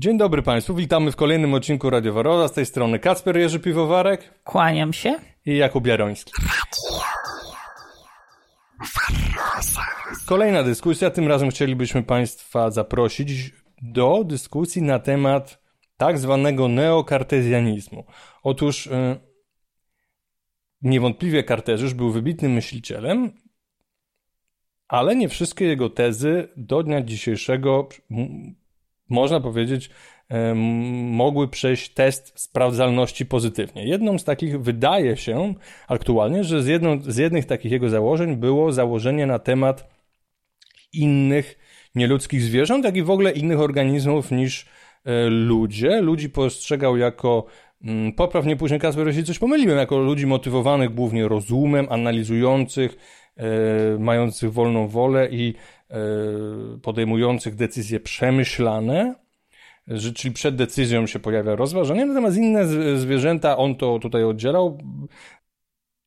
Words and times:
Dzień 0.00 0.18
dobry 0.18 0.42
Państwu, 0.42 0.74
witamy 0.74 1.12
w 1.12 1.16
kolejnym 1.16 1.54
odcinku 1.54 1.90
Radio 1.90 2.12
Waroda. 2.12 2.48
Z 2.48 2.52
tej 2.52 2.66
strony 2.66 2.98
Kacper 2.98 3.36
Jerzy 3.36 3.60
Piwowarek. 3.60 4.42
Kłaniam 4.44 4.92
się. 4.92 5.18
I 5.46 5.56
Jakub 5.56 5.86
Jaroński. 5.86 6.32
Kolejna 10.26 10.62
dyskusja. 10.62 11.10
Tym 11.10 11.28
razem 11.28 11.50
chcielibyśmy 11.50 12.02
Państwa 12.02 12.70
zaprosić 12.70 13.52
do 13.82 14.24
dyskusji 14.24 14.82
na 14.82 14.98
temat 14.98 15.62
tak 15.96 16.18
zwanego 16.18 16.68
neokartezjanizmu. 16.68 18.04
Otóż 18.42 18.86
yy, 18.86 19.20
niewątpliwie 20.82 21.44
Kartezjusz 21.44 21.94
był 21.94 22.10
wybitnym 22.10 22.52
myślicielem, 22.52 23.32
ale 24.88 25.16
nie 25.16 25.28
wszystkie 25.28 25.64
jego 25.64 25.90
tezy 25.90 26.48
do 26.56 26.82
dnia 26.82 27.02
dzisiejszego 27.02 27.88
można 29.08 29.40
powiedzieć, 29.40 29.90
mogły 31.10 31.48
przejść 31.48 31.88
test 31.88 32.32
sprawdzalności 32.40 33.26
pozytywnie. 33.26 33.86
Jedną 33.86 34.18
z 34.18 34.24
takich 34.24 34.60
wydaje 34.60 35.16
się 35.16 35.54
aktualnie, 35.88 36.44
że 36.44 36.62
z, 36.62 36.66
jedną, 36.66 37.00
z 37.02 37.16
jednych 37.16 37.44
takich 37.44 37.72
jego 37.72 37.88
założeń 37.88 38.36
było 38.36 38.72
założenie 38.72 39.26
na 39.26 39.38
temat 39.38 39.88
innych 40.92 41.58
nieludzkich 41.94 42.42
zwierząt, 42.42 42.84
jak 42.84 42.96
i 42.96 43.02
w 43.02 43.10
ogóle 43.10 43.32
innych 43.32 43.60
organizmów 43.60 44.30
niż 44.30 44.66
e, 45.04 45.28
ludzie. 45.28 46.00
Ludzi 46.00 46.30
postrzegał 46.30 46.96
jako 46.96 47.46
mm, 47.84 48.12
poprawnie 48.12 48.56
później 48.56 48.80
Kasper, 48.80 49.06
jeśli 49.06 49.24
coś 49.24 49.38
pomyliłem, 49.38 49.78
jako 49.78 49.98
ludzi 49.98 50.26
motywowanych 50.26 50.94
głównie 50.94 51.28
rozumem, 51.28 51.86
analizujących, 51.90 52.96
e, 53.36 53.98
mających 53.98 54.52
wolną 54.52 54.88
wolę 54.88 55.28
i 55.30 55.54
podejmujących 56.82 57.54
decyzje 57.54 58.00
przemyślane, 58.00 59.14
czyli 60.14 60.34
przed 60.34 60.56
decyzją 60.56 61.06
się 61.06 61.18
pojawia 61.18 61.56
rozważanie, 61.56 62.06
natomiast 62.06 62.36
inne 62.36 62.66
zwierzęta, 62.98 63.56
on 63.56 63.74
to 63.74 63.98
tutaj 63.98 64.24
oddzielał, 64.24 64.78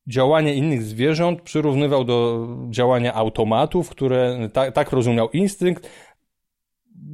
działanie 0.06 0.54
innych 0.54 0.82
zwierząt 0.82 1.42
przyrównywał 1.42 2.04
do 2.04 2.48
działania 2.70 3.14
automatów, 3.14 3.90
które 3.90 4.48
tak, 4.52 4.74
tak 4.74 4.92
rozumiał 4.92 5.30
instynkt, 5.30 5.88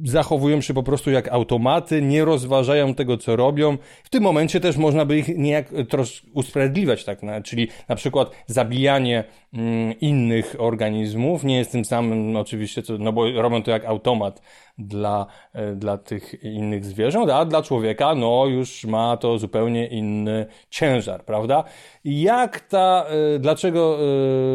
zachowują 0.05 0.61
się 0.61 0.73
po 0.73 0.83
prostu 0.83 1.11
jak 1.11 1.27
automaty, 1.27 2.01
nie 2.01 2.25
rozważają 2.25 2.93
tego, 2.93 3.17
co 3.17 3.35
robią. 3.35 3.77
W 4.03 4.09
tym 4.09 4.23
momencie 4.23 4.59
też 4.59 4.77
można 4.77 5.05
by 5.05 5.17
ich 5.17 5.37
niejak 5.37 5.69
troszkę 5.89 6.27
usprawiedliwiać, 6.33 7.03
tak? 7.03 7.19
Czyli 7.43 7.67
na 7.87 7.95
przykład 7.95 8.31
zabijanie 8.47 9.23
mm, 9.53 9.99
innych 9.99 10.55
organizmów 10.59 11.43
nie 11.43 11.57
jest 11.57 11.71
tym 11.71 11.85
samym 11.85 12.35
oczywiście, 12.35 12.83
co, 12.83 12.97
no 12.97 13.13
bo 13.13 13.31
robią 13.31 13.63
to 13.63 13.71
jak 13.71 13.85
automat 13.85 14.41
dla, 14.79 15.25
e, 15.53 15.75
dla 15.75 15.97
tych 15.97 16.43
innych 16.43 16.85
zwierząt, 16.85 17.31
a 17.31 17.45
dla 17.45 17.61
człowieka, 17.61 18.15
no 18.15 18.45
już 18.45 18.85
ma 18.85 19.17
to 19.17 19.37
zupełnie 19.37 19.87
inny 19.87 20.45
ciężar, 20.69 21.25
prawda? 21.25 21.63
Jak 22.05 22.59
ta, 22.59 23.05
e, 23.35 23.39
dlaczego, 23.39 23.97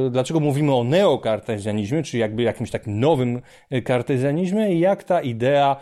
e, 0.07 0.11
dlaczego 0.11 0.41
mówimy 0.41 0.75
o 0.75 0.85
neokartezjanizmie, 0.85 2.03
czyli 2.03 2.21
jakby 2.21 2.43
jakimś 2.43 2.71
takim 2.71 3.01
nowym 3.01 3.43
kartezjanizmie 3.85 4.75
i 4.75 4.81
jak 4.81 5.05
ta 5.05 5.21
idea 5.21 5.77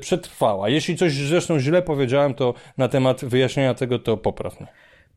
przetrwała? 0.00 0.68
Jeśli 0.68 0.96
coś 0.96 1.12
zresztą 1.12 1.58
źle 1.58 1.82
powiedziałem, 1.82 2.34
to 2.34 2.54
na 2.78 2.88
temat 2.88 3.24
wyjaśnienia 3.24 3.74
tego 3.74 3.98
to 3.98 4.16
poprawne. 4.16 4.66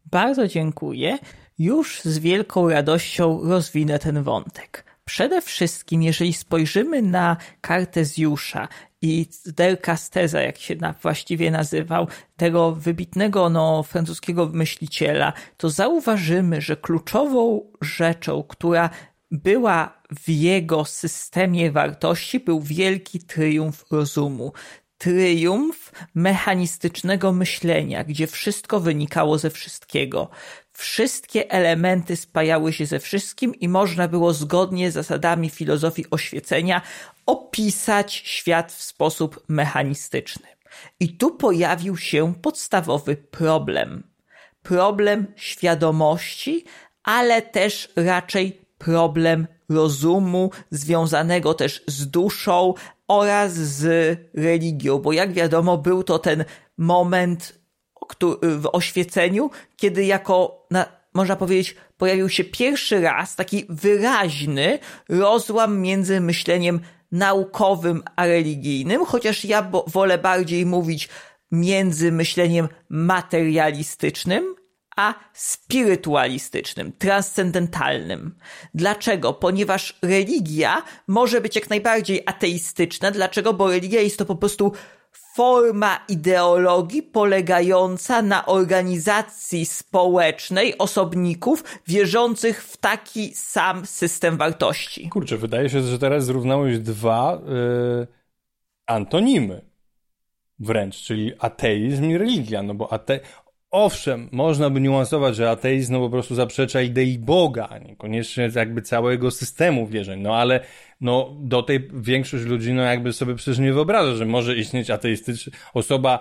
Bardzo 0.05 0.47
dziękuję. 0.47 1.17
Już 1.59 2.01
z 2.01 2.19
wielką 2.19 2.69
radością 2.69 3.39
rozwinę 3.43 3.99
ten 3.99 4.23
wątek. 4.23 4.90
Przede 5.11 5.41
wszystkim, 5.41 6.03
jeżeli 6.03 6.33
spojrzymy 6.33 7.01
na 7.01 7.37
Kartezjusza 7.61 8.67
i 9.01 9.25
Del 9.45 9.77
Casteza, 9.77 10.41
jak 10.41 10.57
się 10.57 10.75
właściwie 11.01 11.51
nazywał, 11.51 12.07
tego 12.37 12.71
wybitnego 12.71 13.49
no, 13.49 13.83
francuskiego 13.83 14.49
myśliciela, 14.53 15.33
to 15.57 15.69
zauważymy, 15.69 16.61
że 16.61 16.75
kluczową 16.75 17.71
rzeczą, 17.81 18.43
która 18.43 18.89
była 19.31 20.01
w 20.19 20.29
jego 20.29 20.85
systemie 20.85 21.71
wartości, 21.71 22.39
był 22.39 22.61
wielki 22.61 23.19
triumf 23.19 23.85
rozumu 23.91 24.53
triumf 25.01 25.91
mechanistycznego 26.15 27.31
myślenia, 27.31 28.03
gdzie 28.03 28.27
wszystko 28.27 28.79
wynikało 28.79 29.37
ze 29.37 29.49
wszystkiego. 29.49 30.29
Wszystkie 30.81 31.51
elementy 31.51 32.15
spajały 32.15 32.73
się 32.73 32.85
ze 32.85 32.99
wszystkim 32.99 33.55
i 33.55 33.69
można 33.69 34.07
było 34.07 34.33
zgodnie 34.33 34.91
z 34.91 34.93
zasadami 34.93 35.49
filozofii 35.49 36.05
oświecenia 36.11 36.81
opisać 37.25 38.13
świat 38.13 38.71
w 38.71 38.81
sposób 38.81 39.43
mechanistyczny. 39.47 40.47
I 40.99 41.17
tu 41.17 41.35
pojawił 41.35 41.97
się 41.97 42.33
podstawowy 42.41 43.15
problem. 43.15 44.03
Problem 44.63 45.25
świadomości, 45.35 46.65
ale 47.03 47.41
też 47.41 47.89
raczej 47.95 48.61
problem 48.77 49.47
rozumu, 49.69 50.51
związanego 50.71 51.53
też 51.53 51.83
z 51.87 52.07
duszą 52.07 52.73
oraz 53.07 53.53
z 53.53 53.83
religią, 54.33 54.99
bo 54.99 55.13
jak 55.13 55.33
wiadomo, 55.33 55.77
był 55.77 56.03
to 56.03 56.19
ten 56.19 56.45
moment 56.77 57.60
w 58.41 58.69
oświeceniu, 58.71 59.49
kiedy 59.75 60.05
jako, 60.05 60.65
na, 60.71 60.85
można 61.13 61.35
powiedzieć, 61.35 61.75
pojawił 61.97 62.29
się 62.29 62.43
pierwszy 62.43 63.01
raz 63.01 63.35
taki 63.35 63.65
wyraźny 63.69 64.79
rozłam 65.09 65.79
między 65.79 66.21
myśleniem 66.21 66.79
naukowym 67.11 68.03
a 68.15 68.25
religijnym, 68.25 69.05
chociaż 69.05 69.45
ja 69.45 69.71
wolę 69.87 70.17
bardziej 70.17 70.65
mówić 70.65 71.09
między 71.51 72.11
myśleniem 72.11 72.67
materialistycznym 72.89 74.55
a 74.95 75.13
spirytualistycznym, 75.33 76.91
transcendentalnym. 76.91 78.35
Dlaczego? 78.73 79.33
Ponieważ 79.33 79.99
religia 80.01 80.83
może 81.07 81.41
być 81.41 81.55
jak 81.55 81.69
najbardziej 81.69 82.23
ateistyczna. 82.25 83.11
Dlaczego? 83.11 83.53
Bo 83.53 83.69
religia 83.69 84.01
jest 84.01 84.17
to 84.17 84.25
po 84.25 84.35
prostu 84.35 84.73
forma 85.35 85.99
ideologii 86.09 87.03
polegająca 87.03 88.21
na 88.21 88.45
organizacji 88.45 89.65
społecznej 89.65 90.77
osobników 90.77 91.63
wierzących 91.87 92.63
w 92.63 92.77
taki 92.77 93.31
sam 93.35 93.85
system 93.85 94.37
wartości. 94.37 95.09
Kurczę, 95.09 95.37
wydaje 95.37 95.69
się, 95.69 95.81
że 95.81 95.99
teraz 95.99 96.25
zrównałeś 96.25 96.79
dwa 96.79 97.41
yy, 97.45 98.07
antonimy 98.85 99.61
wręcz, 100.59 100.95
czyli 100.95 101.31
ateizm 101.39 102.05
i 102.05 102.17
religia, 102.17 102.63
no 102.63 102.73
bo 102.73 102.93
ate 102.93 103.19
Owszem, 103.71 104.29
można 104.31 104.69
by 104.69 104.81
niuansować, 104.81 105.35
że 105.35 105.49
ateizm 105.49 105.93
no 105.93 105.99
po 105.99 106.09
prostu 106.09 106.35
zaprzecza 106.35 106.81
idei 106.81 107.19
Boga, 107.19 107.69
niekoniecznie 107.87 108.49
jakby 108.55 108.81
całego 108.81 109.31
systemu 109.31 109.87
wierzeń, 109.87 110.21
no 110.21 110.35
ale 110.35 110.59
no 111.01 111.35
do 111.39 111.63
tej 111.63 111.89
większość 111.93 112.45
ludzi 112.45 112.73
no 112.73 112.83
jakby 112.83 113.13
sobie 113.13 113.35
przecież 113.35 113.59
nie 113.59 113.73
wyobraża, 113.73 114.15
że 114.15 114.25
może 114.25 114.55
istnieć 114.55 114.89
ateistyczna 114.89 115.51
osoba 115.73 116.19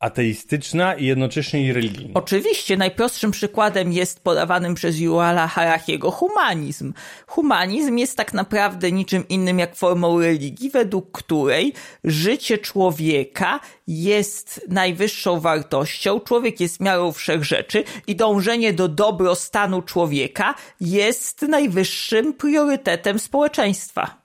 ateistyczna 0.00 0.94
i 0.94 1.06
jednocześnie 1.06 1.66
i 1.66 1.72
religijna. 1.72 2.10
Oczywiście, 2.14 2.76
najprostszym 2.76 3.30
przykładem 3.30 3.92
jest 3.92 4.20
podawanym 4.20 4.74
przez 4.74 4.98
Yuvala 4.98 5.48
Harachiego 5.48 6.10
humanizm. 6.10 6.92
Humanizm 7.26 7.96
jest 7.96 8.16
tak 8.16 8.32
naprawdę 8.32 8.92
niczym 8.92 9.28
innym 9.28 9.58
jak 9.58 9.76
formą 9.76 10.20
religii, 10.20 10.70
według 10.70 11.18
której 11.18 11.72
życie 12.04 12.58
człowieka 12.58 13.60
jest 13.86 14.66
najwyższą 14.68 15.40
wartością, 15.40 16.20
człowiek 16.20 16.60
jest 16.60 16.80
miarą 16.80 17.12
wszechrzeczy 17.12 17.84
i 18.06 18.16
dążenie 18.16 18.72
do 18.72 18.88
dobrostanu 18.88 19.82
człowieka 19.82 20.54
jest 20.80 21.42
najwyższym 21.42 22.34
priorytetem 22.34 23.18
społeczeństwa. 23.18 24.17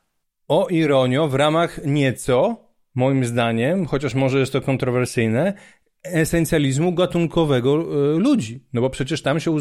O 0.48 0.68
ironio, 0.70 1.28
w 1.28 1.36
ramach 1.36 1.86
nieco 1.86 2.68
moim 2.96 3.26
zdaniem, 3.26 3.86
chociaż 3.86 4.14
może 4.14 4.40
jest 4.40 4.54
to 4.54 4.62
kontrowersyjne, 4.62 5.54
esencjalizmu 6.04 6.94
gatunkowego 6.94 7.74
e, 7.75 8.19
ludzi. 8.19 8.63
No 8.74 8.81
bo 8.81 8.90
przecież 8.90 9.22
tam 9.22 9.40
się 9.40 9.57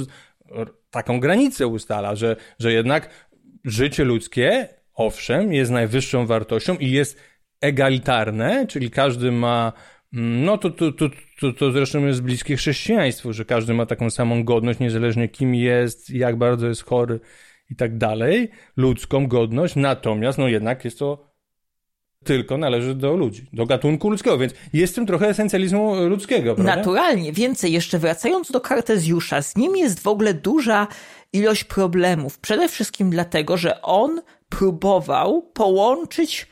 taką 0.91 1.21
granicę 1.21 1.67
ustala, 1.67 2.17
że, 2.17 2.37
że 2.59 2.73
jednak 2.73 3.29
życie 3.65 4.05
ludzkie, 4.05 4.69
owszem, 4.95 5.53
jest 5.53 5.71
najwyższą 5.71 6.27
wartością 6.27 6.77
i 6.77 6.91
jest 6.91 7.19
egalitarne, 7.61 8.67
czyli 8.67 8.91
każdy 8.91 9.33
ma 9.33 9.73
mm, 10.15 10.45
no 10.45 10.59
to, 10.59 10.71
to, 10.71 10.93
to, 10.93 11.09
to, 11.41 11.53
to 11.53 11.73
zresztą 11.73 12.07
jest 12.07 12.23
bliskie 12.23 12.57
chrześcijaństwu, 12.57 13.33
że 13.33 13.45
każdy 13.45 13.75
ma 13.75 13.87
taką 13.87 14.11
samą 14.11 14.45
godność, 14.45 14.79
niezależnie 14.79 15.29
kim 15.29 15.55
jest, 15.55 16.11
jak 16.11 16.37
bardzo 16.37 16.69
jest 16.69 16.85
chory 16.85 17.21
i 17.73 17.77
tak 17.77 17.99
dalej, 17.99 18.51
ludzką 18.77 19.27
godność, 19.27 19.77
natomiast 19.77 20.39
no 20.39 20.49
jednak 20.49 20.85
jest 20.85 20.99
to 20.99 21.33
tylko 22.25 22.59
należy 22.59 22.95
do 22.95 23.17
ludzi, 23.17 23.47
do 23.53 23.67
gatunku 23.67 24.11
ludzkiego, 24.11 24.39
więc 24.39 24.55
jest 24.73 24.93
w 24.93 24.95
tym 24.95 25.07
trochę 25.07 25.29
esencjalizmu 25.29 25.95
ludzkiego, 25.95 26.55
prawda? 26.55 26.77
Naturalnie. 26.77 27.33
Więcej 27.33 27.73
jeszcze 27.73 27.99
wracając 27.99 28.51
do 28.51 28.61
Kartezjusza, 28.61 29.43
z 29.43 29.57
nim 29.57 29.77
jest 29.77 30.01
w 30.01 30.07
ogóle 30.07 30.35
duża 30.35 30.87
ilość 31.33 31.65
problemów. 31.65 32.39
Przede 32.39 32.69
wszystkim 32.69 33.11
dlatego, 33.11 33.57
że 33.57 33.83
on 33.83 34.21
próbował 34.49 35.43
połączyć 35.43 36.47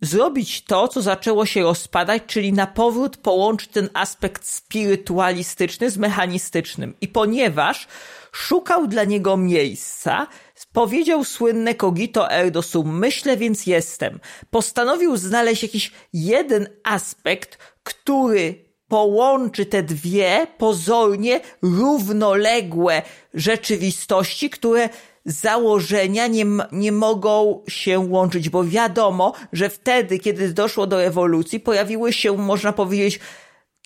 zrobić 0.00 0.64
to, 0.64 0.88
co 0.88 1.02
zaczęło 1.02 1.46
się 1.46 1.62
rozpadać, 1.62 2.22
czyli 2.26 2.52
na 2.52 2.66
powrót 2.66 3.16
połączyć 3.16 3.70
ten 3.70 3.88
aspekt 3.94 4.46
spirytualistyczny 4.46 5.90
z 5.90 5.96
mechanistycznym. 5.96 6.94
I 7.00 7.08
ponieważ 7.08 7.88
szukał 8.32 8.86
dla 8.86 9.04
niego 9.04 9.36
miejsca, 9.36 10.26
powiedział 10.72 11.24
słynne 11.24 11.74
cogito 11.74 12.30
ergo 12.30 12.62
sum, 12.62 12.98
myślę 12.98 13.36
więc 13.36 13.66
jestem. 13.66 14.20
Postanowił 14.50 15.16
znaleźć 15.16 15.62
jakiś 15.62 15.92
jeden 16.12 16.68
aspekt, 16.84 17.58
który 17.82 18.68
połączy 18.88 19.66
te 19.66 19.82
dwie 19.82 20.46
pozornie 20.58 21.40
równoległe 21.62 23.02
rzeczywistości, 23.34 24.50
które 24.50 24.88
założenia 25.28 26.26
nie, 26.26 26.46
nie 26.72 26.92
mogą 26.92 27.62
się 27.68 27.98
łączyć, 27.98 28.48
bo 28.48 28.64
wiadomo, 28.64 29.32
że 29.52 29.68
wtedy, 29.68 30.18
kiedy 30.18 30.52
doszło 30.52 30.86
do 30.86 30.98
rewolucji, 30.98 31.60
pojawiły 31.60 32.12
się, 32.12 32.36
można 32.36 32.72
powiedzieć, 32.72 33.20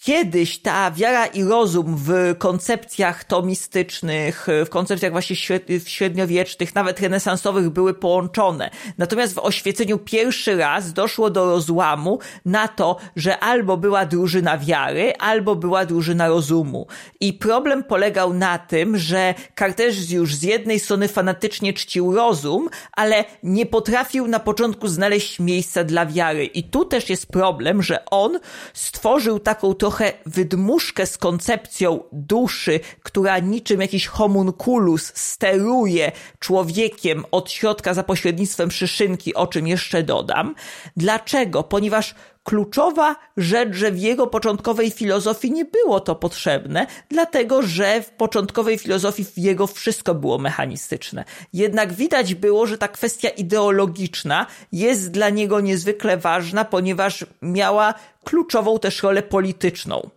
Kiedyś 0.05 0.59
ta 0.59 0.91
wiara 0.91 1.27
i 1.27 1.45
rozum 1.45 1.97
w 1.97 2.13
koncepcjach 2.39 3.25
tomistycznych, 3.25 4.47
w 4.67 4.69
koncepcjach 4.69 5.13
właśnie 5.13 5.37
średniowiecznych, 5.85 6.75
nawet 6.75 7.01
renesansowych 7.01 7.71
były 7.71 7.95
połączone. 7.95 8.71
Natomiast 8.99 9.35
w 9.35 9.39
oświeceniu 9.39 9.99
pierwszy 9.99 10.57
raz 10.57 10.93
doszło 10.93 11.31
do 11.31 11.45
rozłamu 11.45 12.19
na 12.45 12.69
to, 12.69 12.97
że 13.17 13.39
albo 13.39 13.77
była 13.77 14.07
drużyna 14.07 14.59
wiary, 14.59 15.13
albo 15.19 15.57
była 15.57 15.85
drużyna 15.85 16.29
rozumu. 16.29 16.87
I 17.21 17.33
problem 17.33 17.85
polegał 17.85 18.35
na 18.35 18.59
tym, 18.59 18.99
że 18.99 19.35
Kartezjusz 19.55 20.35
z 20.35 20.43
jednej 20.43 20.81
strony 20.81 21.09
fanatycznie 21.09 21.73
czcił 21.73 22.15
rozum, 22.15 22.69
ale 22.93 23.25
nie 23.43 23.67
potrafił 23.67 24.27
na 24.29 24.41
początku 24.41 24.89
znaleźć 24.89 25.41
miejsca 25.41 25.85
dla 25.85 26.07
wiary. 26.07 26.45
I 26.45 26.65
tu 26.65 26.85
też 26.85 27.11
jest 27.11 27.27
problem, 27.27 27.83
że 27.83 28.05
on 28.05 28.39
stworzył 28.73 29.39
taką 29.39 29.75
trochę 29.75 29.92
trochę 29.93 30.13
wydmuszkę 30.27 31.07
z 31.07 31.19
koncepcją 31.19 32.01
duszy, 32.13 32.81
która 33.03 33.39
niczym 33.39 33.81
jakiś 33.81 34.07
homunculus 34.07 35.13
steruje 35.15 36.13
człowiekiem 36.39 37.25
od 37.31 37.51
środka 37.51 37.95
za 37.95 38.03
pośrednictwem 38.03 38.71
szyszynki, 38.71 39.35
o 39.35 39.47
czym 39.47 39.67
jeszcze 39.67 40.03
dodam. 40.03 40.55
Dlaczego? 40.97 41.63
Ponieważ 41.63 42.15
kluczowa 42.45 43.17
rzecz, 43.37 43.75
że 43.75 43.91
w 43.91 43.99
jego 43.99 44.27
początkowej 44.27 44.91
filozofii 44.91 45.53
nie 45.53 45.65
było 45.65 46.01
to 46.01 46.15
potrzebne, 46.15 46.87
dlatego 47.09 47.63
że 47.63 48.03
w 48.03 48.11
początkowej 48.11 48.79
filozofii 48.79 49.25
w 49.25 49.39
jego 49.39 49.67
wszystko 49.67 50.15
było 50.15 50.39
mechanistyczne. 50.39 51.25
Jednak 51.53 51.93
widać 51.93 52.35
było, 52.35 52.67
że 52.67 52.79
ta 52.79 52.89
kwestia 52.89 53.29
ideologiczna 53.29 54.47
jest 54.73 55.11
dla 55.11 55.31
niego 55.31 55.61
niezwykle 55.61 56.17
ważna, 56.17 56.65
ponieważ 56.65 57.27
miała 57.43 57.95
kluczową 58.25 58.79
też 58.79 59.03
rolę 59.03 59.23
polityczną 59.23 60.11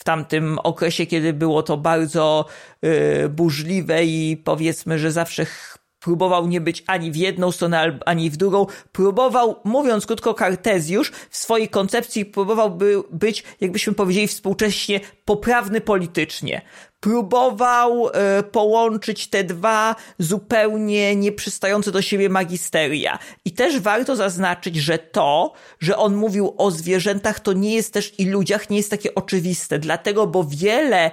w 0.00 0.04
tamtym 0.04 0.58
okresie, 0.58 1.06
kiedy 1.06 1.32
było 1.32 1.62
to 1.62 1.76
bardzo 1.76 2.44
yy, 2.82 3.28
burzliwe 3.28 4.04
i 4.04 4.36
powiedzmy, 4.44 4.98
że 4.98 5.12
zawsze 5.12 5.46
próbował 6.00 6.46
nie 6.46 6.60
być 6.60 6.84
ani 6.86 7.12
w 7.12 7.16
jedną 7.16 7.52
stronę, 7.52 7.98
ani 8.06 8.30
w 8.30 8.36
drugą. 8.36 8.66
Próbował, 8.92 9.56
mówiąc 9.64 10.06
krótko, 10.06 10.34
Kartezjusz 10.34 11.12
w 11.30 11.36
swojej 11.36 11.68
koncepcji 11.68 12.24
próbował 12.24 12.70
by 12.70 13.02
być, 13.10 13.44
jakbyśmy 13.60 13.92
powiedzieli 13.92 14.28
współcześnie, 14.28 15.00
poprawny 15.24 15.80
politycznie. 15.80 16.62
Próbował 17.00 18.08
e, 18.08 18.42
połączyć 18.42 19.26
te 19.26 19.44
dwa 19.44 19.96
zupełnie 20.18 21.16
nieprzystające 21.16 21.92
do 21.92 22.02
siebie 22.02 22.28
magisteria. 22.28 23.18
I 23.44 23.52
też 23.52 23.80
warto 23.80 24.16
zaznaczyć, 24.16 24.76
że 24.76 24.98
to, 24.98 25.52
że 25.80 25.96
on 25.96 26.14
mówił 26.14 26.54
o 26.56 26.70
zwierzętach, 26.70 27.40
to 27.40 27.52
nie 27.52 27.74
jest 27.74 27.92
też 27.92 28.20
i 28.20 28.26
ludziach, 28.26 28.70
nie 28.70 28.76
jest 28.76 28.90
takie 28.90 29.14
oczywiste. 29.14 29.78
Dlatego, 29.78 30.26
bo 30.26 30.44
wiele 30.44 31.10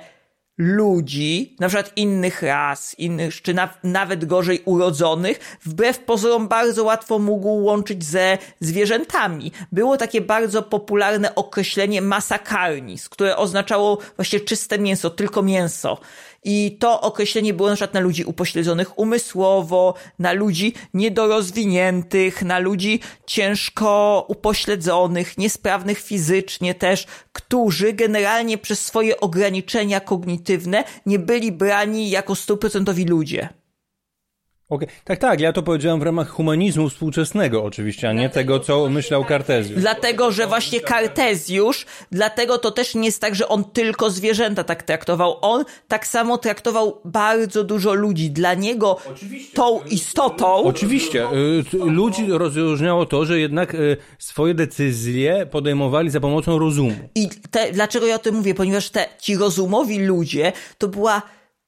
ludzi, 0.58 1.56
na 1.60 1.68
przykład 1.68 1.92
innych 1.96 2.42
ras, 2.42 2.96
innych, 3.00 3.42
czy 3.42 3.54
na, 3.54 3.70
nawet 3.84 4.26
gorzej 4.26 4.62
urodzonych, 4.66 5.58
wbrew 5.66 6.00
pozorom 6.00 6.48
bardzo 6.48 6.84
łatwo 6.84 7.20
mógł 7.20 7.64
łączyć 7.64 8.06
ze 8.06 8.38
zwierzętami. 8.60 9.52
Było 9.72 9.98
takie 9.98 10.22
bardzo 10.22 10.64
popularne 10.64 11.36
określenie 11.36 12.02
masa 12.02 12.40
carnis, 12.40 13.10
które 13.10 13.38
oznaczało 13.38 13.98
właśnie 14.16 14.40
czyste 14.40 14.80
mięso, 14.80 15.10
tylko 15.10 15.42
mięso. 15.42 15.98
I 16.50 16.78
to 16.80 17.02
określenie 17.02 17.54
było 17.54 17.70
na 17.70 17.76
przykład 17.76 17.94
na 17.94 18.00
ludzi 18.00 18.24
upośledzonych 18.24 19.00
umysłowo, 19.00 19.94
na 20.20 20.32
ludzi 20.34 20.74
niedorozwiniętych, 20.94 22.42
na 22.42 22.60
ludzi 22.60 23.00
ciężko 23.26 24.26
upośledzonych, 24.28 25.38
niesprawnych 25.38 26.00
fizycznie 26.00 26.76
też, 26.76 27.08
którzy 27.34 27.94
generalnie 27.94 28.58
przez 28.58 28.86
swoje 28.86 29.20
ograniczenia 29.20 30.00
kognitywne 30.00 30.84
nie 31.06 31.20
byli 31.20 31.52
brani 31.52 32.10
jako 32.10 32.36
stuprocentowi 32.36 33.06
ludzie. 33.06 33.50
Okay. 34.70 34.88
Tak, 35.04 35.20
tak, 35.20 35.40
ja 35.40 35.54
to 35.54 35.64
powiedziałem 35.64 36.00
w 36.00 36.04
ramach 36.04 36.30
humanizmu 36.30 36.90
współczesnego 36.90 37.64
oczywiście, 37.64 38.10
a 38.10 38.14
nie 38.14 38.30
tego, 38.30 38.60
co 38.60 38.90
myślał 38.90 39.26
Kartezjusz. 39.26 39.80
Dlatego, 39.80 40.32
że 40.32 40.48
właśnie 40.48 40.80
Kartezjusz, 40.80 41.86
dlatego 42.12 42.58
to 42.58 42.72
też 42.72 42.96
nie 42.96 43.06
jest 43.06 43.22
tak, 43.22 43.36
że 43.36 43.48
on 43.48 43.64
tylko 43.64 44.10
zwierzęta 44.10 44.64
tak 44.64 44.84
traktował. 44.84 45.38
On 45.42 45.66
tak 45.88 46.08
samo 46.08 46.38
traktował 46.38 47.02
bardzo 47.06 47.64
dużo 47.64 47.94
ludzi. 47.94 48.32
Dla 48.32 48.54
niego 48.54 48.98
oczywiście. 49.12 49.56
tą 49.56 49.80
istotą... 49.84 50.56
Oczywiście. 50.56 51.28
Y, 51.74 51.78
ludzi 51.78 52.26
rozróżniało 52.30 53.06
to, 53.06 53.26
że 53.26 53.40
jednak 53.40 53.74
y, 53.74 53.98
swoje 54.20 54.54
decyzje 54.54 55.46
podejmowali 55.52 56.10
za 56.10 56.20
pomocą 56.20 56.60
rozumu. 56.60 56.96
I 57.16 57.30
te, 57.52 57.72
dlaczego 57.72 58.08
ja 58.08 58.16
o 58.16 58.20
tym 58.20 58.36
mówię? 58.36 58.56
Ponieważ 58.56 58.90
te, 58.90 59.06
ci 59.20 59.38
rozumowi 59.38 60.00
ludzie 60.00 60.54
to 60.78 60.88
była 60.88 61.22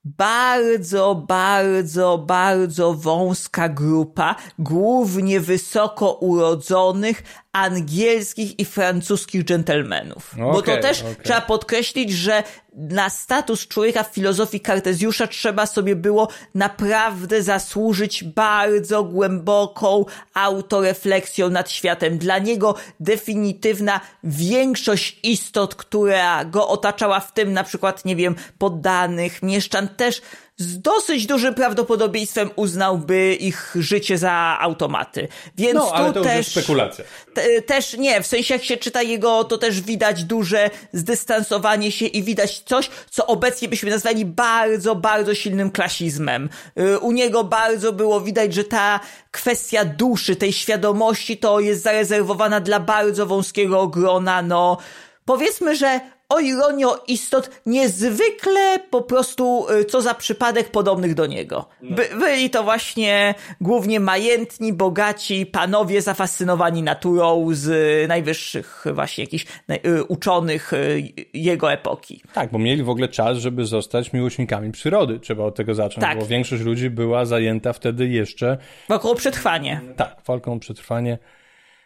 bardzo, 0.06 1.16
bardzo, 1.16 2.18
bardzo 2.18 2.94
wąska 2.94 3.70
grupa, 3.70 4.36
głównie 4.60 5.40
wysoko 5.40 6.14
urodzonych, 6.14 7.24
angielskich 7.54 8.60
i 8.60 8.66
francuskich 8.66 9.44
dżentelmenów. 9.44 10.34
Okay, 10.34 10.52
Bo 10.52 10.62
to 10.62 10.78
też 10.78 11.02
okay. 11.02 11.16
trzeba 11.24 11.42
podkreślić, 11.42 12.12
że 12.12 12.44
na 12.74 13.10
status 13.10 13.68
człowieka 13.68 14.04
w 14.04 14.14
filozofii 14.14 14.60
Kartezjusza 14.60 15.28
trzeba 15.28 15.66
sobie 15.66 15.96
było 15.96 16.28
naprawdę 16.56 17.44
zasłużyć 17.44 18.24
bardzo 18.24 19.04
głęboką 19.04 20.06
autorefleksją 20.34 21.50
nad 21.50 21.72
światem. 21.72 22.18
Dla 22.18 22.40
niego 22.40 22.76
definitywna 23.00 24.00
większość 24.24 25.20
istot, 25.24 25.76
która 25.76 26.46
go 26.46 26.68
otaczała, 26.68 27.20
w 27.20 27.34
tym 27.34 27.54
na 27.54 27.64
przykład, 27.64 28.06
nie 28.06 28.16
wiem, 28.16 28.36
poddanych, 28.58 29.44
mieszczan 29.44 29.88
też 29.88 30.22
z 30.60 30.82
dosyć 30.82 31.26
dużym 31.26 31.54
prawdopodobieństwem 31.54 32.50
uznałby 32.56 33.36
ich 33.36 33.76
życie 33.76 34.18
za 34.18 34.58
automaty. 34.60 35.28
Więc 35.58 35.76
no, 35.76 35.92
ale 35.94 36.14
to 36.14 36.22
też, 36.22 36.38
już 36.38 36.48
spekulacja. 36.48 37.06
Te, 37.34 37.62
też 37.62 37.94
nie, 37.98 38.22
w 38.22 38.28
sensie 38.28 38.54
jak 38.54 38.64
się 38.64 38.78
czyta 38.78 39.02
jego, 39.02 39.44
to 39.44 39.58
też 39.58 39.82
widać 39.82 40.24
duże 40.24 40.70
zdystansowanie 40.94 41.92
się 41.92 42.06
i 42.06 42.24
widać 42.24 42.60
coś, 42.60 42.90
co 43.10 43.28
obecnie 43.28 43.68
byśmy 43.68 43.90
nazwali 43.90 44.26
bardzo, 44.26 44.96
bardzo 44.96 45.36
silnym 45.36 45.72
klasizmem. 45.72 46.50
Y, 46.80 47.00
u 47.00 47.12
niego 47.12 47.44
bardzo 47.44 47.94
było 47.94 48.22
widać, 48.22 48.54
że 48.54 48.64
ta 48.64 49.00
kwestia 49.32 49.86
duszy, 49.86 50.36
tej 50.36 50.54
świadomości 50.54 51.38
to 51.38 51.60
jest 51.60 51.84
zarezerwowana 51.84 52.60
dla 52.60 52.80
bardzo 52.80 53.26
wąskiego 53.26 53.88
grona, 53.88 54.42
no 54.42 54.78
powiedzmy, 55.26 55.76
że 55.76 56.00
o 56.30 56.40
ironio 56.40 57.04
istot 57.08 57.62
niezwykle 57.66 58.80
po 58.90 59.02
prostu 59.02 59.66
y, 59.72 59.86
co 59.86 60.02
za 60.02 60.14
przypadek 60.14 60.72
podobnych 60.72 61.14
do 61.14 61.26
niego. 61.26 61.66
No. 61.82 61.96
By, 61.96 62.10
byli 62.20 62.50
to 62.50 62.64
właśnie 62.64 63.36
głównie 63.62 64.00
majętni, 64.00 64.74
bogaci 64.74 65.46
panowie 65.46 66.02
zafascynowani 66.02 66.84
naturą 66.84 67.48
z 67.52 68.08
najwyższych 68.10 68.86
właśnie 68.94 69.24
jakichś 69.24 69.46
y, 69.86 70.04
uczonych 70.04 70.74
y, 70.74 71.04
jego 71.34 71.74
epoki. 71.74 72.22
Tak, 72.34 72.52
bo 72.52 72.60
mieli 72.60 72.84
w 72.84 72.90
ogóle 72.90 73.08
czas, 73.08 73.38
żeby 73.38 73.66
zostać 73.66 74.14
miłośnikami 74.14 74.72
przyrody. 74.72 75.20
Trzeba 75.20 75.44
od 75.44 75.56
tego 75.56 75.76
zacząć, 75.76 76.02
tak. 76.02 76.20
bo 76.20 76.26
większość 76.26 76.64
ludzi 76.64 76.90
była 76.90 77.26
zajęta 77.26 77.74
wtedy 77.74 78.08
jeszcze... 78.08 78.58
Walką 78.90 79.10
o 79.10 79.16
przetrwanie. 79.16 79.82
Tak, 79.96 80.16
walką 80.28 80.54
o 80.54 80.60
przetrwanie, 80.60 81.18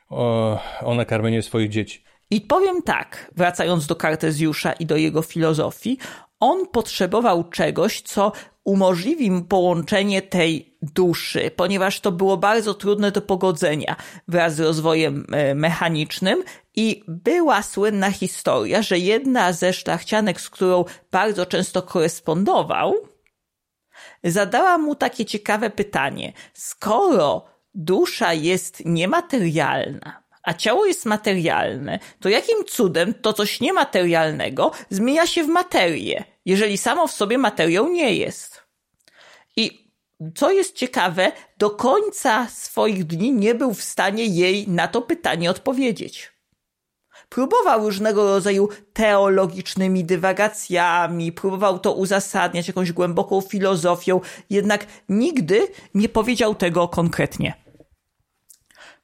o, 0.09 0.59
o 0.81 0.95
nakarmienie 0.95 1.41
swoich 1.41 1.69
dzieci. 1.69 2.03
I 2.33 2.41
powiem 2.41 2.81
tak, 2.81 3.31
wracając 3.35 3.87
do 3.87 3.95
Kartezjusza 3.95 4.73
i 4.73 4.85
do 4.85 4.97
jego 4.97 5.21
filozofii, 5.21 5.97
on 6.39 6.67
potrzebował 6.67 7.43
czegoś, 7.43 8.01
co 8.01 8.31
umożliwi 8.63 9.31
mu 9.31 9.41
połączenie 9.41 10.21
tej 10.21 10.77
duszy, 10.81 11.51
ponieważ 11.55 11.99
to 11.99 12.11
było 12.11 12.37
bardzo 12.37 12.73
trudne 12.73 13.11
do 13.11 13.21
pogodzenia 13.21 13.95
wraz 14.27 14.55
z 14.55 14.59
rozwojem 14.59 15.25
e, 15.31 15.55
mechanicznym 15.55 16.43
i 16.75 17.03
była 17.07 17.63
słynna 17.63 18.11
historia, 18.11 18.81
że 18.81 18.99
jedna 18.99 19.53
ze 19.53 19.73
szlachcianek, 19.73 20.41
z 20.41 20.49
którą 20.49 20.85
bardzo 21.11 21.45
często 21.45 21.81
korespondował, 21.81 22.93
zadała 24.23 24.77
mu 24.77 24.95
takie 24.95 25.25
ciekawe 25.25 25.69
pytanie. 25.69 26.33
Skoro 26.53 27.45
dusza 27.73 28.33
jest 28.33 28.85
niematerialna, 28.85 30.22
a 30.43 30.53
ciało 30.53 30.85
jest 30.85 31.05
materialne, 31.05 31.99
to 32.19 32.29
jakim 32.29 32.65
cudem 32.65 33.13
to 33.13 33.33
coś 33.33 33.59
niematerialnego 33.59 34.71
zmienia 34.89 35.27
się 35.27 35.43
w 35.43 35.47
materię, 35.47 36.23
jeżeli 36.45 36.77
samo 36.77 37.07
w 37.07 37.11
sobie 37.11 37.37
materią 37.37 37.89
nie 37.89 38.15
jest? 38.15 38.63
I 39.55 39.91
co 40.35 40.51
jest 40.51 40.75
ciekawe, 40.75 41.31
do 41.57 41.69
końca 41.69 42.47
swoich 42.49 43.03
dni 43.03 43.31
nie 43.31 43.55
był 43.55 43.73
w 43.73 43.83
stanie 43.83 44.25
jej 44.25 44.67
na 44.67 44.87
to 44.87 45.01
pytanie 45.01 45.49
odpowiedzieć. 45.49 46.33
Próbował 47.29 47.85
różnego 47.85 48.23
rodzaju 48.23 48.69
teologicznymi 48.93 50.05
dywagacjami, 50.05 51.31
próbował 51.31 51.79
to 51.79 51.93
uzasadniać 51.93 52.67
jakąś 52.67 52.91
głęboką 52.91 53.41
filozofią, 53.41 54.21
jednak 54.49 54.85
nigdy 55.09 55.67
nie 55.93 56.09
powiedział 56.09 56.55
tego 56.55 56.87
konkretnie. 56.87 57.62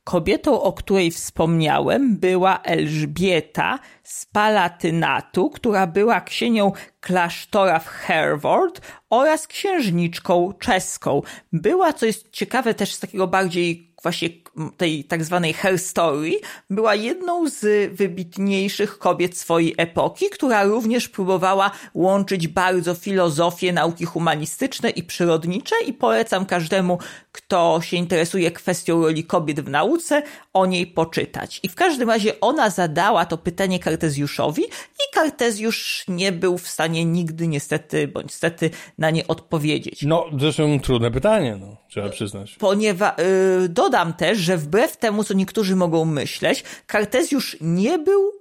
Kobietą, 0.10 0.62
o 0.62 0.74
której 0.74 1.12
wspomniałem, 1.12 2.18
była 2.18 2.62
Elżbieta 2.62 3.80
z 4.04 4.26
Palatynatu, 4.26 5.50
która 5.50 5.88
była 5.88 6.22
księcią 6.22 6.72
klasztora 7.00 7.80
w 7.80 7.88
Hereford 7.88 8.82
oraz 9.10 9.48
księżniczką 9.48 10.54
czeską. 10.60 11.22
Była, 11.54 11.94
co 11.94 12.06
jest 12.06 12.30
ciekawe 12.32 12.74
też 12.74 12.94
z 12.94 13.00
takiego 13.00 13.28
bardziej 13.28 13.94
właśnie 14.04 14.30
tej 14.78 15.04
tak 15.04 15.24
zwanej 15.24 15.54
herstory, 15.54 16.32
była 16.70 16.96
jedną 16.96 17.50
z 17.50 17.94
wybitniejszych 17.94 18.98
kobiet 18.98 19.38
swojej 19.38 19.76
epoki, 19.78 20.26
która 20.30 20.64
również 20.64 21.10
próbowała 21.10 21.72
łączyć 21.94 22.48
bardzo 22.48 22.94
filozofię, 22.96 23.74
nauki 23.74 24.06
humanistyczne 24.06 24.90
i 24.90 25.04
przyrodnicze 25.04 25.76
i 25.88 25.94
polecam 25.94 26.46
każdemu, 26.46 27.00
kto 27.32 27.80
się 27.82 27.98
interesuje 27.98 28.52
kwestią 28.52 29.02
roli 29.02 29.24
kobiet 29.24 29.62
w 29.62 29.70
nauce, 29.70 30.24
o 30.54 30.66
niej 30.66 30.88
poczytać. 30.88 31.60
I 31.64 31.70
w 31.70 31.76
każdym 31.76 32.10
razie 32.10 32.40
ona 32.40 32.70
zadała 32.70 33.26
to 33.26 33.38
pytanie 33.38 33.80
Kartezjuszowi 33.80 34.64
i 34.64 35.14
Kartezjusz 35.14 36.06
nie 36.08 36.32
był 36.32 36.58
w 36.58 36.68
stanie 36.68 37.06
nigdy 37.06 37.48
niestety, 37.48 38.08
bądź 38.08 38.34
stety 38.34 38.70
na 38.98 39.10
nie 39.10 39.28
odpowiedzieć. 39.28 40.04
No, 40.04 40.26
zresztą 40.40 40.80
trudne 40.80 41.12
pytanie, 41.12 41.58
no, 41.62 41.78
trzeba 41.90 42.10
przyznać. 42.10 42.56
Ponieważ, 42.60 43.14
yy, 43.62 43.70
dodam 43.70 44.14
też, 44.14 44.38
że 44.38 44.58
wbrew 44.58 44.98
temu, 44.98 45.24
co 45.24 45.34
niektórzy 45.34 45.76
mogą 45.76 46.06
myśleć, 46.06 46.64
Kartezjusz 46.88 47.58
nie 47.62 48.00
był 48.00 48.40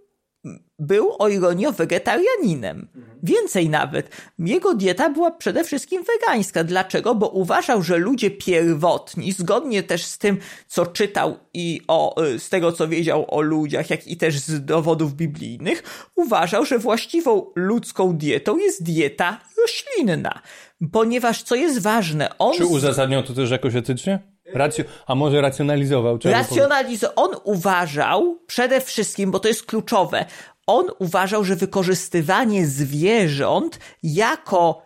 był 0.79 1.17
o 1.19 1.29
ironio 1.29 1.73
wegetarianinem. 1.73 2.89
Więcej 3.23 3.69
nawet. 3.69 4.17
Jego 4.39 4.75
dieta 4.75 5.11
była 5.11 5.31
przede 5.31 5.65
wszystkim 5.65 6.05
wegańska. 6.05 6.65
Dlaczego? 6.65 7.15
Bo 7.15 7.29
uważał, 7.29 7.83
że 7.83 7.97
ludzie 7.97 8.31
pierwotni, 8.31 9.33
zgodnie 9.33 9.83
też 9.83 10.05
z 10.05 10.19
tym, 10.19 10.39
co 10.67 10.87
czytał 10.87 11.39
i 11.55 11.81
o, 11.89 12.25
y, 12.25 12.39
z 12.39 12.49
tego, 12.49 12.73
co 12.73 12.89
wiedział 12.89 13.35
o 13.35 13.41
ludziach, 13.41 13.91
jak 13.91 14.07
i 14.07 14.17
też 14.17 14.39
z 14.39 14.65
dowodów 14.65 15.15
biblijnych, 15.15 16.09
uważał, 16.15 16.65
że 16.65 16.79
właściwą 16.79 17.53
ludzką 17.55 18.17
dietą 18.17 18.59
jest 18.59 18.83
dieta 18.83 19.41
roślinna. 19.59 20.43
Ponieważ, 20.93 21.43
co 21.43 21.55
jest 21.55 21.83
ważne, 21.83 22.39
on... 22.39 22.55
Czy 22.55 22.67
uzasadniał 22.67 23.23
to 23.23 23.33
też 23.33 23.51
jakoś 23.51 23.75
etycznie? 23.75 24.19
Racjo, 24.55 24.85
a 25.07 25.15
może 25.15 25.41
racjonalizował? 25.41 26.19
Racjonalizował. 26.25 27.15
On 27.17 27.37
uważał 27.45 28.39
przede 28.47 28.81
wszystkim, 28.81 29.31
bo 29.31 29.41
to 29.41 29.49
jest 29.49 29.67
kluczowe, 29.67 30.25
on 30.67 30.87
uważał, 30.99 31.45
że 31.45 31.57
wykorzystywanie 31.57 32.67
zwierząt 32.67 33.79
jako 34.03 34.83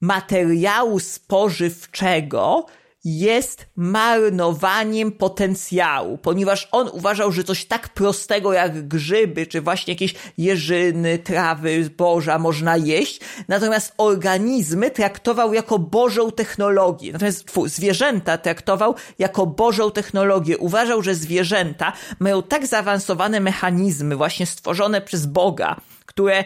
materiału 0.00 1.00
spożywczego 1.00 2.66
jest 3.04 3.66
marnowaniem 3.76 5.12
potencjału, 5.12 6.18
ponieważ 6.18 6.68
on 6.72 6.88
uważał, 6.92 7.32
że 7.32 7.44
coś 7.44 7.64
tak 7.64 7.88
prostego 7.88 8.52
jak 8.52 8.88
grzyby, 8.88 9.46
czy 9.46 9.60
właśnie 9.60 9.92
jakieś 9.92 10.14
jeżyny, 10.38 11.18
trawy, 11.18 11.84
zboża 11.84 12.38
można 12.38 12.76
jeść, 12.76 13.20
natomiast 13.48 13.94
organizmy 13.98 14.90
traktował 14.90 15.54
jako 15.54 15.78
bożą 15.78 16.30
technologię, 16.30 17.12
natomiast 17.12 17.50
zwierzęta 17.66 18.38
traktował 18.38 18.94
jako 19.18 19.46
bożą 19.46 19.90
technologię. 19.90 20.58
Uważał, 20.58 21.02
że 21.02 21.14
zwierzęta 21.14 21.92
mają 22.18 22.42
tak 22.42 22.66
zaawansowane 22.66 23.40
mechanizmy, 23.40 24.16
właśnie 24.16 24.46
stworzone 24.46 25.00
przez 25.00 25.26
Boga, 25.26 25.76
które 26.06 26.44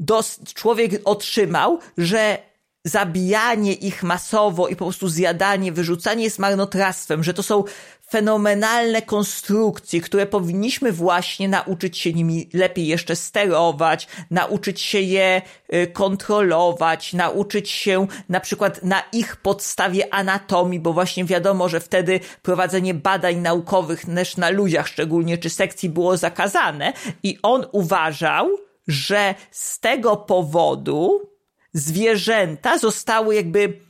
dos- 0.00 0.40
człowiek 0.54 0.92
otrzymał, 1.04 1.78
że 1.98 2.49
zabijanie 2.84 3.72
ich 3.72 4.02
masowo 4.02 4.68
i 4.68 4.76
po 4.76 4.84
prostu 4.84 5.08
zjadanie, 5.08 5.72
wyrzucanie 5.72 6.24
jest 6.24 6.38
marnotrawstwem, 6.38 7.24
że 7.24 7.34
to 7.34 7.42
są 7.42 7.64
fenomenalne 8.10 9.02
konstrukcje, 9.02 10.00
które 10.00 10.26
powinniśmy 10.26 10.92
właśnie 10.92 11.48
nauczyć 11.48 11.98
się 11.98 12.12
nimi 12.12 12.48
lepiej 12.52 12.86
jeszcze 12.86 13.16
sterować, 13.16 14.08
nauczyć 14.30 14.80
się 14.80 15.00
je 15.00 15.42
y, 15.74 15.86
kontrolować, 15.86 17.12
nauczyć 17.12 17.70
się 17.70 18.06
na 18.28 18.40
przykład 18.40 18.82
na 18.82 19.02
ich 19.12 19.36
podstawie 19.36 20.14
anatomii, 20.14 20.80
bo 20.80 20.92
właśnie 20.92 21.24
wiadomo, 21.24 21.68
że 21.68 21.80
wtedy 21.80 22.20
prowadzenie 22.42 22.94
badań 22.94 23.36
naukowych 23.36 24.06
też 24.06 24.36
na 24.36 24.50
ludziach 24.50 24.88
szczególnie 24.88 25.38
czy 25.38 25.50
sekcji 25.50 25.88
było 25.88 26.16
zakazane 26.16 26.92
i 27.22 27.38
on 27.42 27.66
uważał, 27.72 28.48
że 28.88 29.34
z 29.50 29.80
tego 29.80 30.16
powodu 30.16 31.30
zwierzęta 31.72 32.78
zostały 32.78 33.34
jakby 33.34 33.80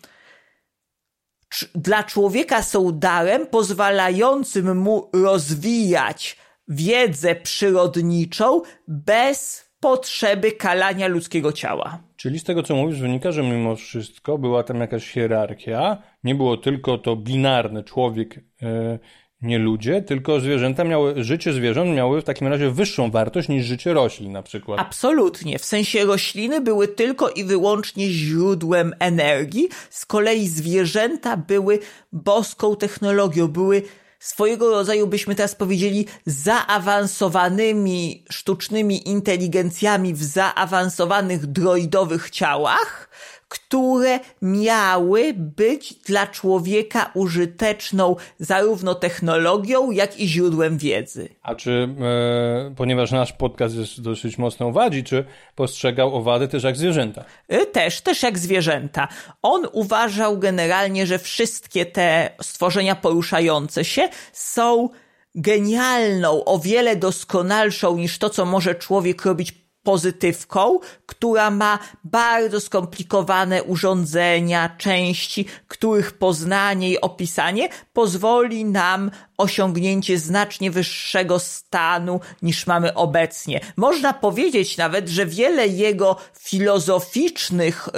dla 1.75 2.05
człowieka 2.05 2.63
są 2.63 2.99
darem 2.99 3.47
pozwalającym 3.47 4.79
mu 4.79 5.11
rozwijać 5.13 6.37
wiedzę 6.69 7.35
przyrodniczą 7.35 8.63
bez 8.89 9.71
potrzeby 9.81 10.53
kalania 10.53 11.09
ludzkiego 11.09 11.53
ciała. 11.53 12.03
Czyli 12.17 12.39
z 12.39 12.45
tego, 12.45 12.63
co 12.63 12.75
mówisz, 12.77 13.01
wynika, 13.01 13.33
że 13.33 13.43
mimo 13.43 13.77
wszystko 13.77 14.39
była 14.39 14.63
tam 14.63 14.81
jakaś 14.81 15.11
hierarchia. 15.11 16.03
Nie 16.25 16.35
było 16.35 16.57
tylko 16.57 16.99
to 16.99 17.17
binarne 17.17 17.85
człowiek 17.85 18.41
e, 18.63 18.99
nie 19.43 19.59
ludzie, 19.59 20.03
tylko 20.03 20.41
zwierzęta 20.41 20.85
miały, 20.85 21.25
życie 21.25 21.53
zwierząt 21.53 21.91
miały 21.97 22.21
w 22.21 22.25
takim 22.25 22.49
razie 22.49 22.71
wyższą 22.71 23.11
wartość 23.11 23.49
niż 23.49 23.67
życie 23.67 23.93
roślin 23.93 24.33
na 24.33 24.43
przykład. 24.43 24.81
Absolutnie. 24.81 25.59
W 25.59 25.65
sensie 25.65 26.05
rośliny 26.05 26.61
były 26.61 26.89
tylko 26.89 27.31
i 27.31 27.45
wyłącznie 27.45 28.11
źródłem 28.11 28.95
energii, 28.99 29.69
z 29.91 30.07
kolei 30.07 30.49
zwierzęta 30.49 31.37
były 31.37 31.79
boską 32.13 32.77
technologią, 32.77 33.49
były 33.49 33.83
swojego 34.19 34.71
rodzaju, 34.71 35.07
byśmy 35.07 35.35
teraz 35.35 35.55
powiedzieli, 35.55 36.07
zaawansowanymi 36.27 38.25
sztucznymi 38.31 39.09
inteligencjami 39.09 40.15
w 40.15 40.23
zaawansowanych 40.23 41.47
droidowych 41.47 42.31
ciałach, 42.31 43.11
które 43.51 44.21
miały 44.43 45.35
być 45.35 45.95
dla 45.95 46.27
człowieka 46.27 47.11
użyteczną 47.15 48.17
zarówno 48.39 48.95
technologią, 48.95 49.91
jak 49.91 50.21
i 50.21 50.29
źródłem 50.29 50.79
wiedzy. 50.79 51.29
A 51.43 51.55
czy, 51.55 51.89
e, 52.01 52.75
ponieważ 52.77 53.11
nasz 53.11 53.33
podcast 53.33 53.77
jest 53.77 54.01
dosyć 54.01 54.39
mocno 54.39 54.67
owadzi, 54.67 55.05
czy 55.05 55.25
postrzegał 55.55 56.17
owady 56.17 56.49
też 56.49 56.63
jak 56.63 56.77
zwierzęta? 56.77 57.25
E, 57.49 57.67
też, 57.67 58.01
też 58.01 58.23
jak 58.23 58.39
zwierzęta. 58.39 59.09
On 59.43 59.67
uważał 59.73 60.39
generalnie, 60.39 61.07
że 61.07 61.19
wszystkie 61.19 61.87
te 61.87 62.31
stworzenia 62.43 62.95
poruszające 62.95 63.85
się 63.85 64.09
są 64.33 64.89
genialną, 65.35 66.45
o 66.45 66.59
wiele 66.59 66.97
doskonalszą 66.97 67.97
niż 67.97 68.19
to, 68.19 68.31
co 68.31 68.45
może 68.45 68.75
człowiek 68.75 69.25
robić 69.25 69.70
pozytywką, 69.91 70.79
która 71.07 71.51
ma 71.51 71.79
bardzo 72.05 72.61
skomplikowane 72.61 73.63
urządzenia, 73.63 74.77
części, 74.79 75.45
których 75.69 76.13
poznanie 76.13 76.91
i 76.91 77.01
opisanie 77.01 77.69
pozwoli 77.93 78.65
nam 78.65 79.11
osiągnięcie 79.37 80.19
znacznie 80.19 80.71
wyższego 80.71 81.39
stanu 81.39 82.21
niż 82.43 82.67
mamy 82.67 82.95
obecnie. 82.95 83.61
Można 83.77 84.13
powiedzieć 84.13 84.77
nawet, 84.77 85.09
że 85.09 85.27
wiele 85.27 85.67
jego 85.67 86.17
filozoficznych 86.39 87.89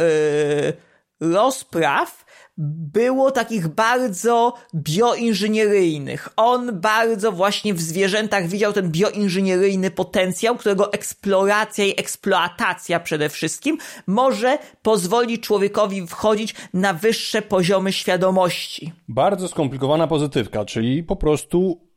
yy, 1.20 1.32
rozpraw 1.32 2.22
było 2.59 3.30
takich 3.30 3.68
bardzo 3.68 4.54
bioinżynieryjnych. 4.75 6.28
On 6.37 6.80
bardzo 6.80 7.32
właśnie 7.32 7.75
w 7.75 7.80
zwierzętach 7.80 8.47
widział 8.47 8.73
ten 8.73 8.90
bioinżynieryjny 8.90 9.90
potencjał, 9.90 10.56
którego 10.56 10.92
eksploracja 10.92 11.85
i 11.85 12.00
eksploatacja 12.00 13.00
przede 13.00 13.28
wszystkim 13.28 13.78
może 14.06 14.59
pozwolić 14.82 15.42
człowiekowi 15.42 16.06
wchodzić 16.06 16.54
na 16.75 16.94
wyższe 16.94 17.42
poziomy 17.42 17.92
świadomości. 17.92 18.92
Bardzo 19.09 19.49
skomplikowana 19.49 20.06
pozytywka, 20.06 20.64
czyli 20.64 21.04
po 21.04 21.16
prostu 21.16 21.92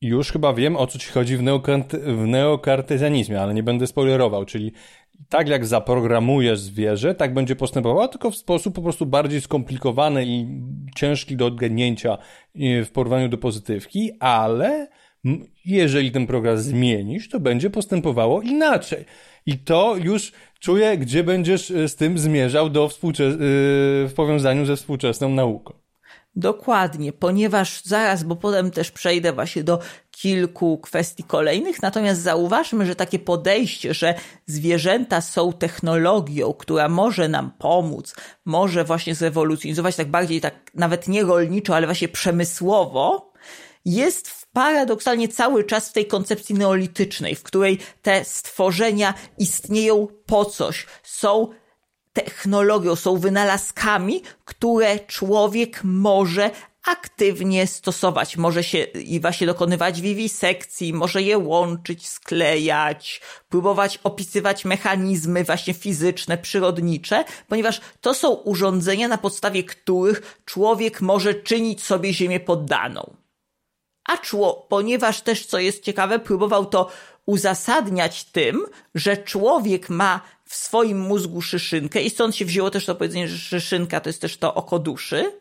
już 0.00 0.32
chyba 0.32 0.54
wiem, 0.54 0.76
o 0.76 0.86
co 0.86 0.98
ci 0.98 1.08
chodzi 1.08 1.36
w, 1.36 1.42
neokart 1.42 1.96
w 1.96 2.26
ale 3.40 3.54
nie 3.54 3.62
będę 3.62 3.86
spoilerował, 3.86 4.44
czyli 4.44 4.72
tak 5.28 5.48
jak 5.48 5.66
zaprogramujesz 5.66 6.60
zwierzę, 6.60 7.14
tak 7.14 7.34
będzie 7.34 7.56
postępowało, 7.56 8.08
tylko 8.08 8.30
w 8.30 8.36
sposób 8.36 8.74
po 8.74 8.82
prostu 8.82 9.06
bardziej 9.06 9.40
skomplikowany 9.40 10.24
i 10.26 10.46
ciężki 10.96 11.36
do 11.36 11.46
odgadnięcia 11.46 12.18
w 12.54 12.88
porównaniu 12.92 13.28
do 13.28 13.38
pozytywki, 13.38 14.10
ale 14.20 14.88
Jeżeli 15.64 16.12
ten 16.12 16.26
program 16.26 16.58
zmienisz, 16.58 17.28
to 17.28 17.40
będzie 17.40 17.70
postępowało 17.70 18.42
inaczej. 18.42 19.04
I 19.46 19.58
to 19.58 19.96
już 19.96 20.32
czuję, 20.60 20.98
gdzie 20.98 21.24
będziesz 21.24 21.70
e, 21.70 21.88
z 21.88 21.96
tym 21.96 22.18
zmierzał 22.18 22.70
do 22.70 22.88
współcze- 22.88 23.32
e, 23.32 23.36
w 24.08 24.12
powiązaniu 24.16 24.66
ze 24.66 24.76
współczesną 24.76 25.28
nauką. 25.28 25.81
Dokładnie, 26.36 27.12
ponieważ 27.12 27.82
zaraz, 27.84 28.22
bo 28.22 28.36
potem 28.36 28.70
też 28.70 28.90
przejdę 28.90 29.32
właśnie 29.32 29.64
do 29.64 29.78
kilku 30.10 30.78
kwestii 30.78 31.24
kolejnych, 31.24 31.82
natomiast 31.82 32.20
zauważmy, 32.20 32.86
że 32.86 32.94
takie 32.94 33.18
podejście, 33.18 33.94
że 33.94 34.14
zwierzęta 34.46 35.20
są 35.20 35.52
technologią, 35.52 36.52
która 36.52 36.88
może 36.88 37.28
nam 37.28 37.50
pomóc, 37.58 38.14
może 38.44 38.84
właśnie 38.84 39.14
zrewolucjonizować 39.14 39.96
tak 39.96 40.10
bardziej, 40.10 40.40
tak 40.40 40.54
nawet 40.74 41.08
nie 41.08 41.22
rolniczo, 41.22 41.76
ale 41.76 41.86
właśnie 41.86 42.08
przemysłowo, 42.08 43.32
jest 43.84 44.46
paradoksalnie 44.52 45.28
cały 45.28 45.64
czas 45.64 45.88
w 45.88 45.92
tej 45.92 46.06
koncepcji 46.06 46.54
neolitycznej, 46.54 47.34
w 47.34 47.42
której 47.42 47.78
te 48.02 48.24
stworzenia 48.24 49.14
istnieją 49.38 50.08
po 50.26 50.44
coś, 50.44 50.86
są 51.02 51.48
technologią, 52.12 52.96
są 52.96 53.16
wynalazkami, 53.16 54.22
które 54.44 54.98
człowiek 54.98 55.80
może 55.84 56.50
aktywnie 56.86 57.66
stosować. 57.66 58.36
Może 58.36 58.64
się 58.64 58.78
i 58.78 59.20
właśnie 59.20 59.46
dokonywać 59.46 60.00
wiwisekcji, 60.00 60.92
może 60.92 61.22
je 61.22 61.38
łączyć, 61.38 62.08
sklejać, 62.08 63.20
próbować 63.48 63.98
opisywać 64.04 64.64
mechanizmy 64.64 65.44
właśnie 65.44 65.74
fizyczne, 65.74 66.38
przyrodnicze, 66.38 67.24
ponieważ 67.48 67.80
to 68.00 68.14
są 68.14 68.30
urządzenia, 68.30 69.08
na 69.08 69.18
podstawie 69.18 69.64
których 69.64 70.40
człowiek 70.44 71.00
może 71.00 71.34
czynić 71.34 71.82
sobie 71.82 72.12
ziemię 72.12 72.40
poddaną. 72.40 73.16
A 74.04 74.18
czło, 74.18 74.66
ponieważ 74.68 75.20
też, 75.20 75.46
co 75.46 75.58
jest 75.58 75.82
ciekawe, 75.82 76.18
próbował 76.18 76.66
to 76.66 76.90
uzasadniać 77.26 78.24
tym, 78.24 78.66
że 78.94 79.16
człowiek 79.16 79.88
ma 79.88 80.20
w 80.52 80.54
swoim 80.54 81.00
mózgu 81.00 81.42
szyszynkę 81.42 82.02
i 82.02 82.10
stąd 82.10 82.36
się 82.36 82.44
wzięło 82.44 82.70
też 82.70 82.84
to 82.84 82.94
powiedzenie, 82.94 83.28
że 83.28 83.38
szyszynka 83.38 84.00
to 84.00 84.08
jest 84.08 84.20
też 84.20 84.36
to 84.36 84.54
oko 84.54 84.78
duszy, 84.78 85.32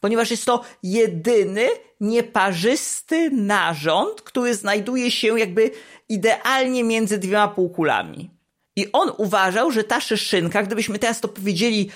ponieważ 0.00 0.30
jest 0.30 0.44
to 0.44 0.64
jedyny 0.82 1.68
nieparzysty 2.00 3.30
narząd, 3.30 4.22
który 4.22 4.54
znajduje 4.54 5.10
się 5.10 5.38
jakby 5.38 5.70
idealnie 6.08 6.84
między 6.84 7.18
dwiema 7.18 7.48
półkulami. 7.48 8.30
I 8.76 8.92
on 8.92 9.12
uważał, 9.16 9.70
że 9.70 9.84
ta 9.84 10.00
szyszynka, 10.00 10.62
gdybyśmy 10.62 10.98
teraz 10.98 11.20
to 11.20 11.28
powiedzieli 11.28 11.90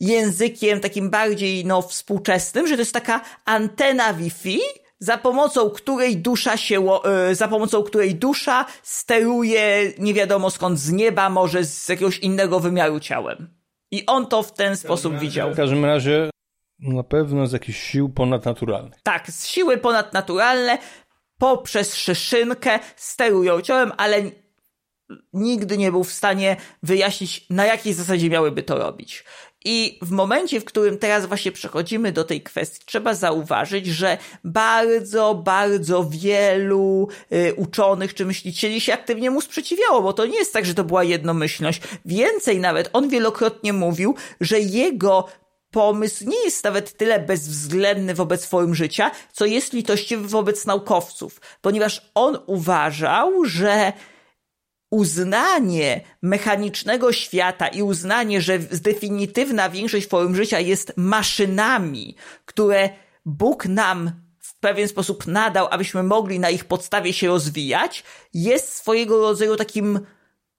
językiem 0.00 0.80
takim 0.80 1.10
bardziej 1.10 1.64
no, 1.64 1.82
współczesnym, 1.82 2.66
że 2.66 2.74
to 2.74 2.80
jest 2.80 2.92
taka 2.92 3.20
antena 3.44 4.14
Wi-Fi, 4.14 4.60
za 4.98 5.18
pomocą 5.18 5.70
której 5.70 6.16
dusza 6.16 6.56
się, 6.56 7.02
e, 7.04 7.34
za 7.34 7.48
pomocą 7.48 7.82
której 7.82 8.14
dusza 8.14 8.64
steruje 8.82 9.92
nie 9.98 10.14
wiadomo 10.14 10.50
skąd 10.50 10.78
z 10.78 10.92
nieba, 10.92 11.30
może 11.30 11.64
z 11.64 11.88
jakiegoś 11.88 12.18
innego 12.18 12.60
wymiaru 12.60 13.00
ciałem. 13.00 13.56
I 13.90 14.06
on 14.06 14.26
to 14.26 14.42
w 14.42 14.52
ten 14.52 14.76
sposób 14.76 15.12
razie, 15.12 15.26
widział. 15.26 15.52
W 15.52 15.56
każdym 15.56 15.84
razie 15.84 16.30
na 16.78 17.02
pewno 17.02 17.46
z 17.46 17.52
jakichś 17.52 17.90
sił 17.90 18.08
ponadnaturalnych. 18.08 19.02
Tak, 19.02 19.30
z 19.30 19.46
siły 19.46 19.78
ponadnaturalne 19.78 20.78
poprzez 21.38 21.96
szyszynkę 21.96 22.78
sterują 22.96 23.60
ciałem, 23.60 23.92
ale 23.96 24.22
nigdy 25.32 25.78
nie 25.78 25.92
był 25.92 26.04
w 26.04 26.12
stanie 26.12 26.56
wyjaśnić, 26.82 27.46
na 27.50 27.66
jakiej 27.66 27.92
zasadzie 27.92 28.30
miałyby 28.30 28.62
to 28.62 28.78
robić. 28.78 29.24
I 29.68 29.98
w 30.02 30.10
momencie, 30.10 30.60
w 30.60 30.64
którym 30.64 30.98
teraz 30.98 31.26
właśnie 31.26 31.52
przechodzimy 31.52 32.12
do 32.12 32.24
tej 32.24 32.42
kwestii, 32.42 32.82
trzeba 32.84 33.14
zauważyć, 33.14 33.86
że 33.86 34.18
bardzo, 34.44 35.34
bardzo 35.34 36.04
wielu 36.04 37.08
y, 37.32 37.54
uczonych 37.54 38.14
czy 38.14 38.26
myślicieli 38.26 38.80
się 38.80 38.94
aktywnie 38.94 39.30
mu 39.30 39.40
sprzeciwiało, 39.40 40.02
bo 40.02 40.12
to 40.12 40.26
nie 40.26 40.38
jest 40.38 40.52
tak, 40.52 40.66
że 40.66 40.74
to 40.74 40.84
była 40.84 41.04
jednomyślność. 41.04 41.80
Więcej 42.04 42.60
nawet, 42.60 42.90
on 42.92 43.08
wielokrotnie 43.08 43.72
mówił, 43.72 44.14
że 44.40 44.60
jego 44.60 45.28
pomysł 45.70 46.28
nie 46.28 46.44
jest 46.44 46.64
nawet 46.64 46.96
tyle 46.96 47.20
bezwzględny 47.20 48.14
wobec 48.14 48.46
form 48.46 48.74
życia, 48.74 49.10
co 49.32 49.46
jest 49.46 49.72
litościwy 49.72 50.28
wobec 50.28 50.66
naukowców, 50.66 51.40
ponieważ 51.60 52.10
on 52.14 52.38
uważał, 52.46 53.44
że 53.44 53.92
uznanie 54.90 56.00
mechanicznego 56.22 57.12
świata 57.12 57.68
i 57.68 57.82
uznanie, 57.82 58.40
że 58.40 58.58
definitywna 58.58 59.70
większość 59.70 60.08
form 60.08 60.34
życia 60.34 60.60
jest 60.60 60.92
maszynami, 60.96 62.16
które 62.44 62.90
Bóg 63.24 63.66
nam 63.66 64.10
w 64.38 64.58
pewien 64.60 64.88
sposób 64.88 65.26
nadał, 65.26 65.66
abyśmy 65.70 66.02
mogli 66.02 66.40
na 66.40 66.50
ich 66.50 66.64
podstawie 66.64 67.12
się 67.12 67.26
rozwijać, 67.26 68.04
jest 68.34 68.76
swojego 68.76 69.20
rodzaju 69.20 69.56
takim 69.56 70.00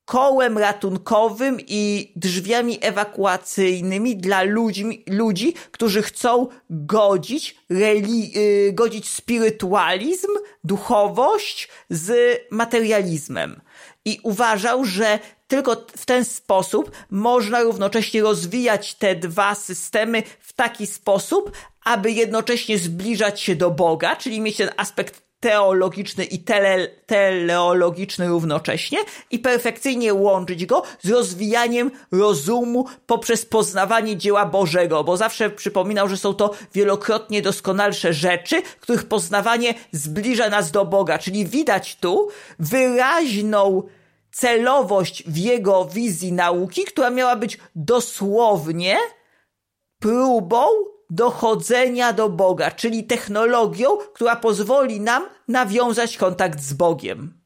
kołem 0.05 0.57
ratunkowym 0.57 1.57
i 1.67 2.11
drzwiami 2.15 2.77
ewakuacyjnymi 2.81 4.17
dla 4.17 4.43
ludzi, 4.43 5.03
ludzi 5.07 5.53
którzy 5.71 6.01
chcą 6.01 6.47
godzić, 6.69 7.57
reli, 7.69 8.31
yy, 8.31 8.73
godzić 8.73 9.09
spirytualizm, 9.09 10.27
duchowość 10.63 11.69
z 11.89 12.37
materializmem 12.51 13.61
i 14.07 14.19
uważał, 14.23 14.85
że 14.85 15.19
tylko 15.47 15.85
w 15.97 16.05
ten 16.05 16.25
sposób 16.25 16.91
można 17.09 17.61
równocześnie 17.61 18.21
rozwijać 18.21 18.93
te 18.93 19.15
dwa 19.15 19.55
systemy 19.55 20.23
w 20.39 20.53
taki 20.53 20.87
sposób, 20.87 21.51
aby 21.83 22.11
jednocześnie 22.11 22.77
zbliżać 22.77 23.41
się 23.41 23.55
do 23.55 23.71
Boga, 23.71 24.15
czyli 24.15 24.41
mieć 24.41 24.57
ten 24.57 24.69
aspekt 24.77 25.26
teologiczny 25.39 26.25
i 26.25 26.39
tele, 26.39 26.87
teleologiczny 27.05 28.27
równocześnie 28.27 28.97
i 29.31 29.39
perfekcyjnie 29.39 30.13
łączyć 30.13 30.65
go 30.65 30.83
z 31.03 31.09
rozwijaniem 31.09 31.91
rozumu 32.11 32.85
poprzez 33.05 33.45
poznawanie 33.45 34.17
dzieła 34.17 34.45
Bożego, 34.45 35.03
bo 35.03 35.17
zawsze 35.17 35.49
przypominał, 35.49 36.09
że 36.09 36.17
są 36.17 36.33
to 36.33 36.53
wielokrotnie 36.73 37.41
doskonalsze 37.41 38.13
rzeczy, 38.13 38.61
których 38.61 39.05
poznawanie 39.05 39.73
zbliża 39.91 40.49
nas 40.49 40.71
do 40.71 40.85
Boga, 40.85 41.19
czyli 41.19 41.45
widać 41.45 41.95
tu 41.95 42.27
wyraźną 42.59 43.83
celowość 44.31 45.23
w 45.27 45.37
jego 45.37 45.85
wizji 45.85 46.33
nauki, 46.33 46.83
która 46.83 47.09
miała 47.09 47.35
być 47.35 47.57
dosłownie 47.75 48.97
próbą 49.99 50.65
dochodzenia 51.09 52.13
do 52.13 52.29
Boga, 52.29 52.71
czyli 52.71 53.03
technologią, 53.03 53.97
która 53.97 54.35
pozwoli 54.35 55.01
nam 55.01 55.25
nawiązać 55.47 56.17
kontakt 56.17 56.59
z 56.59 56.73
Bogiem. 56.73 57.36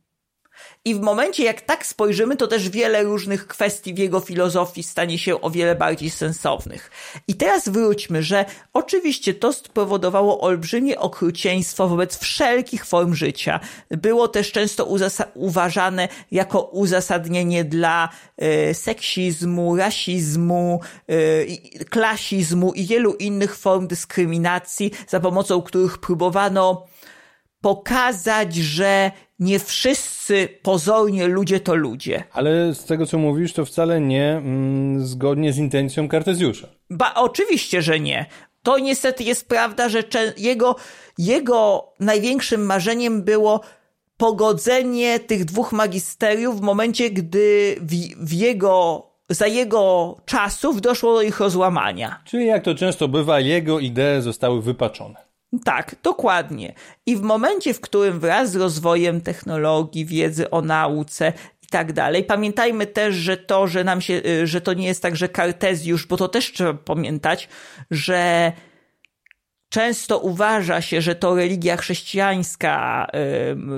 I 0.86 0.96
w 0.96 1.00
momencie, 1.02 1.44
jak 1.44 1.62
tak 1.62 1.86
spojrzymy, 1.86 2.38
to 2.38 2.48
też 2.48 2.70
wiele 2.70 3.04
różnych 3.04 3.48
kwestii 3.48 3.94
w 3.94 3.98
jego 3.98 4.20
filozofii 4.20 4.84
stanie 4.84 5.20
się 5.20 5.42
o 5.42 5.50
wiele 5.50 5.76
bardziej 5.76 6.10
sensownych. 6.10 6.92
I 7.28 7.36
teraz 7.36 7.70
wróćmy, 7.70 8.24
że 8.24 8.46
oczywiście 8.74 9.34
to 9.34 9.54
spowodowało 9.54 10.42
olbrzymie 10.42 11.00
okrucieństwo 11.00 11.88
wobec 11.88 12.18
wszelkich 12.18 12.86
form 12.86 13.16
życia. 13.16 13.60
Było 13.90 14.28
też 14.28 14.52
często 14.52 14.88
uważane 15.34 16.08
jako 16.32 16.62
uzasadnienie 16.62 17.64
dla 17.64 18.10
y, 18.70 18.74
seksizmu, 18.74 19.76
rasizmu, 19.76 20.80
y, 21.12 21.86
klasizmu 21.90 22.74
i 22.74 22.86
wielu 22.86 23.14
innych 23.14 23.58
form 23.58 23.88
dyskryminacji, 23.88 24.92
za 25.08 25.20
pomocą 25.20 25.62
których 25.62 25.98
próbowano 25.98 26.88
pokazać, 27.62 28.56
że 28.56 29.12
nie 29.42 29.60
wszyscy 29.60 30.48
pozornie 30.62 31.28
ludzie 31.28 31.60
to 31.60 31.76
ludzie. 31.76 32.24
Ale 32.34 32.74
z 32.74 32.86
tego, 32.86 33.06
co 33.06 33.18
mówisz, 33.18 33.54
to 33.54 33.66
wcale 33.66 34.02
nie 34.02 34.32
mm, 34.32 35.06
zgodnie 35.06 35.54
z 35.54 35.58
intencją 35.58 36.08
Kartezjusza. 36.08 36.68
Ba, 36.90 37.14
oczywiście, 37.16 37.82
że 37.82 38.00
nie. 38.00 38.26
To 38.64 38.80
niestety 38.80 39.24
jest 39.24 39.48
prawda, 39.48 39.90
że 39.90 40.04
jego, 40.38 40.76
jego 41.18 41.88
największym 42.00 42.66
marzeniem 42.66 43.24
było 43.24 43.62
pogodzenie 44.18 45.20
tych 45.20 45.46
dwóch 45.46 45.72
magisteriów 45.72 46.60
w 46.60 46.62
momencie, 46.62 47.10
gdy 47.10 47.76
w, 47.82 47.92
w 48.26 48.34
jego 48.34 49.08
za 49.30 49.48
jego 49.48 50.18
czasów 50.26 50.82
doszło 50.82 51.14
do 51.14 51.22
ich 51.22 51.40
rozłamania. 51.40 52.22
Czyli 52.26 52.46
jak 52.46 52.64
to 52.64 52.76
często 52.76 53.08
bywa, 53.08 53.40
jego 53.40 53.80
idee 53.80 54.22
zostały 54.22 54.62
wypaczone. 54.62 55.31
Tak, 55.64 55.96
dokładnie. 56.04 56.74
I 57.06 57.16
w 57.16 57.22
momencie, 57.22 57.74
w 57.74 57.82
którym 57.82 58.20
wraz 58.20 58.52
z 58.52 58.56
rozwojem 58.56 59.22
technologii, 59.22 60.06
wiedzy 60.06 60.50
o 60.50 60.62
nauce 60.62 61.34
i 61.64 61.68
tak 61.68 61.94
dalej, 61.94 62.24
pamiętajmy 62.24 62.88
też, 62.88 63.16
że 63.16 63.38
to, 63.38 63.68
że 63.68 63.84
nam 63.84 64.02
się, 64.02 64.22
y, 64.26 64.48
że 64.48 64.62
to 64.62 64.74
nie 64.74 64.88
jest 64.88 65.02
tak, 65.02 65.16
że 65.16 65.30
Kartezjusz, 65.30 66.08
bo 66.08 66.18
to 66.18 66.28
też 66.28 66.54
trzeba 66.54 66.74
pamiętać, 66.74 67.50
że 67.92 68.52
często 69.72 70.20
uważa 70.20 70.82
się, 70.82 71.02
że 71.02 71.16
to 71.16 71.36
religia 71.36 71.78
chrześcijańska, 71.78 73.08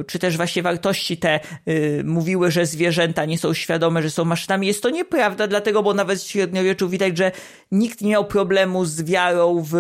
czy 0.08 0.19
też 0.19 0.38
właśnie 0.38 0.63
wartości 0.63 1.17
te 1.17 1.39
mówiły, 2.03 2.51
że 2.51 2.65
zwierzęta 2.65 3.25
nie 3.25 3.38
są 3.38 3.53
świadome, 3.53 4.01
że 4.01 4.10
są 4.10 4.25
maszynami. 4.25 4.67
Jest 4.67 4.84
to 4.84 4.89
nieprawda, 4.89 5.47
dlatego, 5.47 5.84
bo 5.84 5.93
nawet 5.93 6.19
w 6.19 6.27
średniowieczu 6.27 6.89
widać, 6.89 7.17
że 7.17 7.32
nikt 7.71 8.01
nie 8.01 8.12
miał 8.12 8.25
problemu 8.25 8.86
z 8.86 9.03
wiarą 9.03 9.65
w 9.71 9.75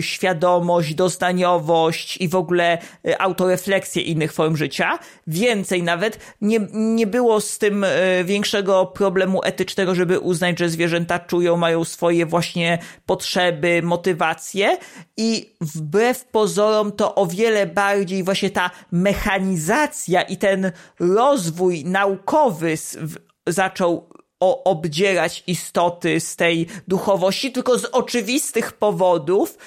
świadomość, 0.00 0.94
doznaniowość 0.94 2.16
i 2.16 2.28
w 2.28 2.34
ogóle 2.34 2.78
autorefleksję 3.18 4.02
innych 4.02 4.32
form 4.32 4.56
życia. 4.56 4.98
Więcej 5.26 5.82
nawet, 5.82 6.18
nie, 6.40 6.60
nie 6.72 7.06
było 7.06 7.40
z 7.40 7.58
tym 7.58 7.86
większego 8.24 8.86
problemu 8.86 9.40
etycznego, 9.44 9.94
żeby 9.94 10.18
uznać, 10.18 10.58
że 10.58 10.68
zwierzęta 10.68 11.18
czują, 11.18 11.56
mają 11.56 11.84
swoje 11.84 12.26
właśnie 12.26 12.78
potrzeby, 13.06 13.80
motywacje 13.82 14.78
i 15.16 15.51
wbrew 15.62 16.24
pozorom 16.24 16.92
to 16.92 17.14
o 17.14 17.26
wiele 17.26 17.66
bardziej 17.66 18.24
właśnie 18.24 18.50
ta 18.50 18.70
mechanizacja 18.92 20.22
i 20.22 20.36
ten 20.36 20.72
rozwój 21.00 21.84
naukowy 21.84 22.74
zaczął 23.46 24.08
obdzierać 24.64 25.44
istoty 25.46 26.20
z 26.20 26.36
tej 26.36 26.66
duchowości, 26.88 27.52
tylko 27.52 27.78
z 27.78 27.84
oczywistych 27.84 28.72
powodów, 28.72 29.58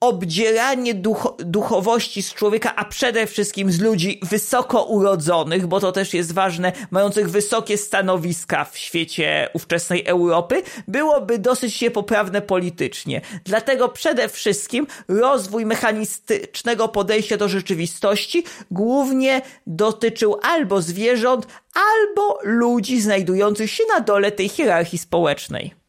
obdzieranie 0.00 0.94
duch 0.94 1.34
duchowości 1.38 2.22
z 2.22 2.34
człowieka, 2.34 2.76
a 2.76 2.84
przede 2.84 3.26
wszystkim 3.26 3.72
z 3.72 3.80
ludzi 3.80 4.20
wysoko 4.22 4.82
urodzonych, 4.82 5.66
bo 5.66 5.80
to 5.80 5.92
też 5.92 6.14
jest 6.14 6.32
ważne, 6.32 6.72
mających 6.90 7.30
wysokie 7.30 7.78
stanowiska 7.78 8.64
w 8.64 8.78
świecie 8.78 9.48
ówczesnej 9.52 10.06
Europy, 10.06 10.62
byłoby 10.88 11.38
dosyć 11.38 11.80
niepoprawne 11.80 12.42
politycznie. 12.42 13.20
Dlatego 13.44 13.88
przede 13.88 14.28
wszystkim 14.28 14.86
rozwój 15.08 15.66
mechanistycznego 15.66 16.88
podejścia 16.88 17.36
do 17.36 17.48
rzeczywistości 17.48 18.44
głównie 18.70 19.42
dotyczył 19.66 20.38
albo 20.42 20.82
zwierząt, 20.82 21.46
albo 21.74 22.38
ludzi 22.42 23.00
znajdujących 23.00 23.70
się 23.70 23.84
na 23.94 24.00
dole 24.00 24.32
tej 24.32 24.48
hierarchii 24.48 24.98
społecznej 24.98 25.85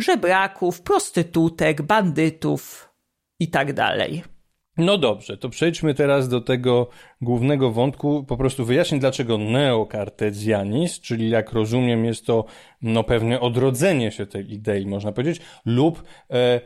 żebraków, 0.00 0.82
prostytutek, 0.82 1.82
bandytów 1.82 2.90
i 3.40 3.48
tak. 3.48 3.68
No 4.76 4.98
dobrze, 4.98 5.36
to 5.36 5.48
przejdźmy 5.48 5.94
teraz 5.94 6.28
do 6.28 6.40
tego 6.40 6.88
głównego 7.20 7.70
wątku. 7.70 8.24
Po 8.24 8.36
prostu 8.36 8.64
wyjaśnię, 8.64 8.98
dlaczego 8.98 9.38
neokartezjanizm, 9.38 11.02
czyli 11.02 11.30
jak 11.30 11.52
rozumiem, 11.52 12.04
jest 12.04 12.26
to 12.26 12.44
no, 12.82 13.04
pewne 13.04 13.40
odrodzenie 13.40 14.12
się 14.12 14.26
tej 14.26 14.52
idei, 14.52 14.86
można 14.86 15.12
powiedzieć, 15.12 15.40
lub 15.64 16.02
e, 16.30 16.60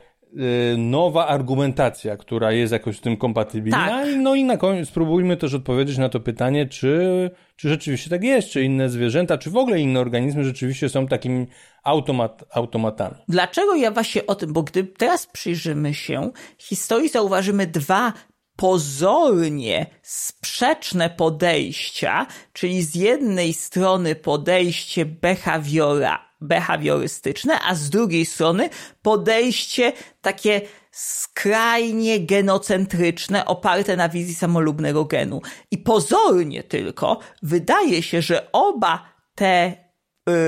nowa 0.79 1.27
argumentacja, 1.27 2.16
która 2.16 2.53
jest 2.53 2.73
jakoś 2.73 2.97
z 2.97 3.01
tym 3.01 3.16
kompatybilna. 3.16 3.88
Tak. 3.88 4.09
No 4.16 4.35
i 4.35 4.44
na 4.44 4.57
koniec 4.57 4.88
spróbujmy 4.88 5.37
też 5.37 5.55
odpowiedzieć 5.55 5.99
na 5.99 6.09
to 6.09 6.20
pytanie, 6.20 6.66
czy, 6.66 7.31
czy 7.57 7.68
rzeczywiście 7.68 8.11
tak 8.11 8.25
jest, 8.25 8.49
czy 8.49 8.62
inne 8.62 8.88
zwierzęta, 8.88 9.38
czy 9.38 9.51
w 9.51 9.57
ogóle 9.57 9.81
inne 9.81 10.01
organizmy 10.01 10.44
rzeczywiście 10.44 10.88
są 10.88 11.07
takimi 11.07 11.47
automat, 11.83 12.44
automatami. 12.51 13.16
Dlaczego 13.29 13.75
ja 13.75 13.90
właśnie 13.90 14.27
o 14.27 14.35
tym, 14.35 14.53
bo 14.53 14.62
gdy 14.62 14.85
teraz 14.85 15.27
przyjrzymy 15.27 15.94
się 15.94 16.31
historii, 16.59 17.09
zauważymy 17.09 17.66
dwa 17.66 18.12
pozornie 18.56 19.86
sprzeczne 20.02 21.10
podejścia, 21.10 22.26
czyli 22.52 22.82
z 22.82 22.94
jednej 22.94 23.54
strony 23.54 24.14
podejście 24.14 25.04
behawiora, 25.04 26.28
behawiorystyczne, 26.40 27.60
a 27.60 27.74
z 27.74 27.90
drugiej 27.90 28.26
strony 28.26 28.70
podejście 29.02 29.92
takie 30.20 30.60
skrajnie 30.90 32.20
genocentryczne, 32.20 33.44
oparte 33.44 33.96
na 33.96 34.08
wizji 34.08 34.34
samolubnego 34.34 35.04
genu. 35.04 35.42
I 35.70 35.78
pozornie 35.78 36.62
tylko 36.62 37.18
wydaje 37.42 38.02
się, 38.02 38.22
że 38.22 38.52
oba 38.52 39.04
te 39.34 39.74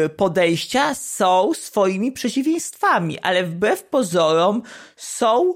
y, 0.05 0.09
podejścia 0.09 0.95
są 0.95 1.55
swoimi 1.55 2.13
przeciwieństwami, 2.13 3.19
ale 3.19 3.45
wbrew 3.45 3.85
pozorom 3.85 4.63
są 4.97 5.55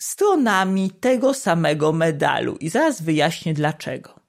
stronami 0.00 0.90
tego 0.90 1.34
samego 1.34 1.92
medalu. 1.92 2.56
I 2.60 2.68
zaraz 2.68 3.02
wyjaśnię 3.02 3.54
dlaczego. 3.54 4.20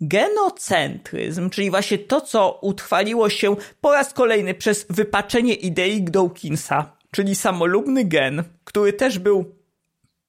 Genocentryzm, 0.00 1.50
czyli 1.50 1.70
właśnie 1.70 1.98
to, 1.98 2.20
co 2.20 2.58
utrwaliło 2.62 3.30
się 3.30 3.56
po 3.80 3.92
raz 3.92 4.12
kolejny 4.14 4.54
przez 4.54 4.86
wypaczenie 4.90 5.54
idei 5.54 6.02
Dawkinsa, 6.02 6.96
czyli 7.10 7.34
samolubny 7.34 8.04
gen, 8.04 8.44
który 8.64 8.92
też 8.92 9.18
był 9.18 9.54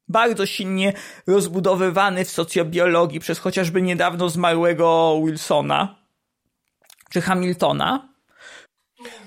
bardzo 0.07 0.45
silnie 0.45 0.93
rozbudowywany 1.27 2.25
w 2.25 2.31
socjobiologii 2.31 3.19
przez 3.19 3.39
chociażby 3.39 3.81
niedawno 3.81 4.29
zmarłego 4.29 5.21
Wilsona 5.25 5.95
czy 7.09 7.21
Hamiltona. 7.21 8.10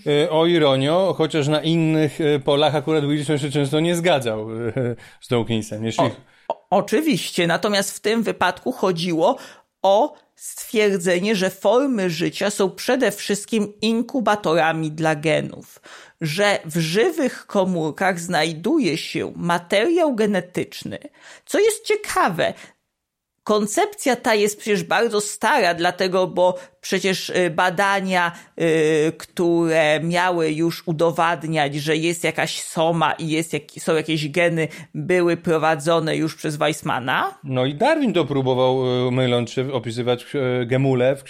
E, 0.06 0.30
o 0.30 0.46
ironio, 0.46 1.14
chociaż 1.18 1.48
na 1.48 1.62
innych 1.62 2.20
e, 2.20 2.40
polach 2.40 2.74
akurat 2.74 3.04
Wilson 3.04 3.38
się 3.38 3.50
często 3.50 3.80
nie 3.80 3.96
zgadzał 3.96 4.50
e, 4.50 4.72
z 5.20 5.28
Dawkinsem. 5.28 5.84
Jeśli... 5.84 6.04
O, 6.04 6.10
o, 6.48 6.66
oczywiście, 6.70 7.46
natomiast 7.46 7.96
w 7.96 8.00
tym 8.00 8.22
wypadku 8.22 8.72
chodziło 8.72 9.36
o 9.82 10.14
stwierdzenie, 10.36 11.36
że 11.36 11.50
formy 11.50 12.10
życia 12.10 12.50
są 12.50 12.70
przede 12.70 13.10
wszystkim 13.10 13.72
inkubatorami 13.80 14.90
dla 14.90 15.14
genów, 15.14 15.80
że 16.20 16.58
w 16.64 16.78
żywych 16.78 17.46
komórkach 17.46 18.20
znajduje 18.20 18.98
się 18.98 19.32
materiał 19.36 20.14
genetyczny, 20.14 20.98
co 21.46 21.58
jest 21.58 21.84
ciekawe. 21.84 22.54
Koncepcja 23.44 24.16
ta 24.16 24.34
jest 24.34 24.58
przecież 24.58 24.84
bardzo 24.84 25.20
stara, 25.20 25.74
dlatego, 25.74 26.26
bo 26.26 26.58
przecież 26.84 27.30
y, 27.30 27.50
badania, 27.50 28.32
y, 28.60 29.12
które 29.18 30.00
miały 30.00 30.52
już 30.52 30.82
udowadniać, 30.86 31.74
że 31.74 31.96
jest 31.96 32.24
jakaś 32.24 32.60
soma 32.60 33.12
i 33.12 33.28
jest, 33.28 33.52
są 33.78 33.94
jakieś 33.94 34.28
geny, 34.28 34.68
były 34.94 35.36
prowadzone 35.36 36.16
już 36.16 36.34
przez 36.34 36.56
Weissmana. 36.56 37.38
No 37.44 37.64
i 37.66 37.74
Darwin 37.74 38.12
to 38.12 38.24
próbował, 38.24 39.06
y, 39.08 39.10
myląc 39.10 39.50
się, 39.50 39.72
opisywać 39.72 40.26
gemule 40.66 41.16
w, 41.16 41.22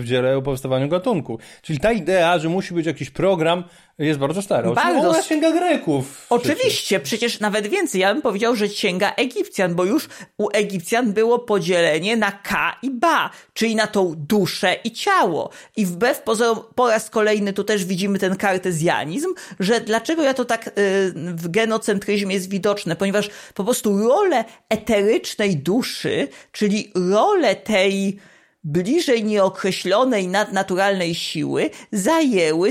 w 0.00 0.02
dziele 0.04 0.36
o 0.36 0.42
powstawaniu 0.42 0.88
gatunku. 0.88 1.38
Czyli 1.62 1.80
ta 1.80 1.92
idea, 1.92 2.38
że 2.38 2.48
musi 2.48 2.74
być 2.74 2.86
jakiś 2.86 3.10
program, 3.10 3.64
jest 3.98 4.20
bardzo 4.20 4.42
stara. 4.42 4.70
Bardzo. 4.72 5.08
Ona 5.08 5.22
sięga 5.22 5.52
Greków. 5.52 6.26
Oczywiście, 6.30 7.00
przecież. 7.00 7.02
przecież 7.02 7.40
nawet 7.40 7.66
więcej. 7.66 8.00
Ja 8.00 8.12
bym 8.14 8.22
powiedział, 8.22 8.56
że 8.56 8.68
sięga 8.68 9.12
Egipcjan, 9.16 9.74
bo 9.74 9.84
już 9.84 10.08
u 10.38 10.48
Egipcjan 10.52 11.12
było 11.12 11.38
podzielenie 11.38 12.16
na 12.16 12.32
K 12.32 12.76
i 12.82 12.90
Ba, 12.90 13.30
czyli 13.54 13.76
na 13.76 13.86
tą 13.86 14.14
duszę 14.16 14.61
duszę 14.62 14.76
i 14.84 14.92
ciało. 14.92 15.50
I 15.76 15.86
wbrew 15.86 16.22
pozorom, 16.22 16.60
po 16.74 16.88
raz 16.88 17.10
kolejny 17.10 17.52
tu 17.52 17.64
też 17.64 17.84
widzimy 17.84 18.18
ten 18.18 18.36
kartezjanizm, 18.36 19.34
że 19.60 19.80
dlaczego 19.80 20.22
ja 20.22 20.34
to 20.34 20.44
tak 20.44 20.68
y, 20.68 20.72
w 21.14 21.48
genocentryzmie 21.48 22.34
jest 22.34 22.50
widoczne, 22.50 22.96
ponieważ 22.96 23.30
po 23.54 23.64
prostu 23.64 24.08
rolę 24.08 24.44
eterycznej 24.68 25.56
duszy, 25.56 26.28
czyli 26.52 26.92
rolę 27.10 27.56
tej 27.56 28.18
bliżej 28.64 29.24
nieokreślonej 29.24 30.28
nadnaturalnej 30.28 31.14
siły 31.14 31.70
zajęły 31.92 32.70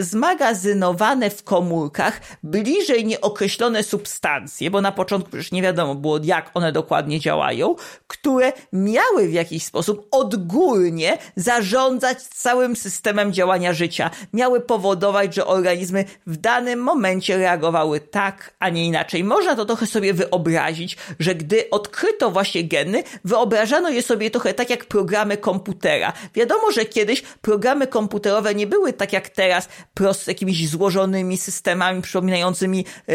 zmagazynowane 0.00 1.30
w 1.30 1.44
komórkach 1.44 2.20
bliżej 2.42 3.04
nieokreślone 3.04 3.82
substancje, 3.82 4.70
bo 4.70 4.80
na 4.80 4.92
początku 4.92 5.30
przecież 5.30 5.52
nie 5.52 5.62
wiadomo 5.62 5.94
było, 5.94 6.18
jak 6.22 6.50
one 6.54 6.72
dokładnie 6.72 7.20
działają, 7.20 7.74
które 8.06 8.52
miały 8.72 9.28
w 9.28 9.32
jakiś 9.32 9.64
sposób 9.64 10.08
odgórnie 10.10 11.18
zarządzać 11.36 12.22
całym 12.22 12.76
systemem 12.76 13.32
działania 13.32 13.72
życia. 13.72 14.10
Miały 14.32 14.60
powodować, 14.60 15.34
że 15.34 15.46
organizmy 15.46 16.04
w 16.26 16.36
danym 16.36 16.80
momencie 16.82 17.36
reagowały 17.36 18.00
tak, 18.00 18.54
a 18.58 18.68
nie 18.68 18.86
inaczej. 18.86 19.24
Można 19.24 19.56
to 19.56 19.64
trochę 19.64 19.86
sobie 19.86 20.14
wyobrazić, 20.14 20.96
że 21.18 21.34
gdy 21.34 21.70
odkryto 21.70 22.30
właśnie 22.30 22.64
geny, 22.64 23.02
wyobrażano 23.24 23.88
je 23.88 24.02
sobie 24.02 24.30
trochę 24.30 24.54
tak 24.54 24.70
jak 24.70 24.84
programy 24.84 25.25
programy 25.26 25.36
komputera. 25.36 26.12
Wiadomo, 26.34 26.70
że 26.72 26.84
kiedyś 26.84 27.22
programy 27.22 27.86
komputerowe 27.86 28.54
nie 28.54 28.66
były 28.66 28.92
tak 28.92 29.12
jak 29.12 29.28
teraz 29.28 29.68
prost 29.94 30.28
jakimiś 30.28 30.68
złożonymi 30.68 31.36
systemami 31.36 32.02
przypominającymi 32.02 32.84
yy, 33.08 33.14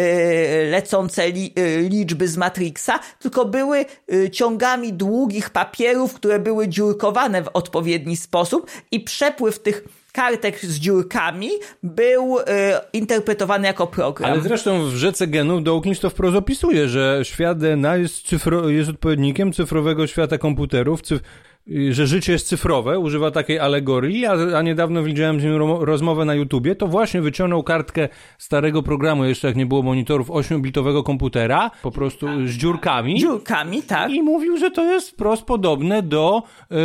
lecące 0.69 1.29
yy, 1.29 1.89
liczby 1.89 2.27
z 2.27 2.37
Matrixa, 2.37 2.99
tylko 3.19 3.45
były 3.45 3.85
yy, 4.07 4.29
ciągami 4.29 4.93
długich 4.93 5.49
papierów, 5.49 6.13
które 6.13 6.39
były 6.39 6.67
dziurkowane 6.67 7.43
w 7.43 7.47
odpowiedni 7.53 8.17
sposób 8.17 8.71
i 8.91 8.99
przepływ 8.99 9.59
tych 9.59 9.83
kartek 10.11 10.59
z 10.59 10.79
dziurkami 10.79 11.49
był 11.83 12.39
y, 12.39 12.43
interpretowany 12.93 13.67
jako 13.67 13.87
program. 13.87 14.31
Ale 14.31 14.41
zresztą 14.41 14.85
w 14.85 14.95
rzece 14.95 15.27
genów 15.27 15.63
Dawkins 15.63 15.99
to 15.99 16.09
wprost 16.09 16.37
opisuje, 16.37 16.89
że 16.89 17.19
świat 17.23 17.57
DNA 17.57 17.97
jest, 17.97 18.27
cyfro, 18.27 18.69
jest 18.69 18.89
odpowiednikiem 18.89 19.53
cyfrowego 19.53 20.07
świata 20.07 20.37
komputerów, 20.37 21.01
cyf 21.01 21.21
że 21.91 22.07
życie 22.07 22.31
jest 22.31 22.47
cyfrowe, 22.47 22.99
używa 22.99 23.31
takiej 23.31 23.59
alegorii, 23.59 24.25
a, 24.25 24.31
a 24.57 24.61
niedawno 24.61 25.03
widziałem 25.03 25.39
z 25.39 25.43
nim 25.43 25.57
rozmowę 25.79 26.25
na 26.25 26.35
YouTubie, 26.35 26.75
to 26.75 26.87
właśnie 26.87 27.21
wyciągnął 27.21 27.63
kartkę 27.63 28.09
starego 28.37 28.83
programu, 28.83 29.25
jeszcze 29.25 29.47
jak 29.47 29.55
nie 29.55 29.65
było 29.65 29.83
monitorów, 29.83 30.27
8-bitowego 30.29 31.03
komputera, 31.03 31.71
po 31.81 31.91
prostu 31.91 32.27
z 32.47 32.51
dziurkami. 32.51 33.19
Dziurkami, 33.19 33.83
tak. 33.83 34.11
I 34.11 34.21
mówił, 34.21 34.57
że 34.57 34.71
to 34.71 34.83
jest 34.83 35.09
wprost 35.09 35.43
podobne 35.43 36.03
do 36.03 36.43
yy, 36.69 36.77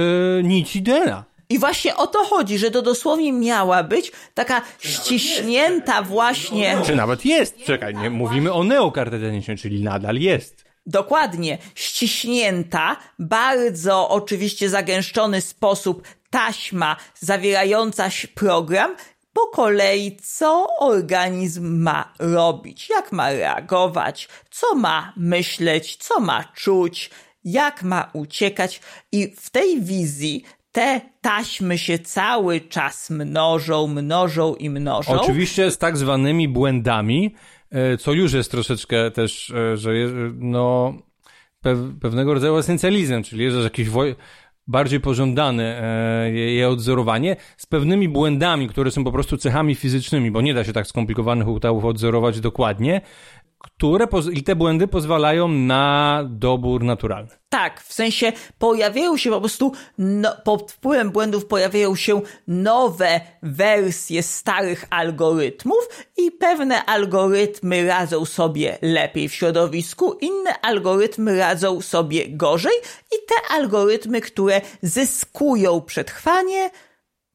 nici 0.45 0.83
DNA. 0.83 1.25
I 1.49 1.59
właśnie 1.59 1.97
o 1.97 2.07
to 2.07 2.25
chodzi, 2.25 2.59
że 2.59 2.71
to 2.71 2.83
dosłownie 2.83 3.33
miała 3.33 3.83
być 3.83 4.13
taka 4.35 4.63
ściśnięta 4.79 6.03
właśnie... 6.03 6.77
Czy 6.85 6.97
nawet 6.97 7.25
jest? 7.25 7.65
Czekaj, 7.65 7.95
nie, 7.95 8.11
mówimy 8.11 8.53
o 8.53 8.65
neokartezjanicznej, 8.65 9.57
czyli 9.57 9.83
nadal 9.83 10.17
jest. 10.17 10.66
Dokładnie, 10.87 11.59
ściśnięta, 11.75 12.97
bardzo 13.19 14.09
oczywiście 14.09 14.69
zagęszczony 14.69 15.41
sposób 15.41 16.03
taśma 16.31 16.97
zawierająca 17.21 18.09
program, 18.35 18.97
po 19.33 19.47
kolei 19.47 20.17
co 20.23 20.67
organizm 20.79 21.83
ma 21.83 22.13
robić, 22.19 22.89
jak 22.91 23.13
ma 23.13 23.31
reagować, 23.31 24.29
co 24.51 24.75
ma 24.75 25.13
myśleć, 25.17 25.97
co 25.97 26.21
ma 26.21 26.45
czuć, 26.45 27.11
jak 27.45 27.83
ma 27.83 28.11
uciekać? 28.13 28.81
I 29.13 29.35
w 29.41 29.51
tej 29.51 29.83
wizji 29.83 30.45
te 30.73 31.01
taśmy 31.21 31.79
się 31.79 31.99
cały 31.99 32.61
czas 32.61 33.11
mnożą, 33.11 33.87
mnożą 33.87 34.55
i 34.55 34.71
mnożą. 34.71 35.21
Oczywiście 35.21 35.71
z 35.71 35.79
tak 35.79 35.97
zwanymi 35.97 36.49
błędami, 36.49 37.35
co 37.99 38.13
już 38.13 38.33
jest 38.33 38.51
troszeczkę 38.51 39.11
też, 39.11 39.51
e, 39.51 39.77
że 39.77 39.93
no, 40.35 40.95
pewnego 42.01 42.35
rodzaju 42.35 42.57
esencjalizm, 42.57 43.23
czyli 43.23 43.45
jest 43.45 43.57
jakiś 43.57 43.89
bardziej 44.67 45.01
pożądane 45.01 45.83
e, 45.83 46.31
je 46.33 46.69
odzorowanie 46.69 47.37
z 47.57 47.67
pewnymi 47.67 48.09
błędami, 48.09 48.69
które 48.69 48.91
są 48.91 49.05
po 49.05 49.13
prostu 49.13 49.37
cechami 49.37 49.75
fizycznymi, 49.75 50.31
bo 50.31 50.41
nie 50.41 50.55
da 50.55 50.65
się 50.65 50.73
tak 50.73 50.87
skomplikowanych 50.87 51.49
układów 51.49 51.85
odzorować 51.85 52.41
dokładnie, 52.41 53.01
które 53.75 54.07
i 54.33 54.43
te 54.43 54.57
błędy 54.57 54.89
pozwalają 54.89 55.49
na 55.49 56.25
dobór 56.31 56.85
naturalny. 56.85 57.31
Tak, 57.49 57.81
w 57.81 57.93
sensie 57.93 58.33
pojawiają 58.59 59.17
się 59.17 59.31
po 59.31 59.41
prostu, 59.41 59.73
no, 59.99 60.37
pod 60.45 60.73
wpływem 60.73 61.11
błędów 61.11 61.47
pojawiają 61.47 61.97
się 61.97 62.21
nowe 62.47 63.21
wersje 63.43 64.23
starych 64.23 64.85
algorytmów 64.91 65.89
i 66.17 66.31
pewne 66.31 66.85
algorytmy 66.85 67.87
radzą 67.87 68.25
sobie 68.25 68.79
lepiej 68.83 69.29
w 69.29 69.35
środowisku, 69.35 70.13
inne 70.13 70.61
algorytmy 70.61 71.39
radzą 71.39 71.81
sobie 71.81 72.29
gorzej 72.29 72.77
i 73.13 73.17
te 73.29 73.55
algorytmy, 73.55 74.21
które 74.21 74.61
zyskują 74.83 75.81
przetrwanie, 75.81 76.71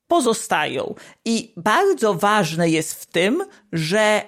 pozostają. 0.08 0.96
I 1.26 1.54
bardzo 1.58 2.14
ważne 2.14 2.70
jest 2.70 2.94
w 2.94 3.06
tym, 3.06 3.44
że 3.72 4.22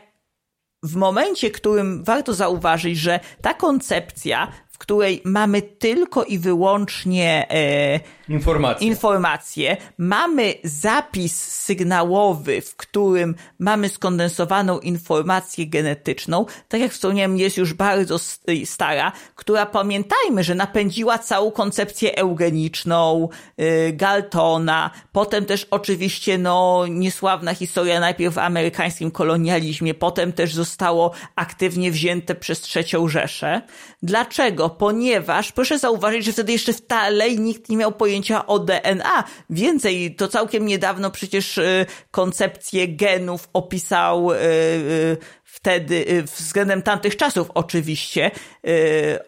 w 0.83 0.95
momencie, 0.95 1.49
w 1.49 1.53
którym 1.53 2.03
warto 2.03 2.33
zauważyć, 2.33 2.97
że 2.97 3.19
ta 3.41 3.53
koncepcja 3.53 4.47
której 4.83 5.21
mamy 5.25 5.61
tylko 5.61 6.23
i 6.23 6.39
wyłącznie 6.39 7.47
e, 7.49 7.99
informacje. 8.29 8.87
informacje, 8.87 9.77
mamy 9.97 10.53
zapis 10.63 11.41
sygnałowy, 11.41 12.61
w 12.61 12.75
którym 12.75 13.35
mamy 13.59 13.89
skondensowaną 13.89 14.79
informację 14.79 15.67
genetyczną, 15.67 16.45
tak 16.67 16.81
jak 16.81 16.91
wspomniałem, 16.91 17.37
jest 17.37 17.57
już 17.57 17.73
bardzo 17.73 18.19
stara, 18.65 19.11
która 19.35 19.65
pamiętajmy, 19.65 20.43
że 20.43 20.55
napędziła 20.55 21.17
całą 21.17 21.51
koncepcję 21.51 22.15
eugeniczną, 22.15 23.29
y, 23.61 23.93
Galtona, 23.93 24.91
potem 25.11 25.45
też 25.45 25.67
oczywiście 25.71 26.37
no 26.37 26.85
niesławna 26.89 27.53
historia 27.53 27.99
najpierw 27.99 28.35
w 28.35 28.37
amerykańskim 28.37 29.11
kolonializmie, 29.11 29.93
potem 29.93 30.33
też 30.33 30.53
zostało 30.53 31.11
aktywnie 31.35 31.91
wzięte 31.91 32.35
przez 32.35 32.61
trzecią 32.61 33.07
Rzeszę. 33.07 33.61
Dlaczego? 34.03 34.69
Ponieważ 34.69 35.51
proszę 35.51 35.79
zauważyć, 35.79 36.25
że 36.25 36.31
wtedy 36.31 36.51
jeszcze 36.51 36.73
w 36.73 36.87
dalej 36.87 37.39
nikt 37.39 37.69
nie 37.69 37.77
miał 37.77 37.91
pojęcia 37.91 38.12
o 38.47 38.59
DNA. 38.59 39.23
Więcej, 39.49 40.15
to 40.15 40.27
całkiem 40.27 40.65
niedawno 40.65 41.11
przecież 41.11 41.57
y, 41.57 41.85
koncepcję 42.11 42.87
genów 42.87 43.49
opisał 43.53 44.31
y, 44.31 44.35
y, 44.35 45.17
wtedy, 45.43 46.23
względem 46.37 46.81
tamtych 46.81 47.17
czasów 47.17 47.51
oczywiście, 47.53 48.31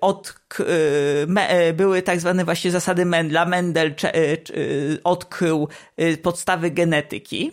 od, 0.01 0.33
były 1.73 2.01
tak 2.01 2.19
zwane 2.19 2.45
właśnie 2.45 2.71
zasady 2.71 3.05
Mendla. 3.05 3.45
Mendel 3.45 3.95
odkrył 5.03 5.67
podstawy 6.21 6.71
genetyki 6.71 7.51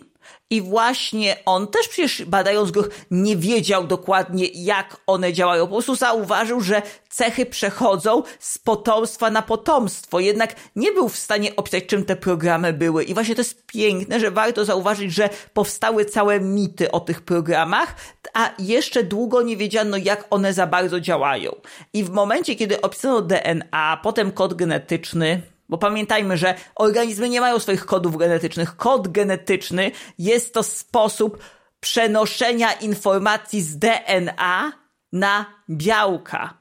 i 0.53 0.61
właśnie 0.61 1.35
on 1.45 1.67
też 1.67 1.87
przecież 1.87 2.25
badając 2.25 2.71
go 2.71 2.83
nie 3.11 3.37
wiedział 3.37 3.87
dokładnie 3.87 4.47
jak 4.53 4.97
one 5.07 5.33
działają. 5.33 5.67
Po 5.67 5.73
prostu 5.73 5.95
zauważył, 5.95 6.61
że 6.61 6.81
cechy 7.09 7.45
przechodzą 7.45 8.23
z 8.39 8.57
potomstwa 8.57 9.29
na 9.29 9.41
potomstwo. 9.41 10.19
Jednak 10.19 10.55
nie 10.75 10.91
był 10.91 11.09
w 11.09 11.17
stanie 11.17 11.55
opisać 11.55 11.85
czym 11.85 12.05
te 12.05 12.15
programy 12.15 12.73
były. 12.73 13.03
I 13.03 13.13
właśnie 13.13 13.35
to 13.35 13.41
jest 13.41 13.65
piękne, 13.65 14.19
że 14.19 14.31
warto 14.31 14.65
zauważyć, 14.65 15.13
że 15.13 15.29
powstały 15.53 16.05
całe 16.05 16.39
mity 16.39 16.91
o 16.91 16.99
tych 16.99 17.21
programach, 17.21 17.95
a 18.33 18.49
jeszcze 18.59 19.03
długo 19.03 19.41
nie 19.41 19.57
wiedziano 19.57 19.97
jak 19.97 20.25
one 20.29 20.53
za 20.53 20.67
bardzo 20.67 20.99
działają. 20.99 21.55
I 21.93 22.03
w 22.03 22.09
momencie, 22.09 22.55
kiedy 22.55 22.81
opisano 22.81 23.21
DNA, 23.21 23.99
potem 24.03 24.31
kod 24.31 24.53
genetyczny, 24.53 25.52
bo 25.73 25.77
pamiętajmy, 25.77 26.37
że 26.37 26.55
organizmy 26.75 27.29
nie 27.29 27.41
mają 27.41 27.59
swoich 27.59 27.85
kodów 27.85 28.17
genetycznych. 28.17 28.75
Kod 28.75 29.07
genetyczny 29.07 29.91
jest 30.17 30.53
to 30.53 30.63
sposób 30.63 31.43
przenoszenia 31.79 32.73
informacji 32.73 33.61
z 33.61 33.77
DNA 33.77 34.71
na 35.13 35.45
białka. 35.69 36.57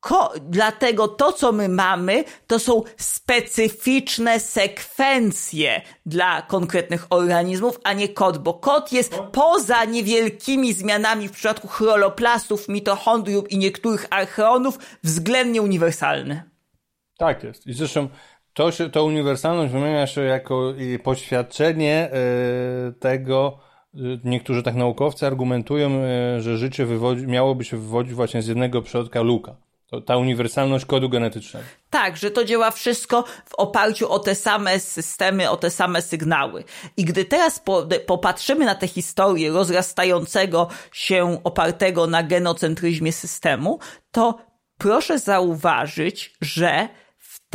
Ko 0.00 0.32
dlatego 0.40 1.08
to, 1.08 1.32
co 1.32 1.52
my 1.52 1.68
mamy, 1.68 2.24
to 2.46 2.58
są 2.58 2.82
specyficzne 2.96 4.40
sekwencje 4.40 5.82
dla 6.06 6.42
konkretnych 6.42 7.06
organizmów, 7.10 7.80
a 7.84 7.92
nie 7.92 8.08
kod, 8.08 8.38
bo 8.38 8.54
kod 8.54 8.92
jest 8.92 9.14
poza 9.32 9.84
niewielkimi 9.84 10.72
zmianami 10.72 11.28
w 11.28 11.32
przypadku 11.32 11.68
chroloplastów, 11.68 12.68
mitochondriów 12.68 13.52
i 13.52 13.58
niektórych 13.58 14.06
archeonów 14.10 14.78
względnie 15.02 15.62
uniwersalny. 15.62 16.42
Tak 17.18 17.44
jest. 17.44 17.66
I 17.66 17.72
zresztą 17.72 18.08
to, 18.56 18.72
się, 18.72 18.90
to 18.90 19.04
uniwersalność 19.04 19.72
wymienia 19.72 20.06
się 20.06 20.20
jako 20.20 20.74
poświadczenie 21.02 22.10
e, 22.12 22.92
tego, 23.00 23.58
niektórzy 24.24 24.62
tak 24.62 24.74
naukowcy 24.74 25.26
argumentują, 25.26 25.90
e, 25.90 26.40
że 26.40 26.56
życie 26.56 26.86
wywodzi, 26.86 27.26
miałoby 27.26 27.64
się 27.64 27.76
wywodzić 27.76 28.14
właśnie 28.14 28.42
z 28.42 28.46
jednego 28.46 28.82
przodka 28.82 29.22
luka. 29.22 29.56
To, 29.90 30.00
ta 30.00 30.16
uniwersalność 30.16 30.84
kodu 30.84 31.08
genetycznego. 31.08 31.66
Tak, 31.90 32.16
że 32.16 32.30
to 32.30 32.44
działa 32.44 32.70
wszystko 32.70 33.24
w 33.46 33.54
oparciu 33.54 34.12
o 34.12 34.18
te 34.18 34.34
same 34.34 34.80
systemy, 34.80 35.50
o 35.50 35.56
te 35.56 35.70
same 35.70 36.02
sygnały. 36.02 36.64
I 36.96 37.04
gdy 37.04 37.24
teraz 37.24 37.60
po, 37.60 37.86
popatrzymy 38.06 38.64
na 38.64 38.74
tę 38.74 38.88
historię 38.88 39.50
rozrastającego 39.50 40.68
się 40.92 41.40
opartego 41.44 42.06
na 42.06 42.22
genocentryzmie 42.22 43.12
systemu, 43.12 43.78
to 44.10 44.38
proszę 44.78 45.18
zauważyć, 45.18 46.36
że 46.40 46.88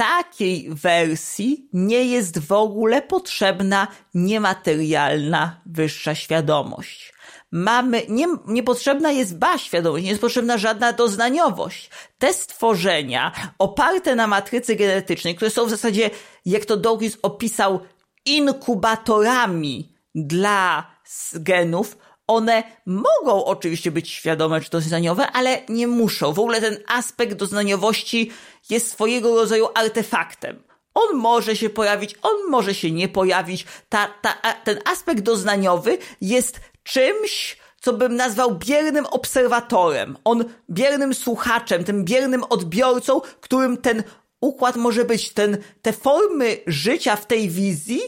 takiej 0.02 0.70
wersji 0.70 1.70
nie 1.74 2.04
jest 2.06 2.40
w 2.40 2.52
ogóle 2.52 3.02
potrzebna 3.02 3.88
niematerialna 4.14 5.62
wyższa 5.66 6.16
świadomość. 6.16 7.14
Mamy, 7.52 8.02
nie, 8.10 8.28
niepotrzebna 8.48 9.12
jest 9.12 9.38
ba 9.38 9.58
świadomość, 9.58 10.04
nie 10.04 10.10
jest 10.10 10.22
potrzebna 10.22 10.58
żadna 10.58 10.94
doznaniowość. 10.94 11.90
Te 12.18 12.34
stworzenia 12.34 13.32
oparte 13.60 14.16
na 14.16 14.28
matrycy 14.28 14.76
genetycznej, 14.76 15.36
które 15.36 15.52
są 15.52 15.66
w 15.66 15.70
zasadzie, 15.70 16.10
jak 16.46 16.66
to 16.66 16.78
Dawkins 16.78 17.18
opisał, 17.22 17.80
inkubatorami 18.26 19.96
dla 20.16 20.92
genów, 21.34 21.98
one 22.32 22.64
mogą 22.86 23.46
oczywiście 23.46 23.92
być 23.92 24.10
świadome 24.10 24.62
czy 24.62 24.70
doznaniowe, 24.70 25.28
ale 25.32 25.62
nie 25.70 25.88
muszą. 25.88 26.34
W 26.34 26.40
ogóle 26.40 26.62
ten 26.62 26.78
aspekt 26.88 27.34
doznaniowości 27.34 28.32
jest 28.70 28.92
swojego 28.92 29.36
rodzaju 29.36 29.68
artefaktem. 29.76 30.64
On 30.94 31.18
może 31.18 31.56
się 31.56 31.70
pojawić, 31.70 32.16
on 32.22 32.50
może 32.50 32.74
się 32.74 32.92
nie 32.92 33.08
pojawić. 33.08 33.66
Ta, 33.90 34.08
ta, 34.22 34.54
ten 34.64 34.80
aspekt 34.86 35.22
doznaniowy 35.22 35.98
jest 36.22 36.60
czymś, 36.84 37.58
co 37.82 37.94
bym 37.94 38.16
nazwał 38.16 38.56
biernym 38.56 39.06
obserwatorem. 39.06 40.18
On 40.24 40.46
biernym 40.70 41.14
słuchaczem, 41.14 41.84
tym 41.84 42.06
biernym 42.06 42.44
odbiorcą, 42.44 43.22
którym 43.22 43.78
ten 43.78 44.04
układ 44.42 44.76
może 44.76 45.06
być. 45.06 45.34
Ten, 45.34 45.58
te 45.82 45.94
formy 45.94 46.58
życia 46.68 47.16
w 47.16 47.26
tej 47.26 47.50
wizji 47.50 48.02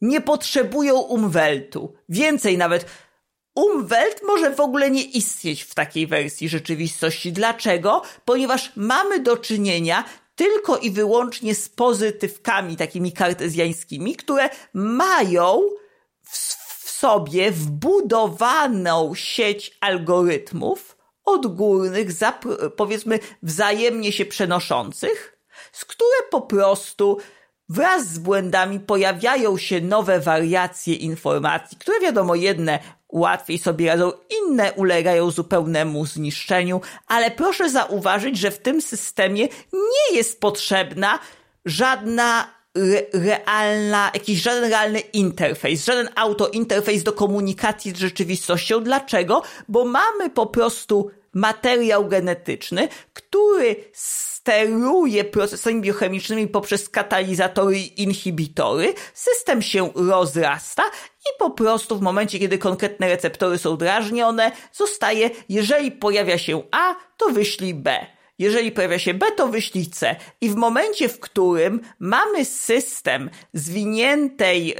nie 0.00 0.20
potrzebują 0.20 0.98
umweltu. 0.98 1.94
Więcej 2.08 2.58
nawet, 2.58 2.86
Umwelt 3.54 4.22
może 4.26 4.50
w 4.50 4.60
ogóle 4.60 4.90
nie 4.90 5.02
istnieć 5.02 5.62
w 5.62 5.74
takiej 5.74 6.06
wersji 6.06 6.48
rzeczywistości. 6.48 7.32
Dlaczego? 7.32 8.02
Ponieważ 8.24 8.72
mamy 8.76 9.20
do 9.20 9.36
czynienia 9.36 10.04
tylko 10.36 10.76
i 10.76 10.90
wyłącznie 10.90 11.54
z 11.54 11.68
pozytywkami 11.68 12.76
takimi 12.76 13.12
kartezjańskimi, 13.12 14.16
które 14.16 14.50
mają 14.74 15.60
w, 16.22 16.36
w 16.84 16.90
sobie 16.90 17.50
wbudowaną 17.50 19.14
sieć 19.14 19.76
algorytmów 19.80 20.96
odgórnych, 21.24 22.08
powiedzmy 22.76 23.18
wzajemnie 23.42 24.12
się 24.12 24.26
przenoszących, 24.26 25.38
z 25.72 25.84
które 25.84 26.16
po 26.30 26.40
prostu 26.40 27.18
Wraz 27.70 28.08
z 28.08 28.18
błędami 28.18 28.80
pojawiają 28.80 29.58
się 29.58 29.80
nowe 29.80 30.20
wariacje 30.20 30.94
informacji, 30.94 31.78
które 31.78 32.00
wiadomo, 32.00 32.34
jedne 32.34 32.78
łatwiej 33.12 33.58
sobie 33.58 33.86
radzą, 33.86 34.12
inne 34.42 34.72
ulegają 34.72 35.30
zupełnemu 35.30 36.06
zniszczeniu, 36.06 36.80
ale 37.06 37.30
proszę 37.30 37.70
zauważyć, 37.70 38.38
że 38.38 38.50
w 38.50 38.58
tym 38.58 38.80
systemie 38.82 39.48
nie 39.72 40.16
jest 40.16 40.40
potrzebna 40.40 41.18
żadna 41.64 42.58
re 42.76 43.02
realna, 43.12 44.10
jakiś 44.14 44.42
żaden 44.42 44.70
realny 44.70 45.00
interfejs, 45.00 45.84
żaden 45.84 46.08
autointerfejs 46.14 47.02
do 47.02 47.12
komunikacji 47.12 47.92
z 47.92 47.98
rzeczywistością. 47.98 48.84
Dlaczego? 48.84 49.42
Bo 49.68 49.84
mamy 49.84 50.30
po 50.30 50.46
prostu 50.46 51.10
materiał 51.32 52.08
genetyczny, 52.08 52.88
który 53.12 53.76
steruje 54.48 55.24
procesami 55.24 55.80
biochemicznymi 55.80 56.46
poprzez 56.46 56.88
katalizatory 56.88 57.78
i 57.78 58.02
inhibitory, 58.02 58.94
system 59.14 59.62
się 59.62 59.90
rozrasta 59.94 60.82
i 61.20 61.38
po 61.38 61.50
prostu 61.50 61.98
w 61.98 62.00
momencie, 62.00 62.38
kiedy 62.38 62.58
konkretne 62.58 63.08
receptory 63.08 63.58
są 63.58 63.76
drażnione, 63.76 64.52
zostaje, 64.72 65.30
jeżeli 65.48 65.92
pojawia 65.92 66.38
się 66.38 66.62
A, 66.70 66.94
to 67.16 67.28
wyślij 67.28 67.74
B. 67.74 68.06
Jeżeli 68.38 68.72
pojawia 68.72 68.98
się 68.98 69.14
B, 69.14 69.26
to 69.36 69.48
wyślij 69.48 69.86
C. 69.86 70.16
I 70.40 70.50
w 70.50 70.54
momencie, 70.54 71.08
w 71.08 71.20
którym 71.20 71.80
mamy 71.98 72.44
system 72.44 73.30
zwiniętej, 73.54 74.66
yy, 74.66 74.74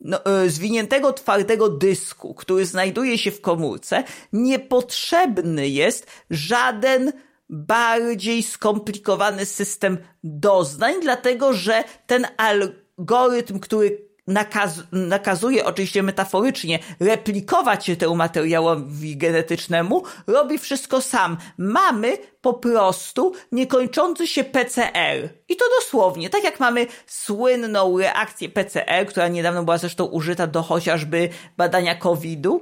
no, 0.00 0.20
yy, 0.42 0.50
zwiniętego 0.50 1.12
twardego 1.12 1.68
dysku, 1.68 2.34
który 2.34 2.66
znajduje 2.66 3.18
się 3.18 3.30
w 3.30 3.40
komórce, 3.40 4.04
niepotrzebny 4.32 5.68
jest 5.68 6.06
żaden 6.30 7.12
bardziej 7.52 8.42
skomplikowany 8.42 9.46
system 9.46 9.98
doznań, 10.24 10.94
dlatego 11.02 11.52
że 11.52 11.84
ten 12.06 12.26
algorytm, 12.36 13.60
który 13.60 14.12
nakaz, 14.26 14.80
nakazuje 14.92 15.64
oczywiście 15.64 16.02
metaforycznie 16.02 16.78
replikować 17.00 17.86
się 17.86 17.96
temu 17.96 18.16
materiałowi 18.16 19.16
genetycznemu, 19.16 20.02
robi 20.26 20.58
wszystko 20.58 21.00
sam. 21.00 21.36
Mamy 21.58 22.18
po 22.40 22.54
prostu 22.54 23.32
niekończący 23.52 24.26
się 24.26 24.44
PCR. 24.44 25.28
I 25.48 25.56
to 25.56 25.64
dosłownie, 25.80 26.30
tak 26.30 26.44
jak 26.44 26.60
mamy 26.60 26.86
słynną 27.06 27.98
reakcję 27.98 28.48
PCR, 28.48 29.06
która 29.08 29.28
niedawno 29.28 29.64
była 29.64 29.78
zresztą 29.78 30.04
użyta 30.04 30.46
do 30.46 30.62
chociażby 30.62 31.28
badania 31.56 31.94
COVID-u, 31.94 32.60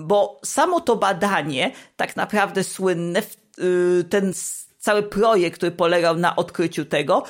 bo 0.00 0.40
samo 0.44 0.80
to 0.80 0.96
badanie, 0.96 1.72
tak 1.96 2.16
naprawdę 2.16 2.64
słynne, 2.64 3.20
y, 3.20 3.45
ten 4.10 4.32
cały 4.78 5.02
projekt, 5.02 5.56
który 5.56 5.72
polegał 5.72 6.16
na 6.16 6.36
odkryciu 6.36 6.84
tego, 6.84 7.22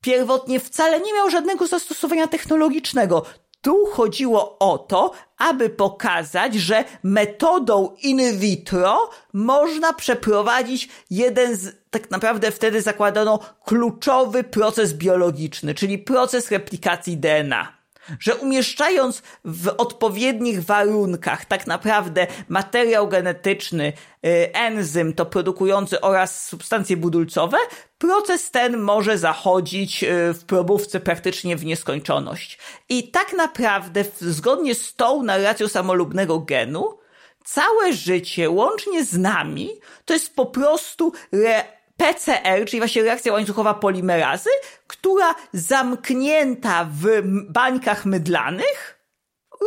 pierwotnie 0.00 0.60
wcale 0.60 1.00
nie 1.00 1.14
miał 1.14 1.30
żadnego 1.30 1.66
zastosowania 1.66 2.26
technologicznego. 2.26 3.24
Tu 3.60 3.86
chodziło 3.86 4.58
o 4.58 4.78
to, 4.78 5.12
aby 5.38 5.70
pokazać, 5.70 6.54
że 6.54 6.84
metodą 7.02 7.96
in 8.02 8.38
vitro 8.38 9.10
można 9.32 9.92
przeprowadzić 9.92 10.88
jeden 11.10 11.56
z, 11.56 11.76
tak 11.90 12.10
naprawdę 12.10 12.50
wtedy 12.50 12.82
zakładano 12.82 13.38
kluczowy 13.64 14.44
proces 14.44 14.94
biologiczny, 14.94 15.74
czyli 15.74 15.98
proces 15.98 16.50
replikacji 16.50 17.16
DNA 17.16 17.76
że 18.20 18.34
umieszczając 18.34 19.22
w 19.44 19.68
odpowiednich 19.78 20.64
warunkach 20.64 21.44
tak 21.44 21.66
naprawdę 21.66 22.26
materiał 22.48 23.08
genetyczny, 23.08 23.92
y, 24.26 24.52
enzym 24.52 25.12
to 25.12 25.26
produkujący 25.26 26.00
oraz 26.00 26.46
substancje 26.46 26.96
budulcowe, 26.96 27.58
proces 27.98 28.50
ten 28.50 28.78
może 28.78 29.18
zachodzić 29.18 30.04
y, 30.04 30.34
w 30.34 30.44
probówce 30.44 31.00
praktycznie 31.00 31.56
w 31.56 31.64
nieskończoność. 31.64 32.58
I 32.88 33.10
tak 33.10 33.32
naprawdę 33.32 34.04
zgodnie 34.20 34.74
z 34.74 34.94
tą 34.94 35.22
narracją 35.22 35.68
samolubnego 35.68 36.38
genu, 36.38 36.98
całe 37.44 37.92
życie, 37.92 38.50
łącznie 38.50 39.04
z 39.04 39.12
nami, 39.18 39.70
to 40.04 40.14
jest 40.14 40.34
po 40.34 40.46
prostu 40.46 41.12
re 41.32 41.75
PCR, 41.96 42.64
czyli 42.66 42.80
właśnie 42.80 43.02
reakcja 43.02 43.32
łańcuchowa 43.32 43.74
polimerazy, 43.74 44.50
która 44.86 45.34
zamknięta 45.52 46.88
w 46.92 47.22
bańkach 47.48 48.06
mydlanych 48.06 48.96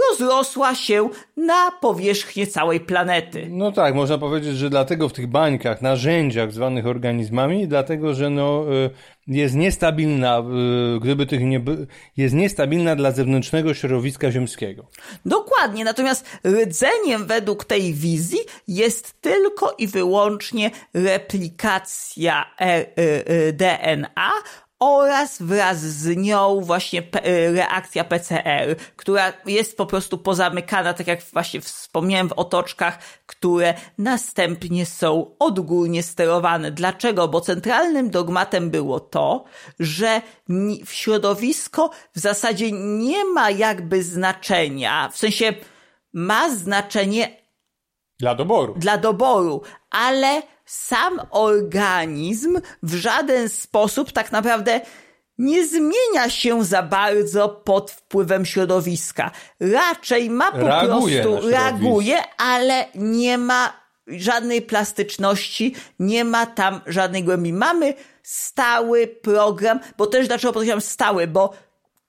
rozrosła 0.09 0.75
się 0.75 1.09
na 1.37 1.71
powierzchnię 1.81 2.47
całej 2.47 2.79
planety. 2.79 3.47
No 3.51 3.71
tak, 3.71 3.95
można 3.95 4.17
powiedzieć, 4.17 4.57
że 4.57 4.69
dlatego 4.69 5.09
w 5.09 5.13
tych 5.13 5.27
bańkach, 5.27 5.81
narzędziach 5.81 6.51
zwanych 6.51 6.87
organizmami, 6.87 7.67
dlatego, 7.67 8.13
że 8.13 8.29
no, 8.29 8.65
y, 8.73 8.89
jest 9.29 9.55
niestabilna, 9.55 10.39
y, 10.95 10.99
gdyby 10.99 11.25
tych 11.25 11.41
nie 11.41 11.61
jest 12.17 12.35
niestabilna 12.35 12.95
dla 12.95 13.11
zewnętrznego 13.11 13.73
środowiska 13.73 14.31
ziemskiego. 14.31 14.87
Dokładnie, 15.25 15.83
natomiast 15.83 16.25
rdzeniem 16.45 17.25
według 17.25 17.65
tej 17.65 17.93
wizji 17.93 18.39
jest 18.67 19.21
tylko 19.21 19.75
i 19.77 19.87
wyłącznie 19.87 20.71
replikacja 20.93 22.45
y, 22.99 23.53
DNA 23.53 24.31
oraz 24.79 25.41
wraz 25.41 25.79
z 25.79 26.17
nią 26.17 26.61
właśnie 26.61 27.03
e, 27.13 27.51
reakcja 27.51 28.03
PCR, 28.03 28.75
która 28.95 29.33
jest 29.45 29.77
po 29.77 29.85
prostu 29.85 30.17
pozamykana, 30.17 30.93
tak 30.93 31.07
jak 31.07 31.21
właśnie 31.23 31.61
wspomniałem, 31.61 32.29
w 32.29 32.33
otoczkach, 32.33 32.99
które 33.25 33.73
następnie 33.97 34.85
są 34.85 35.35
odgórnie 35.39 36.03
sterowane. 36.03 36.71
Dlaczego? 36.71 37.27
Bo 37.27 37.41
centralnym 37.41 38.09
dogmatem 38.09 38.69
było 38.69 38.99
to, 38.99 39.43
że 39.79 40.21
w 40.85 40.91
środowisko 40.91 41.89
w 42.15 42.19
zasadzie 42.19 42.71
nie 42.71 43.25
ma 43.25 43.49
jakby 43.49 44.03
znaczenia, 44.03 45.09
w 45.09 45.17
sensie 45.17 45.53
ma 46.13 46.55
znaczenie 46.55 47.39
dla 48.19 48.35
doboru. 48.35 48.73
Dla 48.77 48.97
doboru, 48.97 49.61
ale 49.89 50.41
sam 50.69 51.21
organizm 51.31 52.61
w 52.83 52.93
żaden 52.93 53.49
sposób 53.49 54.11
tak 54.11 54.31
naprawdę 54.31 54.81
nie 55.37 55.67
zmienia 55.67 56.29
się 56.29 56.63
za 56.63 56.83
bardzo 56.83 57.49
pod 57.49 57.91
wpływem 57.91 58.45
środowiska. 58.45 59.31
Raczej 59.59 60.29
ma 60.29 60.51
po 60.51 60.57
reaguje 60.57 61.23
prostu, 61.23 61.49
reaguje, 61.49 62.17
ale 62.37 62.85
nie 62.95 63.37
ma 63.37 63.73
żadnej 64.07 64.61
plastyczności, 64.61 65.75
nie 65.99 66.25
ma 66.25 66.45
tam 66.45 66.81
żadnej 66.87 67.23
głębi. 67.23 67.53
Mamy 67.53 67.93
stały 68.23 69.07
program, 69.07 69.79
bo 69.97 70.07
też 70.07 70.27
dlaczego 70.27 70.53
podkreślam 70.53 70.81
stały, 70.81 71.27
bo 71.27 71.53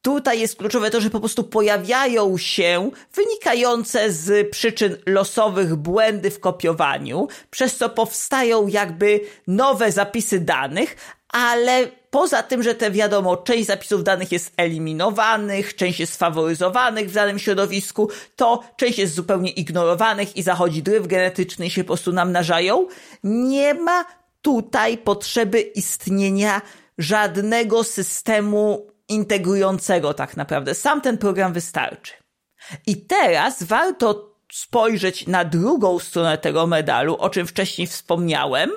Tutaj 0.03 0.41
jest 0.41 0.57
kluczowe 0.57 0.91
to, 0.91 1.01
że 1.01 1.11
po 1.11 1.21
prostu 1.21 1.45
pojawiają 1.45 2.39
się 2.39 2.91
wynikające 3.15 4.13
z 4.13 4.51
przyczyn 4.51 4.97
losowych 5.07 5.77
błędy 5.77 6.31
w 6.31 6.41
kopiowaniu, 6.41 7.29
przez 7.51 7.77
co 7.77 7.89
powstają 7.89 8.67
jakby 8.67 9.21
nowe 9.47 9.93
zapisy 9.93 10.41
danych, 10.41 10.97
ale 11.29 11.89
poza 12.11 12.43
tym, 12.43 12.63
że 12.63 12.75
te 12.75 12.91
wiadomo, 12.91 13.37
część 13.37 13.67
zapisów 13.67 14.05
danych 14.05 14.33
jest 14.33 14.53
eliminowanych, 14.57 15.77
część 15.77 16.01
jest 16.01 16.17
faworyzowanych 16.17 17.11
w 17.11 17.15
danym 17.15 17.39
środowisku, 17.39 18.09
to 18.37 18.63
część 18.77 18.99
jest 18.99 19.15
zupełnie 19.15 19.51
ignorowanych 19.51 20.37
i 20.37 20.43
zachodzi 20.43 20.83
dryf 20.83 21.07
genetyczny 21.07 21.67
i 21.67 21.71
się 21.71 21.85
po 21.85 21.87
prostu 21.87 22.13
namnażają. 22.13 22.87
Nie 23.25 23.75
ma 23.75 24.05
tutaj 24.43 24.99
potrzeby 24.99 25.61
istnienia 25.61 26.63
żadnego 26.99 27.85
systemu 27.85 28.90
integrującego 29.11 30.15
tak 30.15 30.37
naprawdę. 30.37 30.75
Sam 30.75 31.01
ten 31.01 31.19
program 31.19 31.53
wystarczy. 31.53 32.13
I 32.87 32.97
teraz 32.97 33.63
warto 33.63 34.31
spojrzeć 34.53 35.27
na 35.27 35.45
drugą 35.45 35.99
stronę 35.99 36.39
tego 36.39 36.67
medalu, 36.67 37.17
o 37.17 37.31
czym 37.31 37.47
wcześniej 37.47 37.87
wspomniałem, 37.87 38.71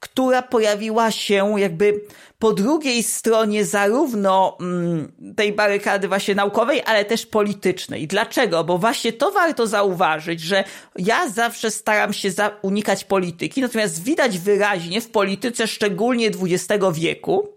która 0.00 0.42
pojawiła 0.42 1.10
się 1.10 1.60
jakby 1.60 2.00
po 2.38 2.52
drugiej 2.52 3.02
stronie 3.02 3.64
zarówno 3.64 4.56
mm, 4.60 5.12
tej 5.36 5.52
barykady 5.52 6.08
właśnie 6.08 6.34
naukowej, 6.34 6.82
ale 6.86 7.04
też 7.04 7.26
politycznej. 7.26 8.06
Dlaczego? 8.06 8.64
Bo 8.64 8.78
właśnie 8.78 9.12
to 9.12 9.30
warto 9.30 9.66
zauważyć, 9.66 10.40
że 10.40 10.64
ja 10.96 11.28
zawsze 11.28 11.70
staram 11.70 12.12
się 12.12 12.30
unikać 12.62 13.04
polityki, 13.04 13.60
natomiast 13.60 14.02
widać 14.02 14.38
wyraźnie 14.38 15.00
w 15.00 15.10
polityce 15.10 15.66
szczególnie 15.66 16.26
XX 16.26 16.84
wieku, 16.92 17.48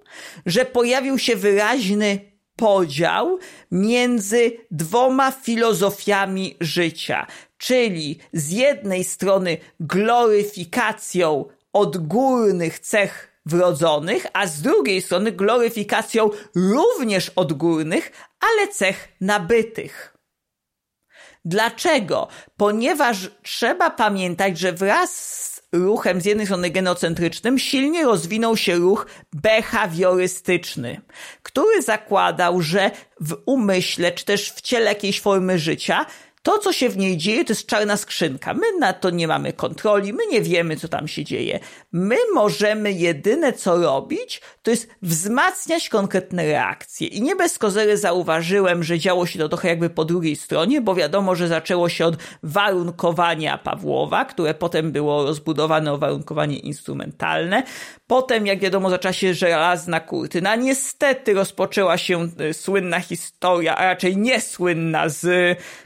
że 0.46 0.66
pojawił 0.66 1.18
się 1.18 1.36
wyraźny 1.36 2.32
podział 2.56 3.40
między 3.72 4.52
dwoma 4.72 5.32
filozofiami 5.32 6.58
życia, 6.60 7.28
czyli 7.58 8.20
z 8.34 8.52
jednej 8.52 9.04
strony 9.04 9.58
gloryfikacją 9.80 11.46
odgórnych 11.74 12.80
cech 12.80 13.31
wrodzonych, 13.46 14.26
a 14.34 14.48
z 14.48 14.62
drugiej 14.62 15.02
strony 15.02 15.32
gloryfikacją 15.32 16.30
również 16.56 17.32
odgórnych, 17.36 18.12
ale 18.40 18.68
cech 18.68 19.08
nabytych. 19.22 20.18
Dlaczego? 21.46 22.28
Ponieważ 22.58 23.32
trzeba 23.44 23.90
pamiętać, 23.90 24.58
że 24.60 24.74
wraz 24.74 25.12
z 25.12 25.62
ruchem 25.72 26.22
z 26.22 26.26
jednej 26.26 26.46
strony 26.46 26.70
genocentrycznym 26.70 27.60
silnie 27.60 28.04
rozwinął 28.04 28.58
się 28.58 28.76
ruch 28.76 29.08
behawiorystyczny, 29.34 31.02
który 31.44 31.82
zakładał, 31.82 32.62
że 32.62 32.92
w 33.20 33.38
umyśle 33.46 34.12
czy 34.12 34.26
też 34.26 34.52
w 34.52 34.62
ciele 34.62 34.86
jakiejś 34.86 35.22
formy 35.22 35.60
życia 35.60 36.06
to, 36.44 36.58
co 36.58 36.74
się 36.74 36.90
w 36.90 36.98
niej 36.98 37.18
dzieje, 37.18 37.46
to 37.46 37.52
jest 37.52 37.66
czarna 37.66 37.98
skrzynka. 37.98 38.54
My 38.54 38.78
na 38.80 38.94
to 38.94 39.10
nie 39.10 39.28
mamy 39.28 39.54
kontroli, 39.54 40.14
my 40.14 40.28
nie 40.32 40.42
wiemy, 40.42 40.76
co 40.76 40.88
tam 40.88 41.08
się 41.08 41.24
dzieje. 41.24 41.60
My 41.92 42.16
możemy 42.34 42.92
jedyne, 42.92 43.54
co 43.54 43.78
robić, 43.78 44.42
to 44.62 44.72
jest 44.72 44.88
wzmacniać 45.02 45.90
konkretne 45.90 46.46
reakcje. 46.46 47.08
I 47.08 47.22
nie 47.22 47.36
bez 47.36 47.58
kozery 47.58 47.98
zauważyłem, 47.98 48.84
że 48.84 49.00
działo 49.00 49.26
się 49.26 49.40
to 49.40 49.50
trochę 49.50 49.68
jakby 49.68 49.90
po 49.90 50.06
drugiej 50.06 50.36
stronie, 50.36 50.82
bo 50.82 50.96
wiadomo, 50.96 51.36
że 51.36 51.48
zaczęło 51.48 51.90
się 51.90 52.06
od 52.06 52.16
warunkowania 52.44 53.58
Pawłowa, 53.58 54.26
które 54.26 54.54
potem 54.54 54.92
było 54.92 55.24
rozbudowane 55.24 55.94
o 55.94 55.98
warunkowanie 55.98 56.60
instrumentalne. 56.60 57.64
Potem, 58.12 58.48
jak 58.48 58.60
wiadomo, 58.60 58.90
zaczęła 58.90 59.14
się 59.14 59.34
żelazna 59.34 60.00
kurtyna. 60.00 60.56
Niestety 60.56 61.34
rozpoczęła 61.34 61.98
się 61.98 62.28
y, 62.42 62.54
słynna 62.54 63.00
historia, 63.00 63.76
a 63.76 63.86
raczej 63.86 64.18
niesłynna 64.18 65.10
z 65.10 65.28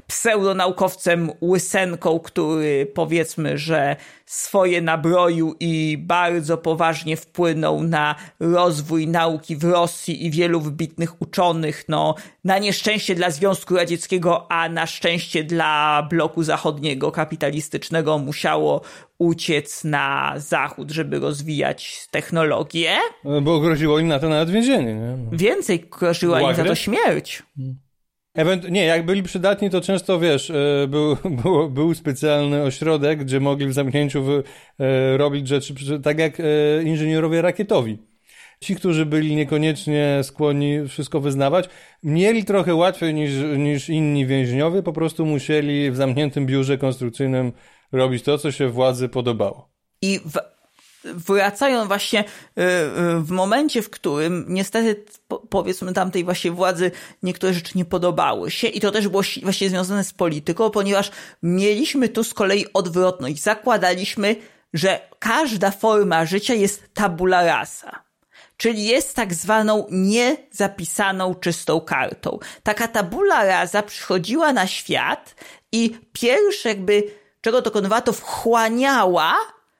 pseudonaukowcem 0.08 1.32
Łysenką, 1.42 2.20
który 2.20 2.86
powiedzmy, 2.86 3.58
że 3.58 3.96
swoje 4.26 4.82
nabroił 4.82 5.56
i 5.60 5.98
bardzo 5.98 6.58
poważnie 6.58 7.18
wpłynął 7.18 7.84
na 7.84 8.16
rozwój 8.40 9.08
nauki 9.08 9.56
w 9.56 9.64
Rosji 9.64 10.26
i 10.26 10.32
wielu 10.32 10.62
wybitnych 10.62 11.22
uczonych, 11.22 11.84
no 11.90 12.16
na 12.44 12.58
nieszczęście 12.58 13.16
dla 13.16 13.30
Związku 13.30 13.76
Radzieckiego, 13.76 14.52
a 14.52 14.70
na 14.70 14.86
szczęście 14.86 15.44
dla 15.44 16.04
bloku 16.10 16.44
zachodniego 16.44 17.12
kapitalistycznego 17.12 18.18
musiało 18.18 18.82
uciec 19.18 19.84
na 19.84 20.34
zachód, 20.38 20.92
żeby 20.92 21.20
rozwijać 21.20 22.08
technologię. 22.12 22.98
Bo 23.42 23.60
groziło 23.60 24.00
im 24.00 24.08
na 24.08 24.20
to 24.20 24.30
nawet 24.30 24.50
więzienie. 24.50 24.94
Nie? 24.94 25.18
No. 25.18 25.38
Więcej 25.38 25.80
groziła 26.00 26.42
im 26.42 26.56
za 26.56 26.64
to 26.64 26.76
śmierć. 26.76 27.44
Ewent 28.36 28.72
nie, 28.72 28.86
jak 28.86 29.06
byli 29.06 29.24
przydatni, 29.24 29.70
to 29.70 29.82
często 29.82 30.20
wiesz, 30.20 30.50
e, 30.50 30.88
był, 30.88 31.18
był, 31.44 31.70
był 31.70 31.94
specjalny 31.94 32.64
ośrodek, 32.64 33.20
gdzie 33.20 33.40
mogli 33.40 33.68
w 33.68 33.74
zamknięciu 33.74 34.24
wy, 34.24 34.44
e, 34.80 35.18
robić 35.18 35.48
rzeczy, 35.48 35.74
tak 36.04 36.20
jak 36.20 36.40
e, 36.40 36.44
inżynierowie 36.84 37.42
rakietowi. 37.42 37.98
Ci, 38.60 38.76
którzy 38.76 39.06
byli 39.06 39.36
niekoniecznie 39.36 40.20
skłonni 40.24 40.88
wszystko 40.88 41.20
wyznawać, 41.20 41.70
mieli 42.04 42.46
trochę 42.46 42.76
łatwiej 42.76 43.14
niż, 43.14 43.32
niż 43.58 43.90
inni 43.90 44.26
więźniowie, 44.26 44.84
po 44.84 44.94
prostu 44.94 45.26
musieli 45.26 45.92
w 45.92 45.96
zamkniętym 45.96 46.46
biurze 46.46 46.78
konstrukcyjnym 46.78 47.52
robić 47.92 48.24
to, 48.24 48.38
co 48.38 48.52
się 48.52 48.70
władzy 48.70 49.10
podobało. 49.10 49.70
I 50.02 50.20
w, 50.20 50.55
wracają 51.14 51.88
właśnie 51.88 52.20
y, 52.20 52.62
y, 52.62 53.20
w 53.20 53.32
momencie, 53.32 53.82
w 53.82 53.89
którym 53.89 54.45
niestety 54.47 55.06
powiedzmy 55.49 55.93
tamtej 55.93 56.24
właśnie 56.24 56.51
władzy 56.51 56.91
niektóre 57.24 57.53
rzeczy 57.53 57.72
nie 57.76 57.86
podobały 57.86 58.51
się 58.51 58.68
i 58.68 58.80
to 58.80 58.91
też 58.91 59.08
było 59.08 59.24
właśnie 59.43 59.70
związane 59.70 60.03
z 60.03 60.14
polityką, 60.14 60.70
ponieważ 60.70 61.12
mieliśmy 61.43 62.10
tu 62.10 62.24
z 62.24 62.34
kolei 62.34 62.66
odwrotność. 62.74 63.41
Zakładaliśmy, 63.41 64.36
że 64.74 64.99
każda 65.20 65.72
forma 65.72 66.26
życia 66.26 66.53
jest 66.53 66.93
tabula 66.93 67.45
rasa 67.45 68.06
czyli 68.58 68.86
jest 68.86 69.16
tak 69.16 69.34
zwaną 69.34 69.88
niezapisaną 69.91 71.36
czystą 71.36 71.82
kartą. 71.82 72.39
Taka 72.64 72.88
tabula 72.88 73.45
rasa 73.45 73.84
przychodziła 73.84 74.53
na 74.53 74.68
świat 74.68 75.36
i 75.72 75.97
pierwsze 76.14 76.70
jakby 76.70 77.03
czego 77.41 77.62
dokonywała, 77.62 78.01
to 78.01 78.14
wchłaniała 78.14 79.36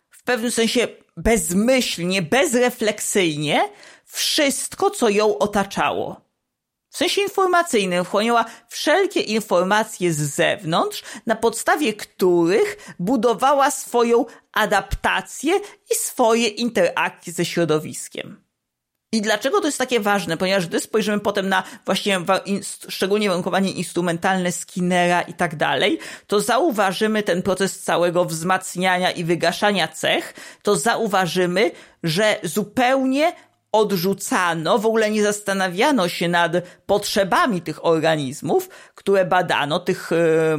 w 0.10 0.24
pewnym 0.24 0.52
sensie 0.52 0.88
bezmyślnie, 1.18 2.22
bezrefleksyjnie 2.22 3.70
wszystko, 4.06 4.90
co 4.90 5.10
ją 5.10 5.38
otaczało. 5.38 6.22
W 6.90 6.98
sensie 6.98 7.22
informacyjnym 7.22 8.06
wchłaniała 8.06 8.46
wszelkie 8.68 9.20
informacje 9.20 10.14
z 10.14 10.18
zewnątrz, 10.18 11.04
na 11.26 11.36
podstawie 11.36 11.94
których 11.94 12.96
budowała 13.00 13.72
swoją 13.72 14.26
adaptację 14.52 15.60
i 15.92 15.96
swoje 15.96 16.48
interakcje 16.48 17.34
ze 17.34 17.46
środowiskiem. 17.46 18.45
I 19.16 19.22
dlaczego 19.22 19.62
to 19.62 19.68
jest 19.68 19.78
takie 19.78 20.00
ważne? 20.00 20.38
Ponieważ 20.38 20.68
gdy 20.68 20.80
spojrzymy 20.80 21.20
potem 21.20 21.50
na 21.50 21.64
właśnie 21.86 22.20
szczególnie 22.90 23.30
warunkowanie 23.30 23.72
instrumentalne 23.72 24.52
Skinnera 24.52 25.22
i 25.22 25.34
tak 25.34 25.56
dalej, 25.56 26.00
to 26.28 26.42
zauważymy 26.42 27.24
ten 27.24 27.42
proces 27.42 27.80
całego 27.80 28.26
wzmacniania 28.26 29.12
i 29.12 29.24
wygaszania 29.24 29.88
cech, 29.88 30.34
to 30.64 30.76
zauważymy, 30.76 31.72
że 32.04 32.40
zupełnie 32.44 33.34
odrzucano, 33.72 34.80
w 34.80 34.86
ogóle 34.86 35.12
nie 35.12 35.24
zastanawiano 35.24 36.10
się 36.10 36.28
nad 36.28 36.52
potrzebami 36.86 37.62
tych 37.62 37.86
organizmów, 37.86 38.70
które 38.96 39.26
badano, 39.26 39.80
tych 39.80 40.12
e, 40.12 40.16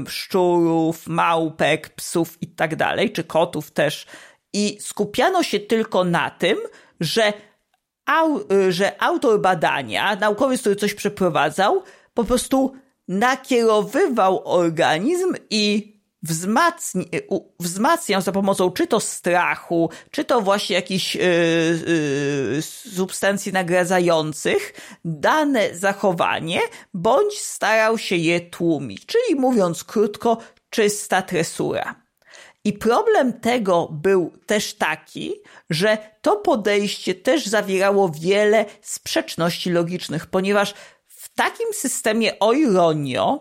szczurów, 0.08 1.06
małpek, 1.06 1.88
psów 1.88 2.42
i 2.42 2.46
tak 2.46 2.76
dalej, 2.76 3.12
czy 3.12 3.24
kotów 3.24 3.70
też. 3.70 4.06
I 4.52 4.78
skupiano 4.80 5.42
się 5.42 5.60
tylko 5.60 6.04
na 6.04 6.30
tym, 6.30 6.58
że 7.00 7.32
au, 8.06 8.40
y, 8.52 8.72
że 8.72 9.02
autor 9.02 9.40
badania, 9.40 10.16
naukowiec, 10.16 10.60
który 10.60 10.76
coś 10.76 10.94
przeprowadzał, 10.94 11.82
po 12.14 12.24
prostu 12.24 12.72
nakierowywał 13.08 14.42
organizm 14.44 15.34
i 15.50 15.96
y, 17.14 17.28
wzmacniał 17.60 18.20
za 18.20 18.32
pomocą 18.32 18.70
czy 18.70 18.86
to 18.86 19.00
strachu, 19.00 19.90
czy 20.10 20.24
to 20.24 20.40
właśnie 20.40 20.76
jakichś 20.76 21.14
yy, 21.14 21.22
yy, 22.54 22.62
substancji 22.96 23.52
nagradzających 23.52 24.72
dane 25.04 25.74
zachowanie, 25.74 26.60
bądź 26.94 27.38
starał 27.38 27.98
się 27.98 28.16
je 28.16 28.40
tłumić. 28.40 29.06
Czyli 29.06 29.40
mówiąc 29.40 29.84
krótko, 29.84 30.38
czysta 30.70 31.22
tresura. 31.22 32.06
I 32.64 32.72
problem 32.72 33.40
tego 33.40 33.88
był 33.92 34.32
też 34.46 34.74
taki, 34.74 35.34
że 35.70 35.98
to 36.22 36.36
podejście 36.36 37.14
też 37.14 37.46
zawierało 37.46 38.08
wiele 38.08 38.64
sprzeczności 38.82 39.70
logicznych, 39.70 40.26
ponieważ 40.26 40.74
w 41.08 41.34
takim 41.34 41.66
systemie 41.72 42.38
o 42.38 42.52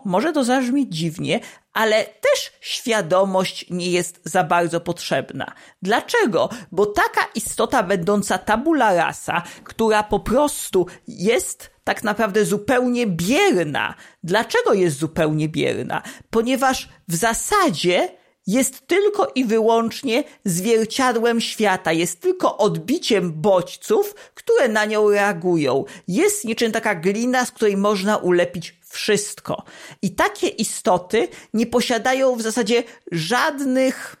może 0.04 0.32
to 0.32 0.44
zabrzmieć 0.44 0.96
dziwnie, 0.96 1.40
ale 1.72 2.04
też 2.04 2.52
świadomość 2.60 3.70
nie 3.70 3.90
jest 3.90 4.20
za 4.24 4.44
bardzo 4.44 4.80
potrzebna. 4.80 5.52
Dlaczego? 5.82 6.48
Bo 6.72 6.86
taka 6.86 7.20
istota 7.34 7.82
będąca 7.82 8.38
tabula 8.38 8.94
rasa, 8.94 9.42
która 9.64 10.02
po 10.02 10.20
prostu 10.20 10.86
jest 11.08 11.70
tak 11.84 12.04
naprawdę 12.04 12.44
zupełnie 12.44 13.06
bierna. 13.06 13.94
Dlaczego 14.22 14.74
jest 14.74 14.98
zupełnie 14.98 15.48
bierna? 15.48 16.02
Ponieważ 16.30 16.88
w 17.08 17.14
zasadzie 17.14 18.08
jest 18.46 18.86
tylko 18.86 19.32
i 19.34 19.44
wyłącznie 19.44 20.24
zwierciadłem 20.44 21.40
świata, 21.40 21.92
jest 21.92 22.20
tylko 22.20 22.58
odbiciem 22.58 23.32
bodźców, 23.32 24.14
które 24.34 24.68
na 24.68 24.84
nią 24.84 25.10
reagują. 25.10 25.84
Jest 26.08 26.44
niczym 26.44 26.72
taka 26.72 26.94
glina, 26.94 27.44
z 27.44 27.50
której 27.50 27.76
można 27.76 28.16
ulepić 28.16 28.74
wszystko. 28.88 29.62
I 30.02 30.10
takie 30.10 30.48
istoty 30.48 31.28
nie 31.54 31.66
posiadają 31.66 32.36
w 32.36 32.42
zasadzie 32.42 32.82
żadnych 33.12 34.16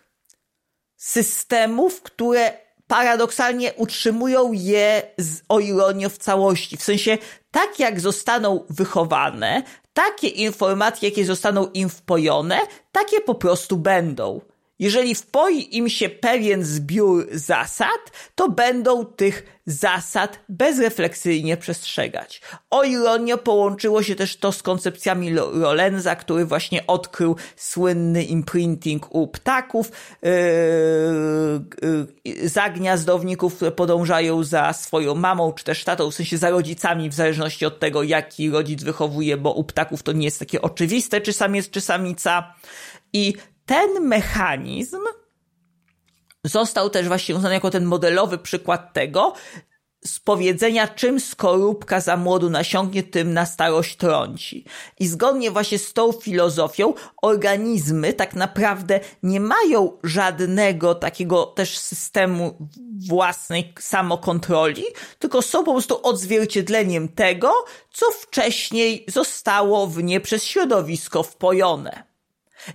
systemów, 0.96 2.02
które 2.02 2.52
paradoksalnie 2.86 3.74
utrzymują 3.74 4.52
je 4.52 5.02
z, 5.18 5.40
o 5.48 5.60
ironię 5.60 6.08
w 6.08 6.18
całości. 6.18 6.76
W 6.76 6.82
sensie, 6.82 7.18
tak 7.50 7.78
jak 7.78 8.00
zostaną 8.00 8.64
wychowane, 8.70 9.62
takie 9.96 10.28
informacje, 10.28 11.08
jakie 11.08 11.24
zostaną 11.24 11.66
im 11.74 11.88
wpojone, 11.88 12.58
takie 12.92 13.20
po 13.20 13.34
prostu 13.34 13.76
będą. 13.76 14.40
Jeżeli 14.78 15.14
wpoi 15.14 15.76
im 15.76 15.88
się 15.88 16.08
pewien 16.08 16.64
zbiór 16.64 17.26
zasad, 17.32 18.30
to 18.34 18.48
będą 18.48 19.04
tych 19.04 19.56
zasad 19.66 20.40
bezrefleksyjnie 20.48 21.56
przestrzegać. 21.56 22.40
O 22.70 22.84
ironio 22.84 23.38
połączyło 23.38 24.02
się 24.02 24.14
też 24.14 24.36
to 24.36 24.52
z 24.52 24.62
koncepcjami 24.62 25.30
Lorenza, 25.30 26.16
który 26.16 26.44
właśnie 26.44 26.86
odkrył 26.86 27.36
słynny 27.56 28.24
imprinting 28.24 29.14
u 29.14 29.28
ptaków, 29.28 29.92
yy, 30.22 30.30
yy, 32.24 32.48
za 32.48 32.70
gniazdowników, 32.70 33.56
które 33.56 33.72
podążają 33.72 34.44
za 34.44 34.72
swoją 34.72 35.14
mamą, 35.14 35.52
czy 35.52 35.64
też 35.64 35.84
tatą, 35.84 36.10
w 36.10 36.14
sensie 36.14 36.38
za 36.38 36.50
rodzicami, 36.50 37.10
w 37.10 37.14
zależności 37.14 37.66
od 37.66 37.78
tego, 37.78 38.02
jaki 38.02 38.50
rodzic 38.50 38.82
wychowuje, 38.82 39.36
bo 39.36 39.52
u 39.52 39.64
ptaków 39.64 40.02
to 40.02 40.12
nie 40.12 40.24
jest 40.24 40.38
takie 40.38 40.62
oczywiste, 40.62 41.20
czy 41.20 41.32
samiec, 41.32 41.70
czy 41.70 41.80
samica. 41.80 42.54
I 43.12 43.34
ten 43.66 44.00
mechanizm 44.00 45.00
został 46.44 46.90
też 46.90 47.08
właśnie 47.08 47.34
uznany 47.34 47.54
jako 47.54 47.70
ten 47.70 47.84
modelowy 47.84 48.38
przykład 48.38 48.92
tego, 48.92 49.34
z 50.04 50.20
powiedzenia, 50.20 50.88
czym 50.88 51.20
skorupka 51.20 52.00
za 52.00 52.16
młodu 52.16 52.50
nasiągnie, 52.50 53.02
tym 53.02 53.32
na 53.32 53.46
starość 53.46 53.96
trąci. 53.96 54.64
I 55.00 55.06
zgodnie 55.06 55.50
właśnie 55.50 55.78
z 55.78 55.92
tą 55.92 56.12
filozofią, 56.12 56.94
organizmy 57.22 58.12
tak 58.12 58.34
naprawdę 58.34 59.00
nie 59.22 59.40
mają 59.40 59.98
żadnego 60.04 60.94
takiego 60.94 61.46
też 61.46 61.78
systemu 61.78 62.68
własnej 63.08 63.74
samokontroli, 63.78 64.84
tylko 65.18 65.42
są 65.42 65.64
po 65.64 65.72
prostu 65.72 66.00
odzwierciedleniem 66.02 67.08
tego, 67.08 67.52
co 67.92 68.06
wcześniej 68.10 69.04
zostało 69.08 69.86
w 69.86 70.02
nie 70.02 70.20
przez 70.20 70.44
środowisko 70.44 71.22
wpojone. 71.22 72.15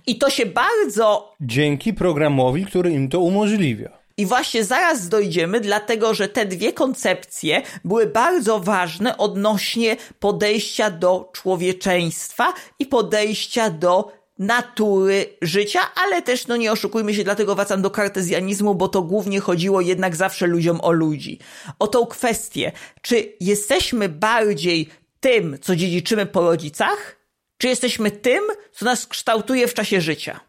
I 0.06 0.18
to 0.18 0.30
się 0.30 0.46
bardzo. 0.46 1.34
Dzięki 1.40 1.94
programowi, 1.94 2.66
który 2.66 2.90
im 2.90 3.08
to 3.08 3.20
umożliwia. 3.20 4.02
I 4.16 4.26
właśnie 4.26 4.64
zaraz 4.64 5.08
dojdziemy, 5.08 5.60
dlatego 5.60 6.14
że 6.14 6.28
te 6.28 6.46
dwie 6.46 6.72
koncepcje 6.72 7.62
były 7.84 8.06
bardzo 8.06 8.60
ważne 8.60 9.16
odnośnie 9.16 9.96
podejścia 10.20 10.90
do 10.90 11.30
człowieczeństwa 11.32 12.52
i 12.78 12.86
podejścia 12.86 13.70
do 13.70 14.12
natury 14.38 15.26
życia, 15.42 15.80
ale 16.04 16.22
też, 16.22 16.46
no 16.46 16.56
nie 16.56 16.72
oszukujmy 16.72 17.14
się, 17.14 17.24
dlatego 17.24 17.54
wracam 17.54 17.82
do 17.82 17.90
kartezjanizmu, 17.90 18.74
bo 18.74 18.88
to 18.88 19.02
głównie 19.02 19.40
chodziło 19.40 19.80
jednak 19.80 20.16
zawsze 20.16 20.46
ludziom 20.46 20.80
o 20.80 20.92
ludzi. 20.92 21.38
O 21.78 21.86
tą 21.86 22.06
kwestię, 22.06 22.72
czy 23.02 23.32
jesteśmy 23.40 24.08
bardziej 24.08 24.88
tym, 25.20 25.58
co 25.60 25.76
dziedziczymy 25.76 26.26
po 26.26 26.40
rodzicach, 26.40 27.21
czy 27.62 27.68
jesteśmy 27.68 28.10
tym, 28.10 28.44
co 28.72 28.84
nas 28.84 29.06
kształtuje 29.06 29.68
w 29.68 29.74
czasie 29.74 30.00
życia. 30.00 30.40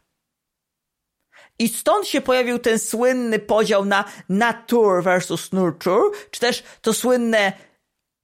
I 1.59 1.69
stąd 1.69 2.07
się 2.07 2.21
pojawił 2.21 2.59
ten 2.59 2.79
słynny 2.79 3.39
podział 3.39 3.85
na 3.85 4.05
nature 4.29 5.03
versus 5.03 5.51
nurture, 5.51 6.11
czy 6.31 6.39
też 6.39 6.63
to 6.81 6.93
słynne 6.93 7.53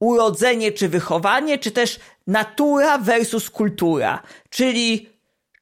urodzenie 0.00 0.72
czy 0.72 0.88
wychowanie, 0.88 1.58
czy 1.58 1.70
też 1.70 2.00
natura 2.26 2.98
versus 2.98 3.50
kultura. 3.50 4.22
Czyli 4.48 5.08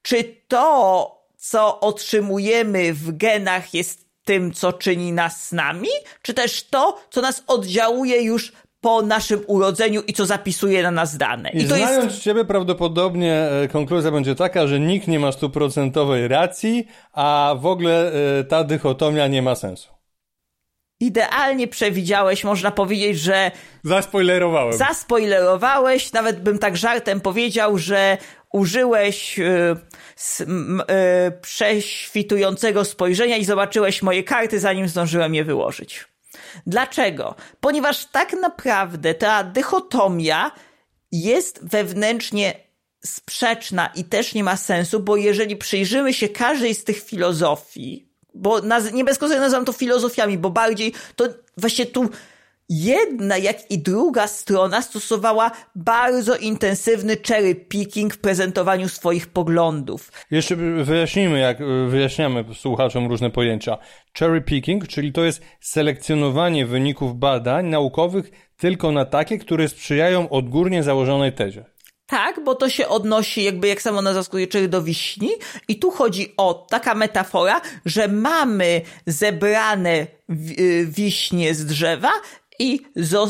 czy 0.02 0.24
to, 0.48 1.28
co 1.36 1.80
otrzymujemy 1.80 2.94
w 2.94 3.16
genach 3.16 3.74
jest 3.74 4.08
tym, 4.24 4.52
co 4.52 4.72
czyni 4.72 5.12
nas 5.12 5.52
nami, 5.52 5.90
czy 6.22 6.34
też 6.34 6.62
to, 6.62 7.00
co 7.10 7.20
nas 7.20 7.42
oddziałuje 7.46 8.22
już 8.22 8.52
po 8.80 9.02
naszym 9.02 9.40
urodzeniu 9.46 10.02
i 10.06 10.12
co 10.12 10.26
zapisuje 10.26 10.82
na 10.82 10.90
nas 10.90 11.16
dane. 11.16 11.50
I, 11.50 11.56
I 11.56 11.66
znając 11.66 12.04
jest... 12.04 12.22
ciebie 12.24 12.44
prawdopodobnie 12.44 13.34
e, 13.34 13.68
konkluzja 13.68 14.10
będzie 14.10 14.34
taka, 14.34 14.66
że 14.66 14.80
nikt 14.80 15.08
nie 15.08 15.20
ma 15.20 15.32
stuprocentowej 15.32 16.28
racji, 16.28 16.86
a 17.12 17.54
w 17.58 17.66
ogóle 17.66 18.12
e, 18.12 18.44
ta 18.44 18.64
dychotomia 18.64 19.26
nie 19.26 19.42
ma 19.42 19.54
sensu. 19.54 19.98
Idealnie 21.00 21.68
przewidziałeś, 21.68 22.44
można 22.44 22.70
powiedzieć, 22.70 23.18
że. 23.18 23.50
Zaspoilerowałem. 23.84 24.72
Zaspoilerowałeś, 24.72 26.12
nawet 26.12 26.40
bym 26.40 26.58
tak 26.58 26.76
żartem 26.76 27.20
powiedział, 27.20 27.78
że 27.78 28.18
użyłeś 28.52 29.38
yy, 29.38 29.76
yy, 30.38 30.46
prześwitującego 31.40 32.84
spojrzenia 32.84 33.36
i 33.36 33.44
zobaczyłeś 33.44 34.02
moje 34.02 34.24
karty, 34.24 34.60
zanim 34.60 34.88
zdążyłem 34.88 35.34
je 35.34 35.44
wyłożyć. 35.44 36.08
Dlaczego? 36.66 37.34
Ponieważ 37.60 38.06
tak 38.06 38.32
naprawdę 38.32 39.14
ta 39.14 39.44
dychotomia 39.44 40.50
jest 41.12 41.60
wewnętrznie 41.62 42.54
sprzeczna 43.04 43.86
i 43.94 44.04
też 44.04 44.34
nie 44.34 44.44
ma 44.44 44.56
sensu, 44.56 45.00
bo 45.00 45.16
jeżeli 45.16 45.56
przyjrzymy 45.56 46.14
się 46.14 46.28
każdej 46.28 46.74
z 46.74 46.84
tych 46.84 47.02
filozofii, 47.02 48.08
bo 48.34 48.60
nie 48.92 49.04
bez 49.04 49.18
kozery 49.18 49.40
nazywam 49.40 49.64
to 49.64 49.72
filozofiami, 49.72 50.38
bo 50.38 50.50
bardziej 50.50 50.92
to 51.16 51.24
właśnie 51.56 51.86
tu 51.86 52.10
jedna, 52.68 53.36
jak 53.36 53.70
i 53.70 53.78
druga 53.78 54.26
strona 54.26 54.82
stosowała 54.82 55.50
bardzo 55.74 56.36
intensywny 56.36 57.16
cherry 57.26 57.54
picking 57.54 58.14
w 58.14 58.18
prezentowaniu 58.18 58.88
swoich 58.88 59.26
poglądów. 59.26 60.12
Jeszcze 60.30 60.56
wyjaśnijmy, 60.84 61.38
jak 61.38 61.58
wyjaśniamy 61.88 62.44
słuchaczom 62.54 63.06
różne 63.06 63.30
pojęcia. 63.30 63.78
Cherry 64.18 64.40
picking, 64.40 64.88
czyli 64.88 65.12
to 65.12 65.24
jest 65.24 65.42
selekcjonowanie 65.60 66.66
wyników 66.66 67.18
badań 67.18 67.66
naukowych 67.66 68.30
tylko 68.56 68.92
na 68.92 69.04
takie, 69.04 69.38
które 69.38 69.68
sprzyjają 69.68 70.28
odgórnie 70.28 70.82
założonej 70.82 71.32
tezie. 71.32 71.64
Tak, 72.06 72.44
bo 72.44 72.54
to 72.54 72.68
się 72.68 72.88
odnosi, 72.88 73.44
jakby 73.44 73.68
jak 73.68 73.82
samo 73.82 74.02
nazwa 74.02 74.22
wskazuje, 74.22 74.68
do 74.68 74.82
wiśni. 74.82 75.30
I 75.68 75.78
tu 75.78 75.90
chodzi 75.90 76.34
o 76.36 76.66
taka 76.70 76.94
metafora, 76.94 77.60
że 77.86 78.08
mamy 78.08 78.80
zebrane 79.06 80.06
wiśnie 80.86 81.54
z 81.54 81.66
drzewa 81.66 82.10
i 82.58 82.80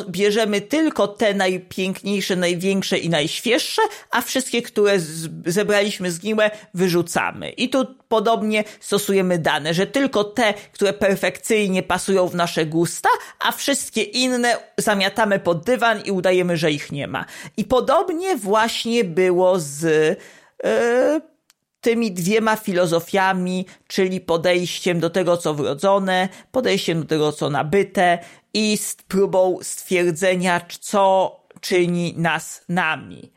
bierzemy 0.09 0.61
tylko 0.61 1.09
te 1.09 1.35
najpiękniejsze, 1.35 2.37
największe 2.37 2.99
i 2.99 3.09
najświeższe, 3.09 3.83
a 4.11 4.23
wszystkie, 4.23 4.63
które 4.63 5.01
zebraliśmy 5.47 6.11
zgniłe, 6.11 6.51
wyrzucamy. 6.75 7.51
I 7.51 7.69
tu 7.69 7.87
podobnie 8.09 8.65
stosujemy 8.81 9.39
dane, 9.39 9.75
że 9.75 9.87
tylko 9.87 10.25
te, 10.25 10.55
które 10.73 10.93
perfekcyjnie 10.93 11.83
pasują 11.83 12.29
w 12.29 12.35
nasze 12.35 12.67
gusta, 12.67 13.09
a 13.41 13.53
wszystkie 13.53 14.03
inne 14.03 14.57
zamiatamy 14.79 15.39
pod 15.39 15.65
dywan 15.65 16.01
i 16.05 16.11
udajemy, 16.11 16.57
że 16.57 16.73
ich 16.73 16.93
nie 16.93 17.07
ma. 17.07 17.25
I 17.57 17.65
podobnie 17.65 18.37
właśnie 18.37 19.05
było 19.05 19.59
z 19.59 19.83
yy, 20.65 21.38
tymi 21.81 22.13
dwiema 22.13 22.57
filozofiami, 22.57 23.67
czyli 23.87 24.21
podejściem 24.21 25.01
do 25.01 25.11
tego, 25.11 25.37
co 25.37 25.55
wrodzone, 25.55 26.29
podejściem 26.53 27.01
do 27.01 27.07
tego, 27.07 27.33
co 27.33 27.51
nabyte 27.51 28.19
i 28.55 28.77
z 28.77 28.97
próbą 28.97 29.59
stwierdzenia, 29.63 30.61
co 30.81 31.37
czyni 31.61 32.15
nas 32.17 32.65
nami. 32.69 33.33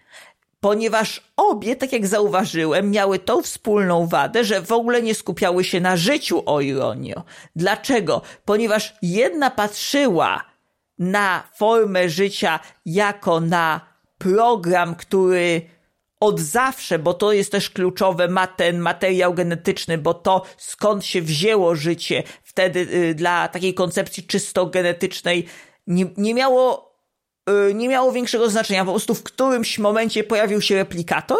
Ponieważ 0.59 1.21
obie, 1.37 1.75
tak 1.75 1.93
jak 1.93 2.07
zauważyłem, 2.07 2.91
miały 2.91 3.19
tą 3.19 3.41
wspólną 3.41 4.07
wadę, 4.07 4.43
że 4.43 4.61
w 4.61 4.71
ogóle 4.71 5.01
nie 5.01 5.15
skupiały 5.15 5.63
się 5.63 5.79
na 5.81 5.97
życiu 5.97 6.43
o 6.45 6.61
ironio. 6.61 7.23
Dlaczego? 7.55 8.21
Ponieważ 8.45 8.95
jedna 9.01 9.51
patrzyła 9.51 10.43
na 10.99 11.43
formę 11.55 12.09
życia 12.09 12.59
jako 12.85 13.39
na 13.39 13.81
program, 14.17 14.95
który 14.95 15.61
od 16.22 16.39
zawsze, 16.39 16.99
bo 16.99 17.13
to 17.13 17.34
jest 17.34 17.51
też 17.51 17.69
kluczowe, 17.69 18.28
ma 18.28 18.47
ten 18.47 18.80
materiał 18.80 19.34
genetyczny, 19.34 19.97
bo 19.97 20.13
to 20.13 20.45
skąd 20.57 21.05
się 21.05 21.22
wzięło 21.22 21.76
życie 21.76 22.24
wtedy 22.43 22.80
y, 22.80 23.15
dla 23.15 23.47
takiej 23.47 23.74
koncepcji 23.74 24.24
czysto 24.24 24.65
genetycznej 24.65 25.45
nie, 25.88 26.05
nie 26.17 26.34
miało 26.34 26.95
y, 27.69 27.74
nie 27.74 27.89
miało 27.89 28.11
większego 28.11 28.49
znaczenia. 28.49 28.86
Po 28.86 28.91
prostu 28.91 29.15
w 29.15 29.24
którymś 29.24 29.80
momencie 29.80 30.24
pojawił 30.24 30.61
się 30.61 30.76
replikator 30.76 31.39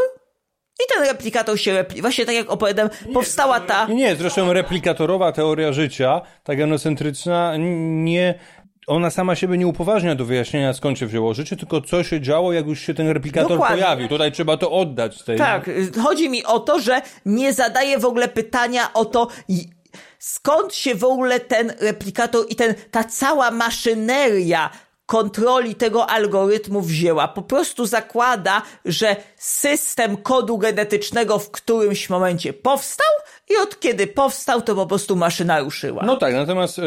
i 0.84 0.94
ten 0.96 1.04
replikator 1.04 1.60
się 1.60 1.74
repli... 1.74 2.02
Właśnie 2.02 2.26
tak 2.26 2.36
jak 2.36 2.50
opowiadam, 2.50 2.90
powstała 3.14 3.60
ta... 3.60 3.86
Nie, 3.86 3.96
nie, 3.96 4.16
zresztą 4.16 4.54
replikatorowa 4.54 5.32
teoria 5.32 5.74
życia, 5.74 6.22
ta 6.44 6.56
genocentryczna, 6.56 7.54
nie 7.58 8.40
ona 8.88 9.10
sama 9.10 9.36
siebie 9.36 9.58
nie 9.58 9.68
upoważnia 9.68 10.16
do 10.16 10.26
wyjaśnienia, 10.26 10.74
skąd 10.74 11.00
się 11.00 11.06
wzięło 11.06 11.34
życie, 11.34 11.58
tylko 11.58 11.82
co 11.82 12.04
się 12.04 12.22
działo, 12.22 12.54
jak 12.54 12.68
już 12.68 12.80
się 12.80 12.94
ten 12.94 13.10
replikator 13.10 13.50
Dokładnie. 13.52 13.78
pojawił. 13.78 14.08
Tutaj 14.08 14.32
trzeba 14.32 14.58
to 14.58 14.72
oddać. 14.72 15.24
Tej... 15.24 15.38
Tak, 15.38 15.70
chodzi 16.04 16.30
mi 16.30 16.46
o 16.46 16.60
to, 16.60 16.80
że 16.80 17.02
nie 17.26 17.54
zadaję 17.54 18.00
w 18.00 18.06
ogóle 18.06 18.28
pytania 18.28 18.94
o 18.94 19.06
to, 19.06 19.28
skąd 20.20 20.76
się 20.76 20.96
w 20.96 21.04
ogóle 21.04 21.40
ten 21.40 21.74
replikator 21.80 22.46
i 22.50 22.56
ten, 22.56 22.76
ta 22.92 23.04
cała 23.04 23.52
maszyneria 23.52 24.70
kontroli 25.06 25.76
tego 25.76 26.10
algorytmu 26.10 26.82
wzięła. 26.82 27.28
Po 27.28 27.42
prostu 27.42 27.86
zakłada, 27.86 28.62
że 28.86 29.16
system 29.38 30.18
kodu 30.18 30.58
genetycznego 30.58 31.40
w 31.40 31.52
którymś 31.52 32.10
momencie 32.10 32.54
powstał 32.54 33.08
i 33.54 33.64
od 33.64 33.80
kiedy 33.80 34.08
powstał, 34.08 34.62
to 34.62 34.76
po 34.76 34.86
prostu 34.86 35.16
maszyna 35.16 35.60
ruszyła. 35.60 36.04
No 36.06 36.18
tak, 36.18 36.34
natomiast 36.34 36.78
yy, 36.78 36.84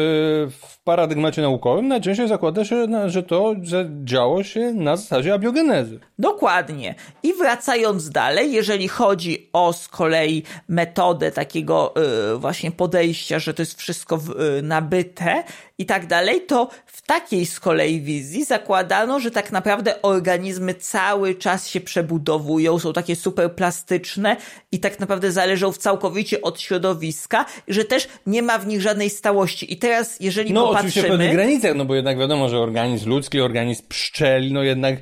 w 0.51 0.79
paradygmacie 0.83 1.41
naukowym 1.41 1.87
najczęściej 1.87 2.27
zakłada 2.27 2.65
się, 2.65 2.87
że 3.09 3.23
to 3.23 3.55
że 3.61 3.89
działo 4.03 4.43
się 4.43 4.73
na 4.73 4.97
zasadzie 4.97 5.33
abiogenezy. 5.33 5.99
Dokładnie. 6.19 6.95
I 7.23 7.33
wracając 7.33 8.09
dalej, 8.09 8.51
jeżeli 8.51 8.87
chodzi 8.87 9.49
o 9.53 9.73
z 9.73 9.87
kolei 9.87 10.43
metodę 10.67 11.31
takiego 11.31 11.93
yy, 12.31 12.37
właśnie 12.37 12.71
podejścia, 12.71 13.39
że 13.39 13.53
to 13.53 13.61
jest 13.61 13.79
wszystko 13.79 14.19
yy, 14.55 14.61
nabyte 14.61 15.43
i 15.77 15.85
tak 15.85 16.07
dalej, 16.07 16.41
to 16.41 16.69
w 16.85 17.01
takiej 17.01 17.45
z 17.45 17.59
kolei 17.59 18.01
wizji 18.01 18.45
zakładano, 18.45 19.19
że 19.19 19.31
tak 19.31 19.51
naprawdę 19.51 20.01
organizmy 20.01 20.73
cały 20.73 21.35
czas 21.35 21.67
się 21.67 21.81
przebudowują, 21.81 22.79
są 22.79 22.93
takie 22.93 23.15
super 23.15 23.55
plastyczne 23.55 24.37
i 24.71 24.79
tak 24.79 24.99
naprawdę 24.99 25.31
zależą 25.31 25.71
w 25.71 25.77
całkowicie 25.77 26.41
od 26.41 26.54
środowiska, 26.61 27.45
że 27.67 27.85
też 27.85 28.07
nie 28.27 28.41
ma 28.41 28.59
w 28.59 28.67
nich 28.67 28.81
żadnej 28.81 29.09
stałości. 29.09 29.73
I 29.73 29.77
teraz, 29.77 30.19
jeżeli 30.19 30.53
no, 30.53 30.67
popatrzymy... 30.67 30.83
No 30.83 30.89
oczywiście 30.89 31.01
w 31.01 31.11
pewnych 31.11 31.31
granicach, 31.31 31.75
no 31.75 31.85
bo 31.85 31.95
jednak 31.95 32.19
wiadomo, 32.19 32.49
że 32.49 32.59
organizm 32.59 33.09
ludzki, 33.09 33.41
organizm 33.41 33.83
pszczeli, 33.87 34.53
no 34.53 34.63
jednak 34.63 34.95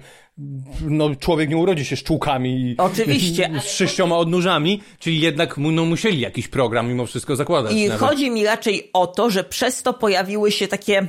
no, 0.81 1.15
człowiek 1.15 1.49
nie 1.49 1.57
urodzi 1.57 1.85
się 1.85 1.95
szczółkami 1.95 2.75
Oczywiście, 2.77 3.49
z 3.61 3.71
sześcioma 3.71 4.17
odnóżami, 4.17 4.81
czyli 4.99 5.21
jednak 5.21 5.57
no, 5.57 5.85
musieli 5.85 6.19
jakiś 6.19 6.47
program 6.47 6.87
mimo 6.87 7.05
wszystko 7.05 7.35
zakładać. 7.35 7.73
I 7.73 7.87
nawet. 7.87 7.99
chodzi 7.99 8.31
mi 8.31 8.45
raczej 8.45 8.89
o 8.93 9.07
to, 9.07 9.29
że 9.29 9.43
przez 9.43 9.83
to 9.83 9.93
pojawiły 9.93 10.51
się 10.51 10.67
takie 10.67 11.07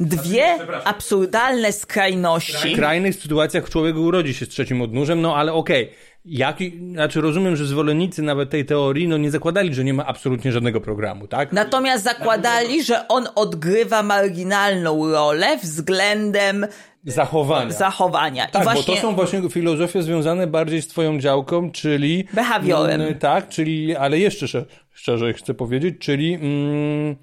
dwie 0.00 0.58
absurdalne 0.84 1.72
skrajności. 1.72 2.68
W 2.68 2.72
skrajnych 2.72 3.14
sytuacjach 3.14 3.70
człowiek 3.70 3.96
urodzi 3.96 4.34
się 4.34 4.46
z 4.46 4.48
trzecim 4.48 4.82
odnóżem, 4.82 5.20
no 5.20 5.36
ale 5.36 5.52
okej. 5.52 5.84
Okay. 5.84 5.96
Jaki, 6.24 6.80
znaczy 6.92 7.20
rozumiem, 7.20 7.56
że 7.56 7.66
zwolennicy 7.66 8.22
nawet 8.22 8.50
tej 8.50 8.64
teorii 8.64 9.08
no 9.08 9.16
nie 9.16 9.30
zakładali, 9.30 9.74
że 9.74 9.84
nie 9.84 9.94
ma 9.94 10.06
absolutnie 10.06 10.52
żadnego 10.52 10.80
programu, 10.80 11.26
tak? 11.26 11.52
Natomiast 11.52 12.04
zakładali, 12.04 12.84
że 12.84 13.08
on 13.08 13.28
odgrywa 13.34 14.02
marginalną 14.02 15.12
rolę 15.12 15.58
względem 15.58 16.66
zachowania. 17.04 17.70
zachowania. 17.70 18.46
Tak, 18.46 18.62
I 18.62 18.64
właśnie... 18.64 18.94
bo 18.94 19.00
to 19.00 19.00
są 19.00 19.14
właśnie 19.14 19.50
filozofie 19.50 20.02
związane 20.02 20.46
bardziej 20.46 20.82
z 20.82 20.88
twoją 20.88 21.18
działką, 21.18 21.70
czyli... 21.70 22.24
Behawiorem. 22.32 23.00
Mm, 23.00 23.18
tak, 23.18 23.48
czyli, 23.48 23.96
ale 23.96 24.18
jeszcze 24.18 24.48
szczerze, 24.48 24.66
szczerze 24.92 25.32
chcę 25.32 25.54
powiedzieć, 25.54 25.94
czyli... 25.98 26.34
Mm, 26.34 27.16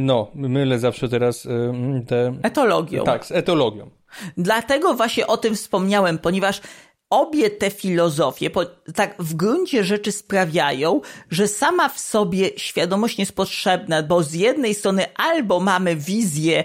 no, 0.00 0.30
mylę 0.34 0.78
zawsze 0.78 1.08
teraz 1.08 1.46
mm, 1.46 2.06
te... 2.06 2.34
Etologią. 2.42 3.04
Tak, 3.04 3.26
z 3.26 3.32
etologią. 3.32 3.90
Dlatego 4.36 4.94
właśnie 4.94 5.26
o 5.26 5.36
tym 5.36 5.54
wspomniałem, 5.54 6.18
ponieważ 6.18 6.60
obie 7.10 7.50
te 7.50 7.70
filozofie 7.70 8.50
tak 8.94 9.14
w 9.18 9.34
gruncie 9.34 9.84
rzeczy 9.84 10.12
sprawiają, 10.12 11.00
że 11.30 11.48
sama 11.48 11.88
w 11.88 12.00
sobie 12.00 12.50
świadomość 12.56 13.18
nie 13.18 13.22
jest 13.22 13.36
potrzebna, 13.36 14.02
bo 14.02 14.22
z 14.22 14.32
jednej 14.32 14.74
strony 14.74 15.06
albo 15.14 15.60
mamy 15.60 15.96
wizję 15.96 16.64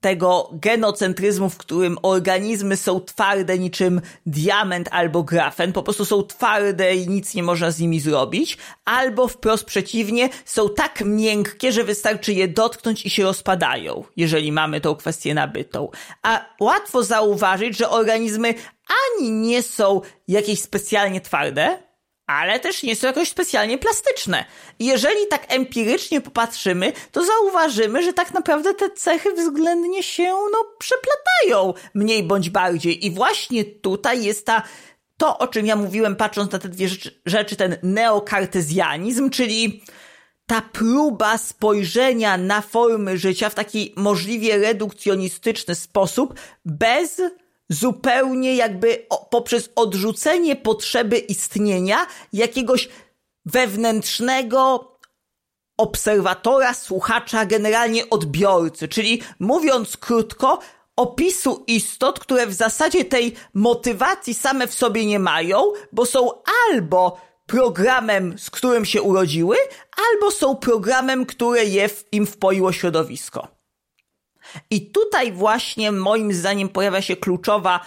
tego 0.00 0.50
genocentryzmu, 0.52 1.50
w 1.50 1.56
którym 1.56 1.98
organizmy 2.02 2.76
są 2.76 3.00
twarde 3.00 3.58
niczym 3.58 4.00
diament 4.26 4.88
albo 4.92 5.22
grafen, 5.22 5.72
po 5.72 5.82
prostu 5.82 6.04
są 6.04 6.22
twarde 6.22 6.94
i 6.94 7.08
nic 7.08 7.34
nie 7.34 7.42
można 7.42 7.70
z 7.70 7.80
nimi 7.80 8.00
zrobić, 8.00 8.58
albo 8.84 9.28
wprost 9.28 9.64
przeciwnie, 9.64 10.28
są 10.44 10.68
tak 10.68 11.00
miękkie, 11.04 11.72
że 11.72 11.84
wystarczy 11.84 12.32
je 12.32 12.48
dotknąć 12.48 13.06
i 13.06 13.10
się 13.10 13.22
rozpadają, 13.22 14.04
jeżeli 14.16 14.52
mamy 14.52 14.80
tą 14.80 14.94
kwestię 14.94 15.34
nabytą. 15.34 15.88
A 16.22 16.44
łatwo 16.60 17.02
zauważyć, 17.02 17.76
że 17.76 17.90
organizmy 17.90 18.54
ani 19.18 19.30
nie 19.30 19.62
są 19.62 20.00
jakieś 20.28 20.60
specjalnie 20.60 21.20
twarde, 21.20 21.89
ale 22.30 22.60
też 22.60 22.82
nie 22.82 22.96
są 22.96 23.06
jakoś 23.06 23.28
specjalnie 23.28 23.78
plastyczne. 23.78 24.44
Jeżeli 24.78 25.26
tak 25.30 25.44
empirycznie 25.48 26.20
popatrzymy, 26.20 26.92
to 27.12 27.24
zauważymy, 27.24 28.02
że 28.02 28.12
tak 28.12 28.34
naprawdę 28.34 28.74
te 28.74 28.90
cechy 28.90 29.32
względnie 29.32 30.02
się 30.02 30.34
no, 30.52 30.64
przeplatają 30.78 31.74
mniej 31.94 32.22
bądź 32.22 32.50
bardziej. 32.50 33.06
I 33.06 33.10
właśnie 33.10 33.64
tutaj 33.64 34.24
jest 34.24 34.46
ta 34.46 34.62
to, 35.16 35.38
o 35.38 35.48
czym 35.48 35.66
ja 35.66 35.76
mówiłem, 35.76 36.16
patrząc 36.16 36.52
na 36.52 36.58
te 36.58 36.68
dwie 36.68 36.88
rzeczy, 36.88 37.20
rzeczy 37.26 37.56
ten 37.56 37.76
neokartezjanizm, 37.82 39.30
czyli 39.30 39.82
ta 40.46 40.60
próba 40.60 41.38
spojrzenia 41.38 42.36
na 42.36 42.60
formy 42.60 43.18
życia 43.18 43.48
w 43.48 43.54
taki 43.54 43.92
możliwie 43.96 44.58
redukcjonistyczny 44.58 45.74
sposób, 45.74 46.34
bez 46.64 47.22
zupełnie 47.70 48.56
jakby 48.56 49.06
poprzez 49.30 49.70
odrzucenie 49.76 50.56
potrzeby 50.56 51.18
istnienia 51.18 52.06
jakiegoś 52.32 52.88
wewnętrznego 53.44 54.90
obserwatora, 55.76 56.74
słuchacza, 56.74 57.46
generalnie 57.46 58.10
odbiorcy, 58.10 58.88
czyli 58.88 59.22
mówiąc 59.38 59.96
krótko, 59.96 60.58
opisu 60.96 61.64
istot, 61.66 62.18
które 62.18 62.46
w 62.46 62.54
zasadzie 62.54 63.04
tej 63.04 63.34
motywacji 63.54 64.34
same 64.34 64.66
w 64.66 64.74
sobie 64.74 65.06
nie 65.06 65.18
mają, 65.18 65.62
bo 65.92 66.06
są 66.06 66.30
albo 66.68 67.20
programem, 67.46 68.38
z 68.38 68.50
którym 68.50 68.84
się 68.84 69.02
urodziły, 69.02 69.56
albo 70.10 70.30
są 70.30 70.56
programem, 70.56 71.26
które 71.26 71.64
je 71.64 71.90
im 72.12 72.26
wpoiło 72.26 72.72
środowisko. 72.72 73.59
I 74.70 74.90
tutaj 74.90 75.32
właśnie 75.32 75.92
moim 75.92 76.32
zdaniem 76.32 76.68
pojawia 76.68 77.02
się 77.02 77.16
kluczowa 77.16 77.80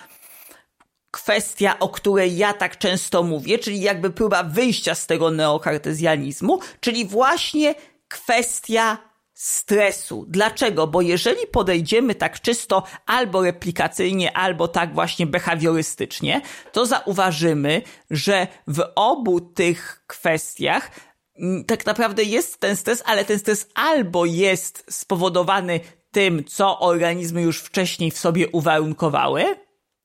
kwestia, 1.11 1.79
o 1.79 1.89
której 1.89 2.37
ja 2.37 2.53
tak 2.53 2.77
często 2.77 3.23
mówię, 3.23 3.59
czyli 3.59 3.81
jakby 3.81 4.09
próba 4.09 4.43
wyjścia 4.43 4.95
z 4.95 5.07
tego 5.07 5.31
neokartezjanizmu, 5.31 6.59
czyli 6.79 7.05
właśnie 7.05 7.75
kwestia 8.07 8.97
stresu. 9.33 10.25
Dlaczego? 10.29 10.87
Bo 10.87 11.01
jeżeli 11.01 11.47
podejdziemy 11.47 12.15
tak 12.15 12.41
czysto 12.41 12.83
albo 13.05 13.43
replikacyjnie, 13.43 14.37
albo 14.37 14.67
tak 14.67 14.93
właśnie 14.93 15.27
behawiorystycznie, 15.27 16.41
to 16.71 16.85
zauważymy, 16.85 17.81
że 18.11 18.47
w 18.67 18.83
obu 18.95 19.41
tych 19.41 20.03
kwestiach 20.07 20.91
mm, 21.39 21.65
tak 21.65 21.85
naprawdę 21.85 22.23
jest 22.23 22.59
ten 22.59 22.75
stres, 22.75 23.03
ale 23.05 23.25
ten 23.25 23.39
stres 23.39 23.67
albo 23.75 24.25
jest 24.25 24.85
spowodowany 24.89 25.79
tym, 26.13 26.43
co 26.43 26.79
organizmy 26.79 27.41
już 27.41 27.59
wcześniej 27.59 28.11
w 28.11 28.17
sobie 28.17 28.47
uwarunkowały, 28.47 29.45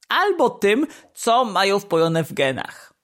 albo 0.09 0.51
tym, 0.51 0.87
co 1.15 1.45
mają 1.45 1.81
wpojone 1.81 2.25
w 2.25 2.33
genach. 2.33 2.95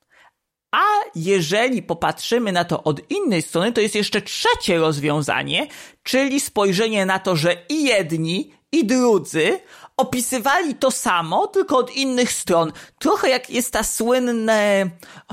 A 0.72 0.84
jeżeli 1.14 1.82
popatrzymy 1.82 2.52
na 2.52 2.64
to 2.64 2.82
od 2.82 3.10
innej 3.10 3.42
strony, 3.42 3.72
to 3.72 3.80
jest 3.80 3.94
jeszcze 3.94 4.22
trzecie 4.22 4.78
rozwiązanie, 4.78 5.66
czyli 6.02 6.40
spojrzenie 6.40 7.06
na 7.06 7.18
to, 7.18 7.36
że 7.36 7.56
i 7.68 7.84
jedni, 7.84 8.54
i 8.72 8.86
drudzy 8.86 9.60
opisywali 9.96 10.74
to 10.74 10.90
samo, 10.90 11.46
tylko 11.46 11.78
od 11.78 11.96
innych 11.96 12.32
stron. 12.32 12.72
Trochę 12.98 13.28
jak 13.28 13.50
jest 13.50 13.72
ta 13.72 13.82
słynna 13.82 14.52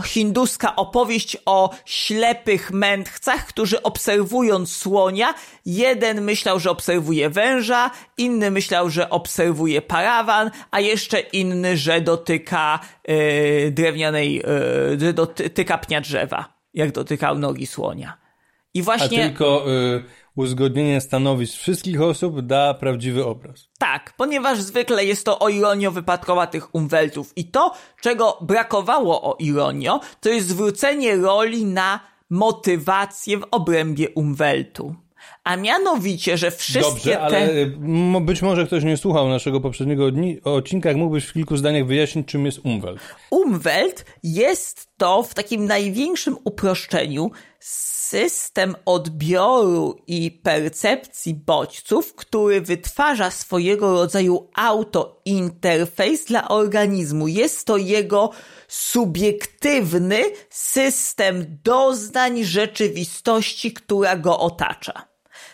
hinduska 0.05 0.75
opowieść 0.75 1.37
o 1.45 1.69
ślepych 1.85 2.71
mędrcach, 2.71 3.45
którzy 3.45 3.83
obserwując 3.83 4.75
słonia, 4.75 5.33
jeden 5.65 6.21
myślał, 6.21 6.59
że 6.59 6.71
obserwuje 6.71 7.29
węża, 7.29 7.91
inny 8.17 8.51
myślał, 8.51 8.89
że 8.89 9.09
obserwuje 9.09 9.81
parawan, 9.81 10.51
a 10.71 10.79
jeszcze 10.79 11.19
inny, 11.19 11.77
że 11.77 12.01
dotyka 12.01 12.79
yy, 13.07 13.71
drewnianej, 13.71 14.43
yy, 14.99 15.13
dotyka 15.13 15.77
pnia 15.77 16.01
drzewa, 16.01 16.53
jak 16.73 16.91
dotykał 16.91 17.37
nogi 17.37 17.67
słonia. 17.67 18.17
I 18.73 18.81
właśnie... 18.81 19.25
A 19.25 19.27
tylko... 19.27 19.63
Yy 19.67 20.20
uzgodnienie 20.35 21.01
stanowisk 21.01 21.57
wszystkich 21.57 22.01
osób 22.01 22.41
da 22.41 22.73
prawdziwy 22.73 23.25
obraz. 23.25 23.69
Tak, 23.77 24.13
ponieważ 24.17 24.61
zwykle 24.61 25.05
jest 25.05 25.25
to 25.25 25.39
o 25.39 25.49
ironio 25.49 25.91
wypadkowa 25.91 26.47
tych 26.47 26.75
umweltów 26.75 27.33
i 27.35 27.45
to, 27.45 27.73
czego 28.01 28.37
brakowało 28.41 29.21
o 29.21 29.35
ironio, 29.39 29.99
to 30.21 30.29
jest 30.29 30.47
zwrócenie 30.47 31.15
roli 31.15 31.65
na 31.65 31.99
motywację 32.29 33.37
w 33.37 33.47
obrębie 33.51 34.09
umweltu. 34.09 34.95
A 35.43 35.55
mianowicie, 35.55 36.37
że 36.37 36.51
wszystkie 36.51 37.11
Dobrze, 37.11 37.11
te... 37.11 37.21
ale 37.21 37.65
być 38.21 38.41
może 38.41 38.65
ktoś 38.65 38.83
nie 38.83 38.97
słuchał 38.97 39.29
naszego 39.29 39.61
poprzedniego 39.61 40.11
odcinka, 40.43 40.89
jak 40.89 40.97
mógłbyś 40.97 41.25
w 41.25 41.33
kilku 41.33 41.57
zdaniach 41.57 41.85
wyjaśnić, 41.85 42.27
czym 42.27 42.45
jest 42.45 42.59
umwelt? 42.63 42.99
Umwelt 43.29 44.05
jest 44.23 44.89
to 44.97 45.23
w 45.23 45.33
takim 45.33 45.65
największym 45.65 46.37
uproszczeniu 46.43 47.31
system 48.11 48.75
odbioru 48.85 49.95
i 50.07 50.31
percepcji 50.31 51.33
bodźców, 51.33 52.15
który 52.15 52.61
wytwarza 52.61 53.31
swojego 53.31 53.91
rodzaju 53.93 54.49
autointerfejs 54.53 56.25
dla 56.25 56.47
organizmu. 56.47 57.27
Jest 57.27 57.67
to 57.67 57.77
jego 57.77 58.31
subiektywny 58.67 60.23
system 60.49 61.57
doznań 61.63 62.43
rzeczywistości, 62.43 63.73
która 63.73 64.15
go 64.15 64.39
otacza. 64.39 65.07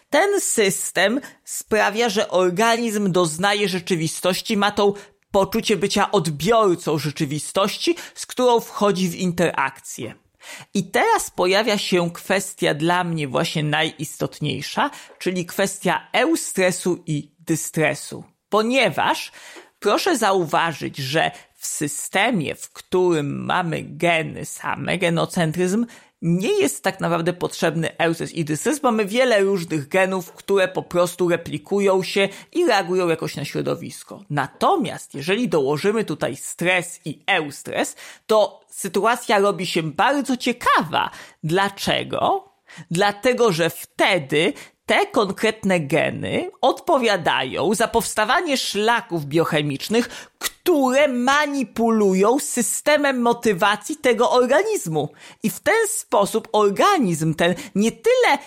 Ten 0.09 0.41
system 0.41 1.21
sprawia, 1.43 2.09
że 2.09 2.29
organizm 2.29 3.11
doznaje 3.11 3.69
rzeczywistości, 3.69 4.57
ma 4.57 4.71
tą 4.71 4.93
poczucie 5.31 5.77
bycia 5.77 6.11
odbiorcą 6.11 6.97
rzeczywistości, 6.97 7.95
z 8.15 8.25
którą 8.25 8.59
wchodzi 8.59 9.09
w 9.09 9.15
interakcję. 9.15 10.26
I 10.73 10.83
teraz 10.83 11.29
pojawia 11.29 11.77
się 11.77 12.11
kwestia 12.11 12.73
dla 12.73 13.03
mnie 13.03 13.27
właśnie 13.27 13.63
najistotniejsza, 13.63 14.89
czyli 15.19 15.45
kwestia 15.45 16.07
eustresu 16.13 17.03
i 17.05 17.31
dystresu. 17.39 18.23
Ponieważ 18.49 19.31
proszę 19.79 20.17
zauważyć, 20.17 20.97
że 20.97 21.31
w 21.55 21.65
systemie, 21.65 22.55
w 22.55 22.71
którym 22.71 23.45
mamy 23.45 23.83
geny 23.83 24.45
same, 24.45 24.97
genocentryzm, 24.97 25.85
nie 26.21 26.61
jest 26.61 26.83
tak 26.83 26.99
naprawdę 26.99 27.33
potrzebny 27.33 27.97
eustres 27.97 28.33
i 28.33 28.45
dystres. 28.45 28.83
Mamy 28.83 29.05
wiele 29.05 29.39
różnych 29.39 29.87
genów, 29.87 30.31
które 30.31 30.67
po 30.67 30.83
prostu 30.83 31.29
replikują 31.29 32.03
się 32.03 32.29
i 32.53 32.65
reagują 32.65 33.07
jakoś 33.07 33.35
na 33.35 33.45
środowisko. 33.45 34.23
Natomiast 34.29 35.15
jeżeli 35.15 35.49
dołożymy 35.49 36.05
tutaj 36.05 36.35
stres 36.35 36.99
i 37.05 37.19
eustres, 37.27 37.95
to 38.27 38.61
sytuacja 38.69 39.39
robi 39.39 39.65
się 39.65 39.83
bardzo 39.83 40.37
ciekawa. 40.37 41.11
Dlaczego? 41.43 42.49
Dlatego, 42.91 43.51
że 43.51 43.69
wtedy 43.69 44.53
te 44.85 45.05
konkretne 45.05 45.79
geny 45.79 46.51
odpowiadają 46.61 47.73
za 47.73 47.87
powstawanie 47.87 48.57
szlaków 48.57 49.25
biochemicznych, 49.25 50.29
które 50.39 50.56
manipulują 51.07 52.39
systemem 52.39 53.21
motywacji 53.21 53.97
tego 53.97 54.31
organizmu. 54.31 55.09
I 55.43 55.49
w 55.49 55.59
ten 55.59 55.87
sposób 55.89 56.47
organizm 56.51 57.33
ten 57.33 57.55
nie 57.75 57.91
tyle 57.91 58.37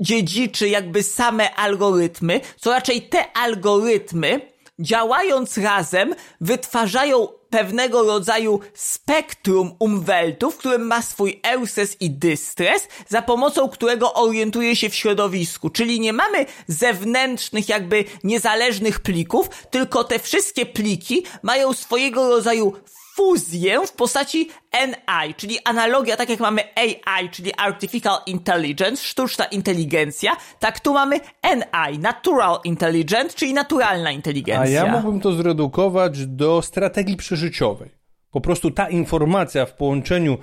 dziedziczy 0.00 0.68
jakby 0.68 1.02
same 1.02 1.54
algorytmy, 1.54 2.40
co 2.60 2.70
raczej 2.70 3.02
te 3.02 3.36
algorytmy, 3.36 4.40
działając 4.78 5.58
razem, 5.58 6.14
wytwarzają 6.40 7.28
pewnego 7.56 8.02
rodzaju 8.02 8.60
spektrum 8.74 9.74
umweltów, 9.78 10.54
w 10.54 10.58
którym 10.58 10.86
ma 10.86 11.02
swój 11.02 11.40
eustres 11.42 11.96
i 12.00 12.10
dystres, 12.10 12.88
za 13.08 13.22
pomocą 13.22 13.68
którego 13.68 14.14
orientuje 14.14 14.76
się 14.76 14.88
w 14.88 14.94
środowisku. 14.94 15.70
Czyli 15.70 16.00
nie 16.00 16.12
mamy 16.12 16.46
zewnętrznych, 16.68 17.68
jakby 17.68 18.04
niezależnych 18.24 19.00
plików, 19.00 19.48
tylko 19.70 20.04
te 20.04 20.18
wszystkie 20.18 20.66
pliki 20.66 21.22
mają 21.42 21.72
swojego 21.72 22.28
rodzaju 22.28 22.72
fuzję 23.16 23.86
w 23.86 23.92
postaci 23.92 24.48
NI, 24.86 25.34
czyli 25.36 25.58
analogia, 25.64 26.16
tak 26.16 26.28
jak 26.28 26.40
mamy 26.40 26.62
AI, 26.76 27.30
czyli 27.30 27.52
Artificial 27.56 28.18
Intelligence, 28.26 29.04
sztuczna 29.04 29.44
inteligencja, 29.44 30.36
tak 30.58 30.80
tu 30.80 30.94
mamy 30.94 31.20
NI, 31.56 31.98
Natural 31.98 32.58
Intelligence, 32.64 33.36
czyli 33.36 33.54
naturalna 33.54 34.10
inteligencja. 34.10 34.82
A 34.82 34.86
ja 34.86 34.92
mógłbym 34.92 35.20
to 35.20 35.32
zredukować 35.32 36.26
do 36.26 36.62
strategii 36.62 37.16
przeżyciowej. 37.16 37.90
Po 38.30 38.40
prostu 38.40 38.70
ta 38.70 38.88
informacja 38.88 39.66
w 39.66 39.74
połączeniu 39.74 40.32
e, 40.32 40.38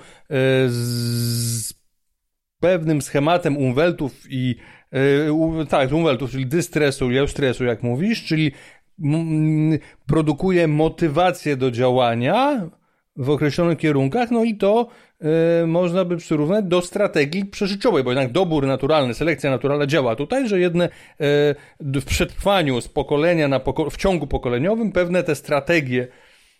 z 0.66 1.74
pewnym 2.60 3.02
schematem 3.02 3.56
umweltów 3.56 4.12
i 4.30 4.56
e, 4.92 5.66
tak, 5.66 5.92
umweltów, 5.92 6.30
czyli 6.30 6.46
dystresu 6.46 7.10
i 7.10 7.18
eustresu, 7.18 7.64
jak 7.64 7.82
mówisz, 7.82 8.24
czyli 8.24 8.52
produkuje 10.06 10.68
motywację 10.68 11.56
do 11.56 11.70
działania 11.70 12.68
w 13.16 13.30
określonych 13.30 13.78
kierunkach, 13.78 14.30
no 14.30 14.44
i 14.44 14.54
to 14.56 14.88
y, 15.62 15.66
można 15.66 16.04
by 16.04 16.16
przyrównać 16.16 16.64
do 16.64 16.82
strategii 16.82 17.44
przeżyczowej, 17.44 18.04
bo 18.04 18.10
jednak 18.10 18.32
dobór 18.32 18.66
naturalny, 18.66 19.14
selekcja 19.14 19.50
naturalna 19.50 19.86
działa 19.86 20.16
tutaj, 20.16 20.48
że 20.48 20.60
jedne 20.60 20.84
y, 20.86 20.90
w 21.80 22.04
przetrwaniu 22.04 22.80
z 22.80 22.88
pokolenia 22.88 23.48
na 23.48 23.60
poko 23.60 23.90
w 23.90 23.96
ciągu 23.96 24.26
pokoleniowym 24.26 24.92
pewne 24.92 25.22
te 25.22 25.34
strategie 25.34 26.08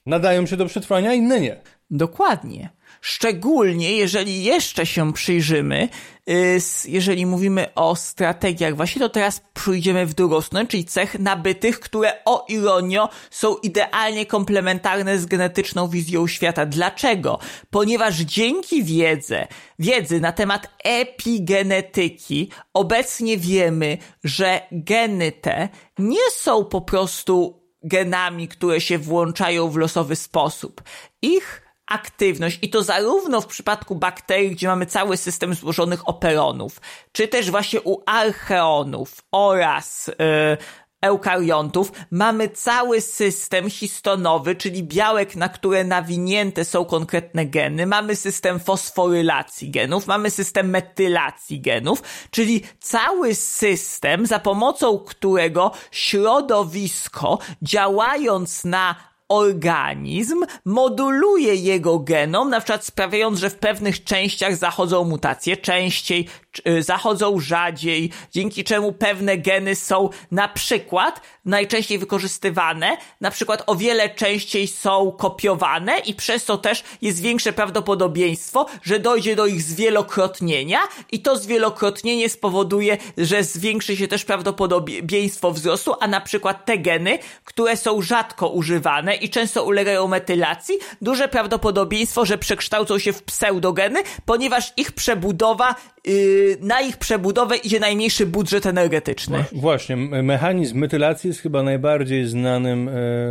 nadają 0.07 0.47
się 0.47 0.57
do 0.57 0.67
przetrwania, 0.67 1.15
inne 1.15 1.41
nie. 1.41 1.57
Dokładnie. 1.91 2.71
Szczególnie 3.07 3.97
jeżeli 3.97 4.45
jeszcze 4.45 4.87
się 4.87 5.13
przyjrzymy, 5.13 5.89
y, 6.31 6.59
jeżeli 6.85 7.27
mówimy 7.27 7.75
o 7.75 7.97
strategiach, 7.97 8.77
właśnie 8.77 9.01
to 9.01 9.09
teraz 9.09 9.43
pójdziemy 9.65 10.07
w 10.07 10.15
drugą 10.15 10.41
stronę, 10.41 10.67
czyli 10.67 10.85
cech 10.85 11.19
nabytych, 11.19 11.81
które 11.81 12.25
o 12.25 12.47
ironio 12.49 13.09
są 13.31 13.57
idealnie 13.57 14.27
komplementarne 14.27 15.19
z 15.19 15.27
genetyczną 15.27 15.89
wizją 15.89 16.27
świata. 16.27 16.67
Dlaczego? 16.67 17.39
Ponieważ 17.71 18.17
dzięki 18.17 18.85
wiedzy, 18.85 19.47
wiedzy 19.79 20.21
na 20.21 20.33
temat 20.33 20.71
epigenetyki 20.85 22.51
obecnie 22.75 23.37
wiemy, 23.37 23.99
że 24.25 24.61
geny 24.73 25.33
te 25.33 25.69
nie 25.99 26.31
są 26.33 26.65
po 26.65 26.81
prostu 26.81 27.63
genami, 27.83 28.49
które 28.49 28.81
się 28.81 28.99
włączają 28.99 29.71
w 29.71 29.77
losowy 29.77 30.17
sposób. 30.17 30.83
Ich 31.23 31.64
aktywność 31.95 32.59
i 32.63 32.71
to 32.71 32.83
zarówno 32.83 33.41
w 33.41 33.47
przypadku 33.47 33.95
bakterii, 33.95 34.51
gdzie 34.51 34.69
mamy 34.69 34.87
cały 34.87 35.17
system 35.17 35.55
złożonych 35.55 36.09
operonów, 36.09 36.81
czy 37.13 37.29
też 37.29 37.51
właśnie 37.51 37.81
u 37.81 38.03
archeonów 38.07 39.25
oraz 39.33 40.07
yy, 40.07 40.57
eukariontów 41.05 41.93
mamy 42.11 42.49
cały 42.49 43.01
system 43.01 43.71
histonowy, 43.71 44.57
czyli 44.57 44.83
białek, 44.83 45.37
na 45.37 45.49
które 45.49 45.85
nawinięte 45.85 46.65
są 46.65 46.85
konkretne 46.85 47.47
geny, 47.47 47.87
mamy 47.87 48.17
system 48.17 48.61
fosforylacji 48.61 49.71
genów, 49.71 50.07
mamy 50.07 50.31
system 50.31 50.71
metylacji 50.71 51.61
genów, 51.61 52.03
czyli 52.31 52.63
cały 52.81 53.35
system, 53.35 54.27
za 54.27 54.39
pomocą 54.39 54.99
którego 54.99 55.73
środowisko 55.91 57.39
działając 57.63 58.65
na 58.65 59.14
organizm 59.29 60.45
moduluje 60.65 61.55
jego 61.55 61.99
genom, 61.99 62.51
na 62.51 62.61
przykład 62.61 62.85
sprawiając, 62.85 63.39
że 63.39 63.51
w 63.51 63.59
pewnych 63.59 64.05
częściach 64.05 64.57
zachodzą 64.57 65.05
mutacje 65.05 65.57
częściej, 65.57 66.29
y, 66.69 66.83
zachodzą 66.83 67.41
rzadziej, 67.41 68.11
dzięki 68.33 68.65
czemu 68.65 68.93
pewne 68.93 69.39
geny 69.39 69.75
są 69.77 70.09
na 70.31 70.49
przykład 70.49 71.21
najczęściej 71.45 71.99
wykorzystywane, 71.99 72.97
na 73.21 73.31
przykład 73.31 73.63
o 73.67 73.75
wiele 73.75 74.09
częściej 74.09 74.67
są 74.67 75.13
kopiowane 75.13 75.99
i 75.99 76.15
przez 76.15 76.45
to 76.45 76.59
też 76.59 76.85
jest 77.03 77.21
większe 77.21 77.53
prawdopodobieństwo, 77.53 78.67
że 78.83 78.99
dojdzie 78.99 79.37
do 79.37 79.47
ich 79.47 79.63
zwielokrotnienia 79.63 80.79
i 81.13 81.21
to 81.21 81.37
zwielokrotnienie 81.37 82.29
spowoduje, 82.29 82.99
że 83.19 83.45
zwiększy 83.45 83.97
się 83.97 84.09
też 84.09 84.25
prawdopodobieństwo 84.25 85.51
wzrostu, 85.51 85.95
a 86.01 86.07
na 86.07 86.21
przykład 86.21 86.65
te 86.65 86.79
geny, 86.79 87.19
które 87.45 87.77
są 87.77 88.03
rzadko 88.03 88.49
używane 88.49 89.14
i 89.15 89.29
często 89.29 89.65
ulegają 89.65 90.09
metylacji, 90.09 90.75
duże 91.03 91.29
prawdopodobieństwo, 91.29 92.25
że 92.25 92.39
przekształcą 92.39 92.99
się 92.99 93.13
w 93.13 93.23
pseudogeny, 93.23 94.01
ponieważ 94.25 94.73
ich 94.77 94.93
przebudowa, 94.93 95.75
yy, 96.07 96.57
na 96.61 96.81
ich 96.81 96.97
przebudowę 96.97 97.57
idzie 97.57 97.81
najmniejszy 97.81 98.27
budżet 98.27 98.67
energetyczny. 98.67 99.45
Właśnie, 99.53 99.97
mechanizm 99.97 100.79
metylacji 100.79 101.29
jest 101.29 101.41
chyba 101.41 101.63
najbardziej 101.63 102.27
znanym, 102.27 102.87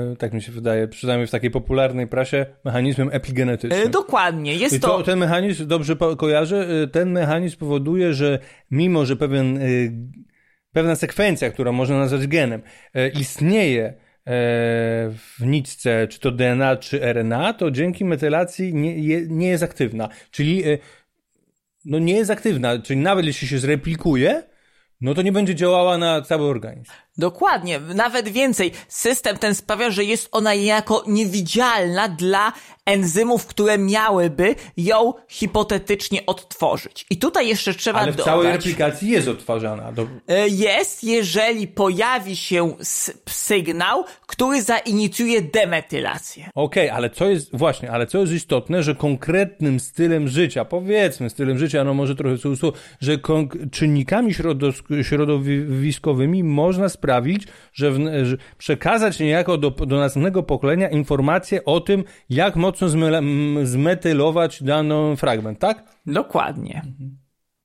yy, 0.09 0.15
tak 0.15 0.33
mi 0.33 0.41
się 0.41 0.51
wydaje, 0.51 0.87
przynajmniej 0.87 1.27
w 1.27 1.31
takiej 1.31 1.51
popularnej 1.51 2.07
prasie, 2.07 2.45
mechanizmem 2.65 3.09
epigenetycznym. 3.11 3.81
Yy, 3.81 3.89
dokładnie, 3.89 4.55
jest 4.55 4.75
I 4.75 4.79
to, 4.79 4.87
to... 4.87 5.03
Ten 5.03 5.19
mechanizm, 5.19 5.67
dobrze 5.67 5.95
kojarzę, 6.17 6.67
yy, 6.69 6.87
ten 6.87 7.11
mechanizm 7.11 7.57
powoduje, 7.57 8.13
że 8.13 8.39
mimo, 8.71 9.05
że 9.05 9.15
pewien 9.15 9.59
pewna 10.73 10.95
sekwencja, 10.95 11.51
która 11.51 11.71
można 11.71 11.97
nazwać 11.97 12.27
genem, 12.27 12.61
istnieje 13.19 13.83
E, 13.83 13.93
w 14.25 15.35
nitce, 15.41 16.07
czy 16.07 16.19
to 16.19 16.31
DNA, 16.31 16.75
czy 16.75 17.13
RNA, 17.13 17.53
to 17.53 17.71
dzięki 17.71 18.05
metylacji 18.05 18.73
nie, 18.73 19.27
nie 19.27 19.47
jest 19.47 19.63
aktywna. 19.63 20.09
Czyli 20.31 20.63
e, 20.63 20.77
no 21.85 21.99
nie 21.99 22.13
jest 22.13 22.31
aktywna, 22.31 22.79
czyli 22.79 22.99
nawet 22.99 23.25
jeśli 23.25 23.47
się 23.47 23.59
zreplikuje, 23.59 24.43
no 25.01 25.13
to 25.13 25.21
nie 25.21 25.31
będzie 25.31 25.55
działała 25.55 25.97
na 25.97 26.21
cały 26.21 26.45
organizm. 26.45 26.91
Dokładnie, 27.17 27.79
nawet 27.79 28.29
więcej. 28.29 28.71
System 28.87 29.37
ten 29.37 29.55
sprawia, 29.55 29.91
że 29.91 30.03
jest 30.03 30.29
ona 30.31 30.53
jako 30.53 31.03
niewidzialna 31.07 32.07
dla 32.07 32.53
enzymów, 32.85 33.45
które 33.45 33.77
miałyby 33.77 34.55
ją 34.77 35.13
hipotetycznie 35.27 36.25
odtworzyć. 36.25 37.05
I 37.09 37.17
tutaj 37.17 37.47
jeszcze 37.47 37.73
trzeba 37.73 37.99
Ale 37.99 38.11
w 38.11 38.15
dodać, 38.15 38.25
całej 38.25 38.51
replikacji 38.51 39.09
jest 39.09 39.27
odtwarzana. 39.27 39.91
Do... 39.91 40.07
E, 40.27 40.47
jest, 40.47 41.03
jeżeli 41.03 41.67
pojawi 41.67 42.35
się 42.35 42.75
sygnał, 43.29 44.03
który 44.27 44.61
zainicjuje 44.61 45.41
demetylację. 45.41 46.49
Okej, 46.55 46.83
okay, 46.89 46.97
ale 46.97 47.09
co 47.09 47.29
jest, 47.29 47.57
właśnie, 47.57 47.91
ale 47.91 48.07
co 48.07 48.17
jest 48.17 48.33
istotne, 48.33 48.83
że 48.83 48.95
konkretnym 48.95 49.79
stylem 49.79 50.27
życia, 50.27 50.65
powiedzmy 50.65 51.29
stylem 51.29 51.57
życia, 51.57 51.83
no 51.83 51.93
może 51.93 52.15
trochę 52.15 52.37
co 52.37 52.49
że 53.01 53.17
czynnikami 53.71 54.33
środowiskowymi 55.03 56.43
można 56.43 56.89
sprawić, 57.03 57.47
że, 57.73 57.91
w, 57.91 57.97
że 58.23 58.37
przekazać 58.57 59.19
niejako 59.19 59.57
do, 59.57 59.71
do 59.71 59.99
następnego 59.99 60.43
pokolenia 60.43 60.89
informacje 60.89 61.65
o 61.65 61.79
tym, 61.79 62.03
jak 62.29 62.55
mocno 62.55 62.87
zmetylować 63.63 64.63
dany 64.63 65.17
fragment, 65.17 65.59
tak? 65.59 65.83
Dokładnie. 66.05 66.81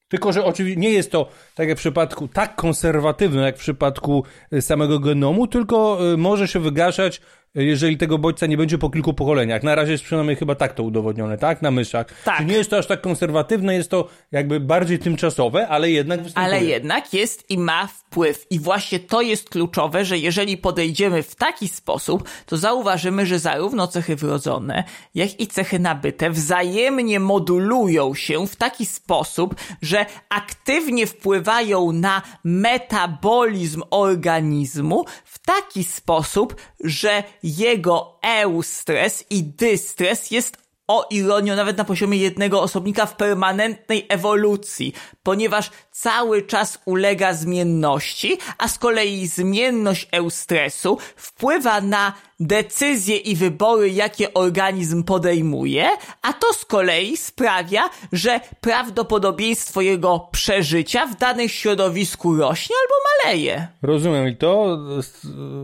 Tylko, 0.09 0.33
że 0.33 0.45
oczywiście 0.45 0.81
nie 0.81 0.91
jest 0.91 1.13
to, 1.13 1.29
tak 1.55 1.69
jak 1.69 1.79
w 1.79 1.81
przypadku, 1.81 2.29
tak 2.29 2.57
konserwatywne 2.57 3.43
jak 3.43 3.57
w 3.57 3.61
przypadku 3.61 4.25
y, 4.53 4.63
samego 4.63 4.99
genomu, 4.99 5.47
tylko 5.47 5.99
y, 6.13 6.17
może 6.17 6.49
się 6.49 6.61
wygaszać 6.61 7.21
jeżeli 7.55 7.97
tego 7.97 8.19
bodźca 8.19 8.47
nie 8.47 8.57
będzie 8.57 8.79
po 8.79 8.91
kilku 8.91 9.15
pokoleniach. 9.15 9.63
Na 9.63 9.75
razie 9.75 9.93
jest 9.93 10.05
przynajmniej 10.05 10.37
chyba 10.37 10.55
tak 10.55 10.75
to 10.75 10.83
udowodnione, 10.83 11.39
tak? 11.39 11.63
Na 11.63 11.71
myszach. 11.71 12.07
Tak. 12.25 12.37
Czyli 12.37 12.51
nie 12.51 12.57
jest 12.57 12.71
to 12.71 12.79
aż 12.79 12.87
tak 12.87 13.01
konserwatywne, 13.01 13.75
jest 13.75 13.91
to 13.91 14.09
jakby 14.33 14.61
bardziej 14.61 14.99
tymczasowe, 14.99 15.69
ale 15.69 15.91
jednak 15.91 16.23
występuje. 16.23 16.57
Ale 16.57 16.65
jednak 16.65 17.15
jest 17.15 17.51
i 17.51 17.59
ma 17.59 17.87
wpływ. 17.87 18.47
I 18.51 18.59
właśnie 18.61 18.99
to 19.01 19.21
jest 19.21 19.51
kluczowe, 19.51 20.05
że 20.05 20.19
jeżeli 20.19 20.57
podejdziemy 20.57 21.23
w 21.23 21.35
taki 21.35 21.69
sposób, 21.69 22.29
to 22.47 22.57
zauważymy, 22.57 23.27
że 23.27 23.39
zarówno 23.39 23.87
cechy 23.87 24.17
wrodzone, 24.17 24.85
jak 25.15 25.41
i 25.41 25.47
cechy 25.47 25.79
nabyte 25.79 26.31
wzajemnie 26.31 27.21
modulują 27.21 28.15
się 28.15 28.47
w 28.47 28.57
taki 28.57 28.87
sposób, 28.87 29.55
że 29.83 30.07
aktywnie 30.29 31.07
wpływają 31.07 31.93
na 31.93 32.23
metabolizm 32.45 33.83
organizmu 33.91 35.05
w 35.25 35.39
taki 35.39 35.85
sposób, 35.85 36.57
że 36.85 37.23
jego 37.43 38.19
eustres 38.23 39.25
i 39.31 39.43
dystres 39.43 40.31
jest 40.31 40.57
o 40.89 41.07
ironię 41.11 41.57
nawet 41.57 41.77
na 41.77 41.85
poziomie 41.85 42.19
jednego 42.19 42.63
osobnika 42.63 43.07
w 43.07 43.17
permanentnej 43.17 44.07
ewolucji, 44.09 44.93
ponieważ 45.23 45.71
cały 46.01 46.43
czas 46.43 46.79
ulega 46.85 47.33
zmienności, 47.33 48.39
a 48.59 48.69
z 48.69 48.79
kolei 48.79 49.27
zmienność 49.27 50.09
eustresu 50.13 50.99
wpływa 51.17 51.81
na 51.81 52.13
decyzje 52.41 53.17
i 53.17 53.37
wybory, 53.37 53.91
jakie 53.91 54.35
organizm 54.35 55.03
podejmuje, 55.03 55.89
a 56.23 56.33
to 56.33 56.53
z 56.53 56.65
kolei 56.65 57.17
sprawia, 57.17 57.91
że 58.13 58.41
prawdopodobieństwo 58.61 59.81
jego 59.81 60.29
przeżycia 60.33 61.07
w 61.07 61.17
danym 61.17 61.49
środowisku 61.49 62.37
rośnie 62.37 62.77
albo 62.83 62.95
maleje. 63.25 63.69
Rozumiem. 63.83 64.29
I 64.29 64.37
to 64.37 64.79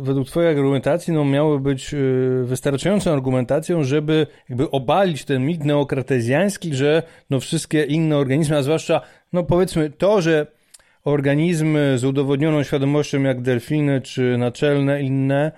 według 0.03 0.29
Twojej 0.29 0.51
argumentacji 0.51 1.13
no, 1.13 1.25
miało 1.25 1.59
być 1.59 1.95
y, 1.95 2.45
wystarczającą 2.45 3.13
argumentacją, 3.13 3.85
żeby 3.85 4.27
jakby 4.49 4.71
obalić 4.71 5.25
ten 5.25 5.47
mit 5.47 5.65
neokrateziański, 5.65 6.75
że 6.75 7.03
no, 7.31 7.41
wszystkie 7.41 7.85
inne 7.85 8.17
organizmy, 8.17 8.57
a 8.57 8.63
zwłaszcza 8.63 9.01
no 9.35 9.43
powiedzmy 9.43 9.91
to, 9.91 10.21
że 10.21 10.47
organizmy 11.05 11.99
z 11.99 12.05
udowodnioną 12.05 12.63
świadomością 12.63 13.23
jak 13.23 13.43
delfiny 13.43 14.01
czy 14.01 14.39
naczelne 14.39 15.03
inne, 15.03 15.53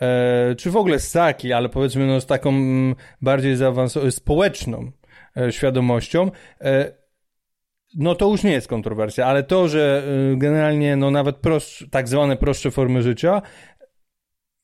e, 0.00 0.54
czy 0.54 0.70
w 0.70 0.76
ogóle 0.76 0.98
ssaki, 0.98 1.52
ale 1.52 1.68
powiedzmy 1.68 2.06
no, 2.06 2.20
z 2.20 2.26
taką 2.26 2.50
mm, 2.50 2.94
bardziej 3.22 3.56
zaawansowaną, 3.56 4.10
społeczną 4.10 4.90
e, 5.36 5.52
świadomością, 5.52 6.30
e, 6.60 6.92
no 7.94 8.14
to 8.14 8.28
już 8.28 8.42
nie 8.42 8.52
jest 8.52 8.68
kontrowersja, 8.68 9.26
ale 9.26 9.42
to, 9.42 9.68
że 9.68 10.02
e, 10.32 10.36
generalnie 10.36 10.96
no 10.96 11.10
nawet 11.10 11.36
prostsze, 11.36 11.88
tak 11.88 12.08
zwane 12.08 12.36
prostsze 12.36 12.70
formy 12.70 13.02
życia 13.02 13.42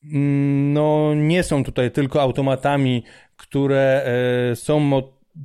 mm, 0.03 0.73
no 0.73 1.13
nie 1.15 1.43
są 1.43 1.63
tutaj 1.63 1.91
tylko 1.91 2.21
automatami, 2.21 3.03
które 3.35 4.05
są 4.55 4.79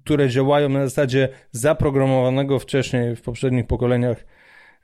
które 0.05 0.29
działają 0.29 0.69
na 0.69 0.85
zasadzie 0.85 1.29
zaprogramowanego 1.51 2.59
wcześniej 2.59 3.17
w 3.17 3.23
poprzednich 3.23 3.67
pokoleniach 3.67 4.25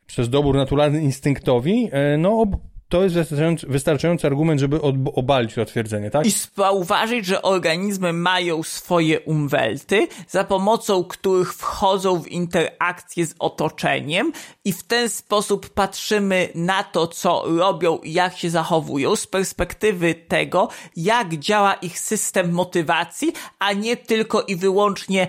przez 0.06 0.28
dobór 0.28 0.56
naturalny 0.56 1.02
instynktowi, 1.02 1.88
e, 1.92 2.16
no 2.16 2.44
to 2.88 3.02
jest 3.02 3.14
wystarczający, 3.14 3.66
wystarczający 3.66 4.26
argument, 4.26 4.60
żeby 4.60 4.80
obalić 5.14 5.54
to 5.54 5.64
twierdzenie, 5.64 6.10
tak? 6.10 6.26
I 6.26 6.32
zauważyć, 6.56 7.26
że 7.26 7.42
organizmy 7.42 8.12
mają 8.12 8.62
swoje 8.62 9.20
umwelty, 9.20 10.08
za 10.28 10.44
pomocą 10.44 11.04
których 11.04 11.54
wchodzą 11.54 12.22
w 12.22 12.28
interakcję 12.28 13.26
z 13.26 13.34
otoczeniem 13.38 14.32
i 14.64 14.72
w 14.72 14.82
ten 14.82 15.08
sposób 15.08 15.68
patrzymy 15.70 16.48
na 16.54 16.84
to, 16.84 17.06
co 17.06 17.44
robią 17.46 17.98
i 17.98 18.12
jak 18.12 18.36
się 18.36 18.50
zachowują 18.50 19.16
z 19.16 19.26
perspektywy 19.26 20.14
tego, 20.14 20.68
jak 20.96 21.34
działa 21.34 21.74
ich 21.74 21.98
system 21.98 22.52
motywacji, 22.52 23.32
a 23.58 23.72
nie 23.72 23.96
tylko 23.96 24.42
i 24.42 24.56
wyłącznie 24.56 25.28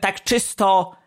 tak 0.00 0.24
czysto 0.24 1.01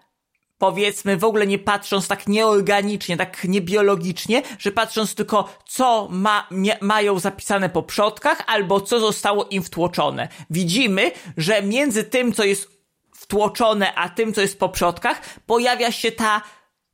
powiedzmy 0.58 1.18
w 1.18 1.24
ogóle 1.24 1.48
nie 1.48 1.60
patrząc 1.60 2.08
tak 2.08 2.28
nieorganicznie, 2.28 3.18
tak 3.18 3.44
niebiologicznie, 3.44 4.42
że 4.60 4.72
patrząc 4.72 5.16
tylko 5.16 5.50
co 5.66 6.08
ma, 6.12 6.50
mają 6.82 7.20
zapisane 7.20 7.70
po 7.70 7.84
przodkach 7.84 8.44
albo 8.48 8.82
co 8.82 9.00
zostało 9.00 9.46
im 9.46 9.64
wtłoczone. 9.64 10.28
Widzimy, 10.50 11.12
że 11.38 11.62
między 11.62 12.04
tym, 12.04 12.34
co 12.34 12.44
jest 12.44 12.76
wtłoczone, 13.16 13.96
a 13.96 14.10
tym, 14.10 14.34
co 14.34 14.42
jest 14.42 14.60
po 14.60 14.70
przodkach, 14.70 15.22
pojawia 15.46 15.92
się 15.92 16.12
ta 16.12 16.42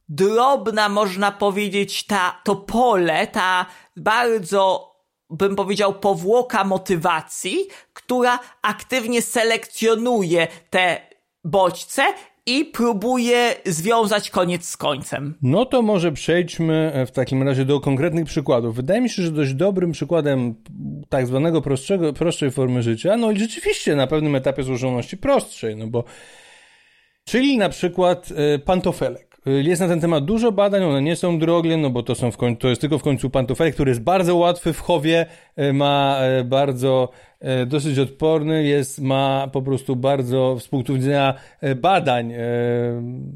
drobna, 0.10 0.90
można 0.90 1.32
powiedzieć, 1.32 2.06
ta, 2.06 2.42
to 2.44 2.56
pole, 2.56 3.28
ta 3.28 3.66
bardzo 3.98 4.92
bym 5.30 5.56
powiedział, 5.56 5.94
powłoka 5.94 6.64
motywacji, 6.64 7.68
która 7.94 8.40
aktywnie 8.62 9.22
selekcjonuje 9.22 10.48
te 10.70 11.02
bodźce 11.44 12.04
i 12.46 12.66
próbuje 12.66 13.56
związać 13.66 14.30
koniec 14.30 14.66
z 14.66 14.78
końcem. 14.78 15.36
No 15.42 15.66
to 15.66 15.82
może 15.82 16.12
przejdźmy 16.12 16.92
e, 16.94 17.06
w 17.06 17.12
takim 17.12 17.44
razie 17.44 17.66
do 17.66 17.80
konkretnych 17.80 18.26
przykładów. 18.26 18.76
Wydaje 18.76 19.02
mi 19.02 19.10
się, 19.10 19.24
że 19.24 19.32
dość 19.32 19.54
dobrym 19.54 19.92
przykładem 19.92 20.56
tak 21.10 21.28
zwanego 21.28 21.62
prostszego, 21.62 22.14
prostszej 22.14 22.52
formy 22.52 22.84
życia, 22.84 23.18
no 23.18 23.32
i 23.32 23.40
rzeczywiście 23.40 23.96
na 23.96 24.08
pewnym 24.08 24.36
etapie 24.36 24.64
złożoności 24.64 25.18
prostszej, 25.18 25.76
no 25.76 25.88
bo 25.88 26.04
czyli 27.26 27.58
na 27.58 27.70
przykład 27.70 28.30
e, 28.36 28.60
pantofelek. 28.60 29.38
Y, 29.48 29.64
jest 29.64 29.82
na 29.82 29.88
ten 29.88 30.02
temat 30.02 30.26
dużo 30.26 30.52
badań, 30.52 30.84
one 30.84 31.02
nie 31.02 31.16
są 31.16 31.40
drogie, 31.40 31.78
no 31.78 31.90
bo 31.90 32.04
to 32.04 32.16
są 32.16 32.32
w 32.32 32.38
końcu, 32.38 32.62
to 32.62 32.68
jest 32.68 32.82
tylko 32.82 32.98
w 32.98 33.04
końcu 33.04 33.30
pantofelek, 33.30 33.74
który 33.74 33.92
jest 33.92 34.02
bardzo 34.02 34.36
łatwy 34.36 34.74
w 34.74 34.80
chowie, 34.80 35.26
ma 35.74 36.20
bardzo 36.46 37.10
dosyć 37.68 38.00
odporny, 38.00 38.64
jest, 38.64 39.02
ma 39.02 39.50
po 39.54 39.62
prostu 39.62 39.96
bardzo 39.96 40.58
z 40.60 40.68
punktu 40.68 40.94
widzenia 40.94 41.34
badań 41.76 42.34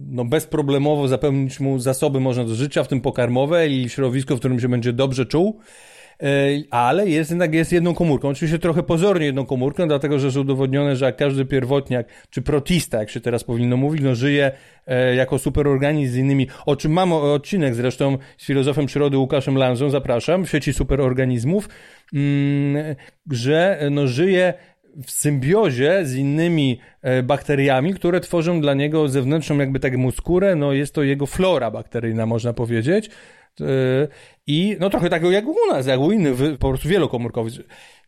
no 0.10 0.26
bezproblemowo 0.26 1.08
zapewnić 1.08 1.60
mu 1.60 1.80
zasoby 1.80 2.20
można 2.20 2.44
do 2.44 2.56
życia, 2.56 2.84
w 2.84 2.88
tym 2.88 3.02
pokarmowe 3.02 3.68
i 3.68 3.90
środowisko, 3.90 4.36
w 4.36 4.40
którym 4.40 4.60
się 4.60 4.70
będzie 4.70 4.94
dobrze 4.94 5.26
czuł. 5.26 5.60
E, 6.24 6.28
ale 6.72 7.10
jest 7.10 7.30
jednak 7.30 7.54
jest 7.54 7.72
jedną 7.72 7.94
komórką. 7.94 8.30
Oczywiście 8.30 8.60
trochę 8.60 8.84
pozornie 8.84 9.26
jedną 9.26 9.46
komórką, 9.46 9.88
dlatego 9.88 10.20
że 10.20 10.28
jest 10.28 10.38
udowodnione, 10.38 10.96
że 10.96 11.06
jak 11.06 11.18
każdy 11.18 11.46
pierwotniak, 11.46 12.08
czy 12.30 12.42
protista, 12.42 13.00
jak 13.00 13.10
się 13.10 13.22
teraz 13.22 13.44
powinno 13.44 13.78
mówić, 13.78 14.02
no 14.02 14.16
żyje 14.16 14.52
e, 14.88 15.16
jako 15.16 15.40
superorganizm 15.40 16.14
z 16.14 16.18
innymi, 16.18 16.48
o 16.66 16.76
czym 16.76 16.92
mam 16.92 17.14
odcinek 17.14 17.76
zresztą 17.76 18.18
z 18.38 18.46
filozofem 18.46 18.86
przyrody 18.86 19.18
Łukaszem 19.18 19.58
Lanzą, 19.58 19.90
zapraszam, 19.90 20.46
w 20.46 20.50
sieci 20.50 20.74
superorganizmów, 20.74 21.70
mm, 22.14 22.96
że 23.32 23.80
no 23.92 24.08
żyje 24.08 24.54
w 25.06 25.12
symbiozie 25.12 26.06
z 26.06 26.16
innymi 26.16 26.80
e, 27.02 27.24
bakteriami, 27.24 27.94
które 27.94 28.20
tworzą 28.20 28.62
dla 28.62 28.74
niego 28.74 29.08
zewnętrzną 29.08 29.58
jakby 29.58 29.80
tak 29.80 29.94
skórę, 30.18 30.56
no 30.56 30.74
jest 30.74 30.94
to 30.94 31.04
jego 31.04 31.26
flora 31.26 31.72
bakteryjna, 31.72 32.26
można 32.26 32.54
powiedzieć. 32.54 33.10
E, 34.48 34.52
I 34.52 34.78
no 34.80 34.90
trochę 34.90 35.10
takiego 35.10 35.32
jak 35.32 35.48
u 35.48 35.56
nas, 35.72 35.88
jak 35.88 36.00
u 36.00 36.12
innych, 36.12 36.36
po 36.60 36.70
prostu 36.70 36.90
wielokomórkowych. 36.90 37.54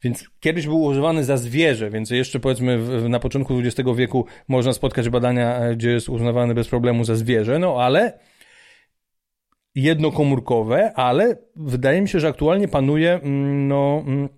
Więc 0.03 0.29
kiedyś 0.39 0.65
był 0.65 0.81
używany 0.81 1.23
za 1.23 1.37
zwierzę, 1.37 1.89
więc 1.89 2.09
jeszcze 2.09 2.39
powiedzmy 2.39 2.79
na 3.09 3.19
początku 3.19 3.59
XX 3.59 3.89
wieku 3.95 4.25
można 4.47 4.73
spotkać 4.73 5.09
badania, 5.09 5.59
e, 5.59 5.75
gdzie 5.75 5.89
jest 5.91 6.09
uznawany 6.09 6.53
bez 6.53 6.67
problemu 6.67 7.03
za 7.03 7.15
zwierzę, 7.15 7.59
no 7.59 7.75
ale 7.83 8.19
jednokomórkowe, 9.75 10.93
ale 10.93 11.37
wydaje 11.55 12.01
mi 12.01 12.09
się, 12.09 12.19
że 12.19 12.27
aktualnie 12.27 12.67
panuje 12.67 13.13
mm, 13.13 13.67
no 13.67 14.03
mm, 14.07 14.29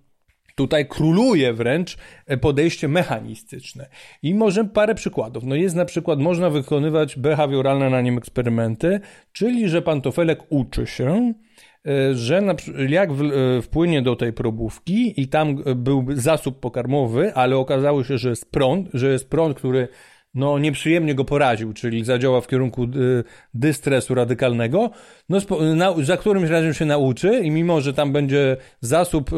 Tutaj 0.60 0.86
króluje 0.86 1.52
wręcz 1.52 1.96
podejście 2.40 2.88
mechanistyczne. 2.88 3.88
I 4.22 4.34
może 4.34 4.64
parę 4.64 4.94
przykładów. 4.94 5.44
No 5.44 5.54
jest 5.54 5.76
na 5.76 5.84
przykład, 5.84 6.18
można 6.18 6.50
wykonywać 6.50 7.16
behawioralne 7.16 7.90
na 7.90 8.00
nim 8.00 8.18
eksperymenty, 8.18 9.00
czyli 9.32 9.68
że 9.68 9.82
pantofelek 9.82 10.40
uczy 10.48 10.86
się, 10.86 11.10
e, 11.10 11.34
że 12.12 12.40
na, 12.40 12.54
jak 12.88 13.10
e, 13.10 13.14
wpłynie 13.62 14.02
do 14.02 14.16
tej 14.16 14.32
probówki 14.32 15.20
i 15.20 15.28
tam 15.28 15.56
był 15.76 16.06
zasób 16.10 16.60
pokarmowy, 16.60 17.34
ale 17.34 17.56
okazało 17.56 18.04
się, 18.04 18.18
że 18.18 18.30
jest 18.30 18.50
prąd, 18.50 18.88
że 18.94 19.12
jest 19.12 19.30
prąd, 19.30 19.56
który 19.56 19.88
no, 20.34 20.58
nieprzyjemnie 20.58 21.14
go 21.14 21.24
poraził, 21.24 21.72
czyli 21.72 22.04
zadziała 22.04 22.40
w 22.40 22.48
kierunku 22.48 22.86
dystresu 23.54 24.14
radykalnego, 24.14 24.90
no, 25.28 25.38
za 26.02 26.16
którymś 26.16 26.50
razem 26.50 26.74
się 26.74 26.84
nauczy 26.84 27.40
i 27.44 27.50
mimo, 27.50 27.80
że 27.80 27.94
tam 27.94 28.12
będzie 28.12 28.56
zasób 28.80 29.30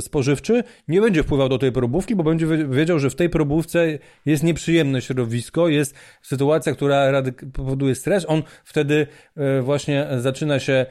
spożywczy, 0.00 0.64
nie 0.88 1.00
będzie 1.00 1.22
wpływał 1.22 1.48
do 1.48 1.58
tej 1.58 1.72
probówki, 1.72 2.16
bo 2.16 2.22
będzie 2.22 2.46
wiedział, 2.68 2.98
że 2.98 3.10
w 3.10 3.14
tej 3.14 3.28
probówce 3.28 3.98
jest 4.26 4.42
nieprzyjemne 4.42 5.02
środowisko, 5.02 5.68
jest 5.68 5.94
sytuacja, 6.22 6.72
która 6.72 7.22
powoduje 7.52 7.94
stres. 7.94 8.24
On 8.28 8.42
wtedy 8.64 9.06
właśnie 9.62 10.06
zaczyna 10.18 10.58
się, 10.58 10.86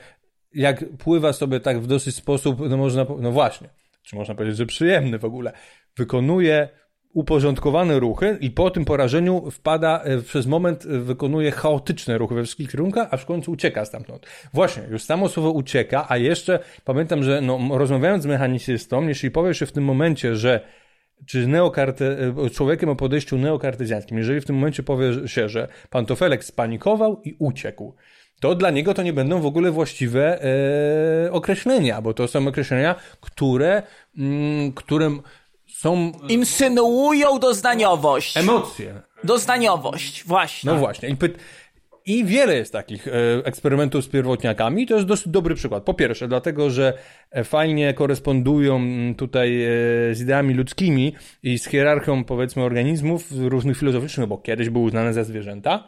jak 0.55 0.85
pływa 0.97 1.33
sobie 1.33 1.59
tak 1.59 1.79
w 1.79 1.87
dosyć 1.87 2.15
sposób, 2.15 2.69
no 2.69 2.77
można, 2.77 3.05
no 3.19 3.31
właśnie, 3.31 3.69
czy 4.03 4.15
można 4.15 4.35
powiedzieć, 4.35 4.57
że 4.57 4.65
przyjemny 4.65 5.19
w 5.19 5.25
ogóle, 5.25 5.51
wykonuje 5.97 6.69
uporządkowane 7.15 7.99
ruchy 7.99 8.37
i 8.41 8.51
po 8.51 8.71
tym 8.71 8.85
porażeniu 8.85 9.51
wpada, 9.51 10.03
e, 10.03 10.21
przez 10.21 10.45
moment 10.45 10.85
e, 10.85 10.99
wykonuje 10.99 11.51
chaotyczne 11.51 12.17
ruchy 12.17 12.35
we 12.35 12.43
wszystkich 12.43 12.71
kierunkach, 12.71 13.07
a 13.11 13.17
w 13.17 13.25
końcu 13.25 13.51
ucieka 13.51 13.85
stamtąd. 13.85 14.25
Właśnie, 14.53 14.83
już 14.91 15.03
samo 15.03 15.29
słowo 15.29 15.51
ucieka, 15.51 16.05
a 16.09 16.17
jeszcze 16.17 16.59
pamiętam, 16.85 17.23
że 17.23 17.41
no, 17.41 17.77
rozmawiając 17.77 18.23
z 18.23 18.25
mechanicystą, 18.25 19.07
jeśli 19.07 19.31
powiesz 19.31 19.59
w 19.59 19.71
tym 19.71 19.83
momencie, 19.83 20.35
że 20.35 20.61
czy 21.25 21.47
neokarte, 21.47 22.17
e, 22.45 22.49
człowiekiem 22.49 22.89
o 22.89 22.95
podejściu 22.95 23.37
neokartezjańskim, 23.37 24.17
jeżeli 24.17 24.41
w 24.41 24.45
tym 24.45 24.55
momencie 24.55 24.83
powie 24.83 25.27
się, 25.27 25.49
że 25.49 25.67
pantofelek 25.89 26.43
spanikował 26.43 27.21
i 27.23 27.35
uciekł, 27.39 27.95
to 28.39 28.55
dla 28.55 28.71
niego 28.71 28.93
to 28.93 29.03
nie 29.03 29.13
będą 29.13 29.41
w 29.41 29.45
ogóle 29.45 29.71
właściwe 29.71 30.43
e, 31.25 31.31
określenia, 31.31 32.01
bo 32.01 32.13
to 32.13 32.27
są 32.27 32.47
określenia, 32.47 32.95
które, 33.21 33.83
mm, 34.17 34.71
którym 34.71 35.21
są... 35.67 36.11
Insynuują 36.29 37.39
doznaniowość. 37.39 38.37
Emocje. 38.37 39.01
Doznaniowość, 39.23 40.23
właśnie. 40.25 40.71
No 40.71 40.77
właśnie. 40.77 41.09
I. 41.09 41.15
I 42.07 42.25
wiele 42.25 42.55
jest 42.55 42.73
takich 42.73 43.07
e, 43.07 43.11
eksperymentów 43.43 44.03
z 44.03 44.07
pierwotniakami. 44.07 44.87
To 44.87 44.95
jest 44.95 45.07
dosyć 45.07 45.27
dobry 45.27 45.55
przykład. 45.55 45.83
Po 45.83 45.93
pierwsze, 45.93 46.27
dlatego, 46.27 46.69
że 46.69 46.93
e, 47.31 47.43
fajnie 47.43 47.93
korespondują 47.93 48.81
tutaj 49.17 49.63
e, 49.63 49.67
z 50.15 50.21
ideami 50.21 50.53
ludzkimi 50.53 51.15
i 51.43 51.59
z 51.59 51.65
hierarchią, 51.65 52.23
powiedzmy, 52.23 52.63
organizmów 52.63 53.27
różnych 53.31 53.77
filozoficznych, 53.77 54.27
bo 54.27 54.37
kiedyś 54.37 54.69
były 54.69 54.85
uznane 54.85 55.13
za 55.13 55.23
zwierzęta. 55.23 55.87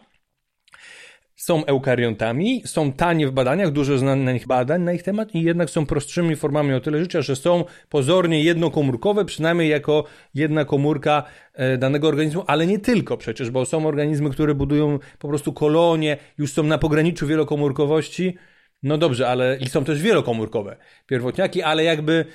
Są 1.48 1.66
eukariontami, 1.66 2.62
są 2.66 2.94
tanie 2.94 3.28
w 3.28 3.32
badaniach, 3.32 3.72
dużo 3.72 3.98
znanych 3.98 4.48
badań 4.48 4.82
na 4.82 4.94
ich 4.94 5.04
temat 5.04 5.36
i 5.36 5.44
jednak 5.44 5.70
są 5.70 5.86
prostszymi 5.86 6.36
formami 6.36 6.74
o 6.74 6.80
tyle 6.80 7.00
życia, 7.00 7.22
że 7.22 7.36
są 7.36 7.66
pozornie 7.90 8.44
jednokomórkowe, 8.44 9.26
przynajmniej 9.26 9.70
jako 9.70 10.04
jedna 10.34 10.66
komórka 10.66 11.24
e, 11.54 11.78
danego 11.78 12.08
organizmu, 12.08 12.44
ale 12.48 12.68
nie 12.68 12.80
tylko 12.80 13.18
przecież, 13.18 13.52
bo 13.52 13.66
są 13.66 13.88
organizmy, 13.88 14.30
które 14.30 14.56
budują 14.56 15.00
po 15.20 15.28
prostu 15.28 15.54
kolonie, 15.54 16.18
już 16.38 16.54
są 16.54 16.64
na 16.64 16.78
pograniczu 16.78 17.28
wielokomórkowości. 17.28 18.38
No 18.84 18.98
dobrze, 18.98 19.30
ale 19.30 19.58
i 19.58 19.70
są 19.70 19.84
też 19.84 20.02
wielokomórkowe 20.02 20.78
pierwotniaki, 21.06 21.62
ale 21.62 21.84
jakby 21.84 22.26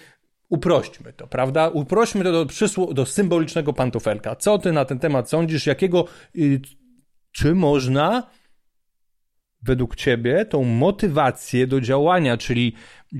uprośćmy 0.48 1.12
to, 1.12 1.26
prawda? 1.26 1.68
Uprośćmy 1.68 2.24
to 2.24 2.44
do, 2.44 2.46
do 2.94 3.06
symbolicznego 3.06 3.72
pantofelka. 3.72 4.36
Co 4.36 4.58
ty 4.58 4.72
na 4.72 4.84
ten 4.84 4.98
temat 4.98 5.30
sądzisz? 5.30 5.66
Jakiego, 5.66 6.04
y, 6.36 6.60
czy 7.32 7.54
można 7.54 8.22
według 9.62 9.96
ciebie 9.96 10.44
tą 10.44 10.64
motywację 10.64 11.66
do 11.66 11.80
działania, 11.80 12.36
czyli 12.36 12.74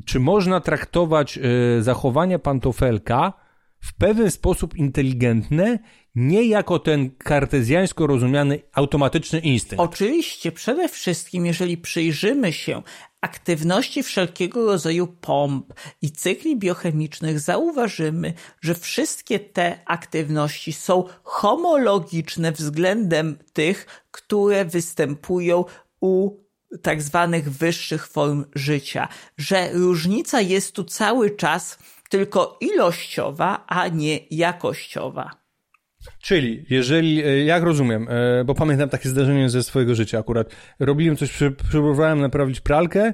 czy 0.04 0.20
można 0.20 0.60
traktować 0.60 1.38
y, 1.78 1.82
zachowanie 1.82 2.38
pantofelka 2.38 3.32
w 3.80 3.94
pewien 3.94 4.30
sposób 4.30 4.76
inteligentny, 4.76 5.78
nie 6.14 6.44
jako 6.44 6.78
ten 6.78 7.10
kartezjańsko 7.10 8.06
rozumiany 8.06 8.60
automatyczny 8.72 9.38
instynkt. 9.38 9.84
Oczywiście, 9.84 10.52
przede 10.52 10.88
wszystkim, 10.88 11.46
jeżeli 11.46 11.76
przyjrzymy 11.76 12.52
się 12.52 12.82
aktywności 13.20 14.02
wszelkiego 14.02 14.66
rodzaju 14.66 15.06
pomp 15.06 15.74
i 16.02 16.10
cykli 16.10 16.56
biochemicznych, 16.56 17.40
zauważymy, 17.40 18.32
że 18.60 18.74
wszystkie 18.74 19.40
te 19.40 19.78
aktywności 19.86 20.72
są 20.72 21.04
homologiczne 21.22 22.52
względem 22.52 23.38
tych, 23.52 24.04
które 24.10 24.64
występują 24.64 25.64
u 26.02 26.42
tak 26.82 27.02
zwanych 27.02 27.50
wyższych 27.50 28.06
form 28.06 28.44
życia, 28.54 29.08
że 29.36 29.72
różnica 29.72 30.40
jest 30.40 30.74
tu 30.74 30.84
cały 30.84 31.30
czas 31.30 31.78
tylko 32.08 32.58
ilościowa, 32.60 33.64
a 33.66 33.88
nie 33.88 34.18
jakościowa. 34.30 35.30
Czyli, 36.22 36.66
jeżeli, 36.70 37.24
e, 37.24 37.44
jak 37.44 37.62
rozumiem, 37.62 38.06
e, 38.10 38.44
bo 38.44 38.54
pamiętam 38.54 38.88
takie 38.88 39.08
zdarzenie 39.08 39.50
ze 39.50 39.62
swojego 39.62 39.94
życia 39.94 40.18
akurat, 40.18 40.50
robiłem 40.78 41.16
coś, 41.16 41.38
próbowałem 41.70 42.20
naprawić 42.20 42.60
pralkę, 42.60 43.12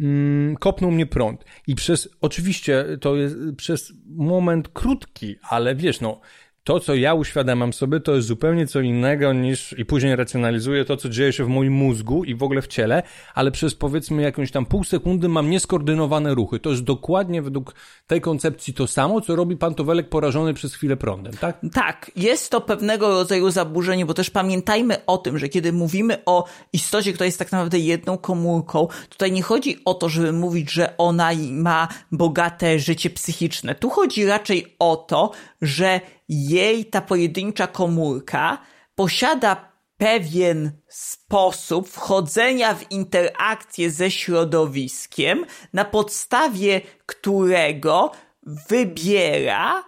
mm, 0.00 0.56
kopnął 0.56 0.90
mnie 0.90 1.06
prąd 1.06 1.44
i 1.66 1.74
przez, 1.74 2.08
oczywiście 2.20 2.84
to 3.00 3.16
jest 3.16 3.36
przez 3.56 3.92
moment 4.06 4.68
krótki, 4.68 5.36
ale 5.42 5.74
wiesz, 5.74 6.00
no, 6.00 6.20
to, 6.68 6.80
co 6.80 6.94
ja 6.94 7.14
uświadamiam 7.14 7.72
sobie, 7.72 8.00
to 8.00 8.14
jest 8.14 8.28
zupełnie 8.28 8.66
co 8.66 8.80
innego 8.80 9.32
niż 9.32 9.74
i 9.78 9.84
później 9.84 10.16
racjonalizuję 10.16 10.84
to, 10.84 10.96
co 10.96 11.08
dzieje 11.08 11.32
się 11.32 11.44
w 11.44 11.48
moim 11.48 11.72
mózgu 11.72 12.24
i 12.24 12.34
w 12.34 12.42
ogóle 12.42 12.62
w 12.62 12.66
ciele, 12.66 13.02
ale 13.34 13.50
przez 13.50 13.74
powiedzmy 13.74 14.22
jakąś 14.22 14.50
tam 14.50 14.66
pół 14.66 14.84
sekundy 14.84 15.28
mam 15.28 15.50
nieskoordynowane 15.50 16.34
ruchy. 16.34 16.58
To 16.58 16.70
jest 16.70 16.82
dokładnie 16.82 17.42
według 17.42 17.74
tej 18.06 18.20
koncepcji 18.20 18.74
to 18.74 18.86
samo, 18.86 19.20
co 19.20 19.36
robi 19.36 19.56
pantowelek 19.56 20.08
porażony 20.08 20.54
przez 20.54 20.74
chwilę 20.74 20.96
prądem, 20.96 21.32
tak? 21.40 21.60
Tak, 21.72 22.10
jest 22.16 22.50
to 22.50 22.60
pewnego 22.60 23.08
rodzaju 23.08 23.50
zaburzenie, 23.50 24.06
bo 24.06 24.14
też 24.14 24.30
pamiętajmy 24.30 25.06
o 25.06 25.18
tym, 25.18 25.38
że 25.38 25.48
kiedy 25.48 25.72
mówimy 25.72 26.18
o 26.26 26.44
istocie, 26.72 27.12
która 27.12 27.26
jest 27.26 27.38
tak 27.38 27.52
naprawdę 27.52 27.78
jedną 27.78 28.18
komórką, 28.18 28.88
tutaj 29.08 29.32
nie 29.32 29.42
chodzi 29.42 29.76
o 29.84 29.94
to, 29.94 30.08
żeby 30.08 30.32
mówić, 30.32 30.72
że 30.72 30.96
ona 30.98 31.30
ma 31.50 31.88
bogate 32.12 32.78
życie 32.78 33.10
psychiczne. 33.10 33.74
Tu 33.74 33.90
chodzi 33.90 34.26
raczej 34.26 34.74
o 34.78 34.96
to, 34.96 35.30
że 35.62 36.00
jej 36.28 36.84
ta 36.84 37.00
pojedyncza 37.00 37.66
komórka 37.66 38.58
posiada 38.94 39.72
pewien 39.96 40.72
sposób 40.88 41.88
wchodzenia 41.88 42.74
w 42.74 42.92
interakcję 42.92 43.90
ze 43.90 44.10
środowiskiem, 44.10 45.46
na 45.72 45.84
podstawie 45.84 46.80
którego 47.06 48.12
wybiera 48.42 49.84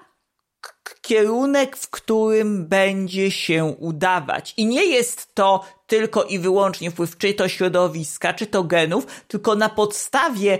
kierunek, 1.02 1.76
w 1.76 1.90
którym 1.90 2.68
będzie 2.68 3.30
się 3.30 3.64
udawać. 3.64 4.54
I 4.56 4.66
nie 4.66 4.84
jest 4.84 5.34
to 5.34 5.64
tylko 5.90 6.24
i 6.24 6.38
wyłącznie 6.38 6.90
wpływ 6.90 7.18
czy 7.18 7.34
to 7.34 7.48
środowiska, 7.48 8.34
czy 8.34 8.46
to 8.46 8.64
genów, 8.64 9.06
tylko 9.28 9.54
na 9.54 9.68
podstawie 9.68 10.58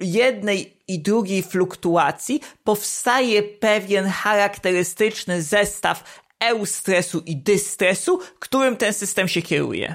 jednej 0.00 0.72
i 0.88 0.98
drugiej 0.98 1.42
fluktuacji 1.42 2.40
powstaje 2.64 3.42
pewien 3.42 4.06
charakterystyczny 4.06 5.42
zestaw 5.42 6.22
eustresu 6.40 7.22
i 7.26 7.36
dystresu, 7.36 8.20
którym 8.38 8.76
ten 8.76 8.92
system 8.92 9.28
się 9.28 9.42
kieruje. 9.42 9.94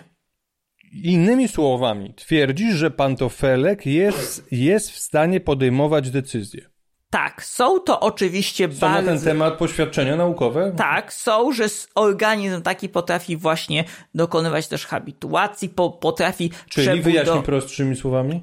Innymi 1.03 1.47
słowami, 1.47 2.13
twierdzisz, 2.13 2.75
że 2.75 2.91
pantofelek 2.91 3.85
jest, 3.85 4.47
jest 4.51 4.91
w 4.91 4.99
stanie 4.99 5.39
podejmować 5.39 6.09
decyzje. 6.09 6.72
Tak, 7.13 7.45
są 7.45 7.79
to 7.79 7.99
oczywiście 7.99 8.73
są 8.73 8.79
bardzo... 8.79 9.11
na 9.11 9.17
ten 9.17 9.25
temat 9.25 9.57
poświadczenia 9.57 10.15
naukowe? 10.15 10.73
Tak, 10.77 11.13
są, 11.13 11.51
że 11.51 11.65
organizm 11.95 12.61
taki 12.61 12.89
potrafi 12.89 13.37
właśnie 13.37 13.83
dokonywać 14.15 14.67
też 14.67 14.85
habituacji, 14.85 15.69
po, 15.69 15.91
potrafi... 15.91 16.51
Czyli 16.69 17.01
wyjaśnij 17.01 17.35
do... 17.35 17.43
prostszymi 17.43 17.95
słowami? 17.95 18.41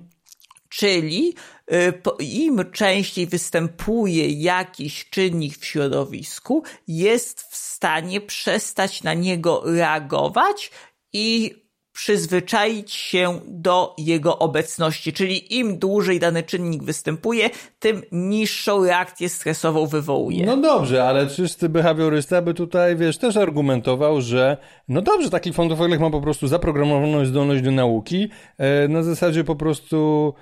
Czyli 0.68 1.34
y, 1.72 1.92
im 2.24 2.64
częściej 2.72 3.26
występuje 3.26 4.28
jakiś 4.28 5.10
czynnik 5.10 5.58
w 5.58 5.64
środowisku, 5.64 6.62
jest 6.88 7.40
w 7.40 7.56
stanie 7.56 8.20
przestać 8.20 9.02
na 9.02 9.14
niego 9.14 9.62
reagować 9.64 10.70
i 11.12 11.54
przyzwyczaić 12.02 12.92
się 12.92 13.40
do 13.46 13.94
jego 13.98 14.38
obecności, 14.38 15.12
czyli 15.12 15.58
im 15.58 15.78
dłużej 15.78 16.20
dany 16.20 16.42
czynnik 16.42 16.82
występuje, 16.82 17.50
tym 17.78 18.02
niższą 18.12 18.84
reakcję 18.84 19.28
stresową 19.28 19.86
wywołuje. 19.86 20.46
No 20.46 20.56
dobrze, 20.56 21.04
ale 21.04 21.26
czysty 21.26 21.68
behawiorysta 21.68 22.42
by 22.42 22.54
tutaj, 22.54 22.96
wiesz, 22.96 23.18
też 23.18 23.36
argumentował, 23.36 24.20
że 24.20 24.56
no 24.88 25.02
dobrze, 25.02 25.30
taki 25.30 25.52
fondofelek 25.52 26.00
ma 26.00 26.10
po 26.10 26.20
prostu 26.20 26.48
zaprogramowaną 26.48 27.24
zdolność 27.24 27.62
do 27.62 27.70
nauki, 27.70 28.28
e, 28.58 28.88
na 28.88 29.02
zasadzie 29.02 29.44
po 29.44 29.56
prostu 29.56 30.34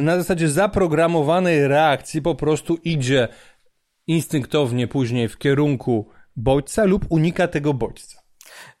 na 0.00 0.16
zasadzie 0.16 0.48
zaprogramowanej 0.48 1.68
reakcji 1.68 2.22
po 2.22 2.34
prostu 2.34 2.78
idzie 2.84 3.28
instynktownie 4.06 4.88
później 4.88 5.28
w 5.28 5.38
kierunku 5.38 6.08
bodźca 6.36 6.84
lub 6.84 7.06
unika 7.08 7.48
tego 7.48 7.74
bodźca. 7.74 8.21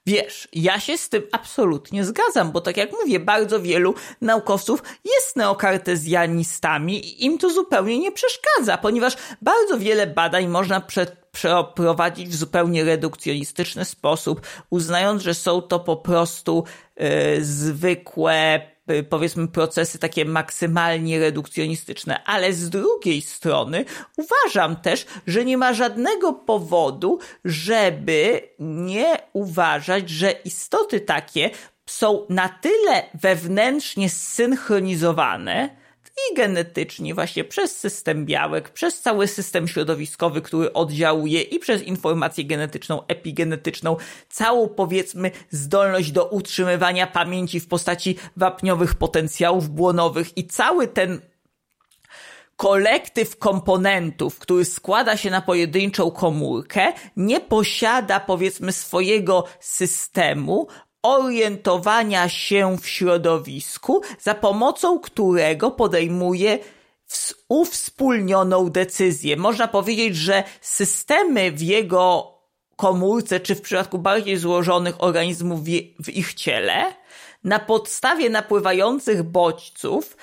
Wiesz, 0.06 0.48
ja 0.52 0.80
się 0.80 0.98
z 0.98 1.08
tym 1.08 1.22
absolutnie 1.32 2.04
zgadzam, 2.04 2.52
bo 2.52 2.60
tak 2.60 2.76
jak 2.76 2.92
mówię, 2.92 3.20
bardzo 3.20 3.60
wielu 3.60 3.94
naukowców 4.20 4.82
jest 5.04 5.36
neokartezjanistami 5.36 7.06
i 7.06 7.24
im 7.24 7.38
to 7.38 7.50
zupełnie 7.50 7.98
nie 7.98 8.12
przeszkadza, 8.12 8.78
ponieważ 8.78 9.16
bardzo 9.42 9.78
wiele 9.78 10.06
badań 10.06 10.48
można 10.48 10.82
przeprowadzić 11.32 12.28
w 12.28 12.34
zupełnie 12.34 12.84
redukcjonistyczny 12.84 13.84
sposób, 13.84 14.40
uznając, 14.70 15.22
że 15.22 15.34
są 15.34 15.62
to 15.62 15.80
po 15.80 15.96
prostu 15.96 16.64
yy, 16.96 17.44
zwykłe 17.44 18.60
powiedzmy 19.08 19.48
procesy 19.48 19.98
takie 19.98 20.24
maksymalnie 20.24 21.20
redukcjonistyczne, 21.20 22.24
ale 22.24 22.52
z 22.52 22.70
drugiej 22.70 23.22
strony 23.22 23.84
uważam 24.16 24.76
też, 24.76 25.06
że 25.26 25.44
nie 25.44 25.58
ma 25.58 25.74
żadnego 25.74 26.32
powodu, 26.32 27.18
żeby 27.44 28.48
nie 28.58 29.18
uważać, 29.32 30.10
że 30.10 30.30
istoty 30.30 31.00
takie 31.00 31.50
są 31.86 32.26
na 32.28 32.48
tyle 32.48 33.02
wewnętrznie 33.14 34.10
zsynchronizowane, 34.10 35.81
i 36.16 36.34
genetycznie 36.34 37.14
właśnie 37.14 37.44
przez 37.44 37.76
system 37.76 38.26
białek, 38.26 38.70
przez 38.70 39.00
cały 39.00 39.28
system 39.28 39.68
środowiskowy, 39.68 40.42
który 40.42 40.72
oddziałuje 40.72 41.42
i 41.42 41.58
przez 41.58 41.82
informację 41.82 42.44
genetyczną, 42.44 43.06
epigenetyczną, 43.06 43.96
całą 44.28 44.68
powiedzmy 44.68 45.30
zdolność 45.50 46.12
do 46.12 46.26
utrzymywania 46.26 47.06
pamięci 47.06 47.60
w 47.60 47.68
postaci 47.68 48.16
wapniowych 48.36 48.94
potencjałów 48.94 49.68
błonowych 49.68 50.38
i 50.38 50.46
cały 50.46 50.88
ten 50.88 51.20
kolektyw 52.56 53.38
komponentów, 53.38 54.38
który 54.38 54.64
składa 54.64 55.16
się 55.16 55.30
na 55.30 55.42
pojedynczą 55.42 56.10
komórkę, 56.10 56.92
nie 57.16 57.40
posiada 57.40 58.20
powiedzmy 58.20 58.72
swojego 58.72 59.44
systemu, 59.60 60.66
orientowania 61.02 62.28
się 62.28 62.76
w 62.78 62.88
środowisku, 62.88 64.02
za 64.20 64.34
pomocą 64.34 64.98
którego 65.00 65.70
podejmuje 65.70 66.58
uwspólnioną 67.48 68.70
decyzję. 68.70 69.36
Można 69.36 69.68
powiedzieć, 69.68 70.16
że 70.16 70.44
systemy 70.60 71.52
w 71.52 71.62
jego 71.62 72.32
komórce, 72.76 73.40
czy 73.40 73.54
w 73.54 73.60
przypadku 73.60 73.98
bardziej 73.98 74.36
złożonych 74.36 75.02
organizmów 75.02 75.60
w 76.04 76.08
ich 76.08 76.34
ciele, 76.34 76.94
na 77.44 77.58
podstawie 77.58 78.30
napływających 78.30 79.22
bodźców 79.22 80.16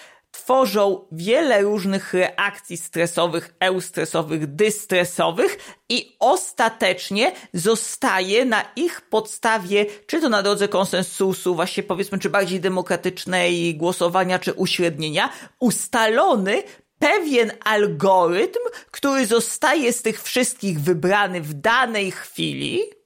tworzą 0.44 1.06
wiele 1.12 1.62
różnych 1.62 2.14
reakcji 2.14 2.78
stresowych, 2.78 3.56
eustresowych, 3.60 4.56
dystresowych 4.56 5.58
i 5.90 6.16
ostatecznie 6.20 7.32
zostaje 7.54 8.46
na 8.46 8.66
ich 8.76 9.02
podstawie, 9.02 9.86
czy 10.08 10.22
to 10.22 10.30
na 10.30 10.44
drodze 10.44 10.68
konsensusu, 10.68 11.56
właśnie 11.56 11.84
powiedzmy, 11.84 12.20
czy 12.20 12.30
bardziej 12.30 12.60
demokratycznej 12.60 13.76
głosowania, 13.76 14.40
czy 14.40 14.54
uśrednienia, 14.54 15.30
ustalony 15.60 16.64
pewien 17.00 17.52
algorytm, 17.66 18.60
który 18.92 19.26
zostaje 19.28 19.94
z 19.94 20.02
tych 20.02 20.24
wszystkich 20.24 20.80
wybrany 20.80 21.42
w 21.42 21.54
danej 21.54 22.12
chwili, 22.12 22.99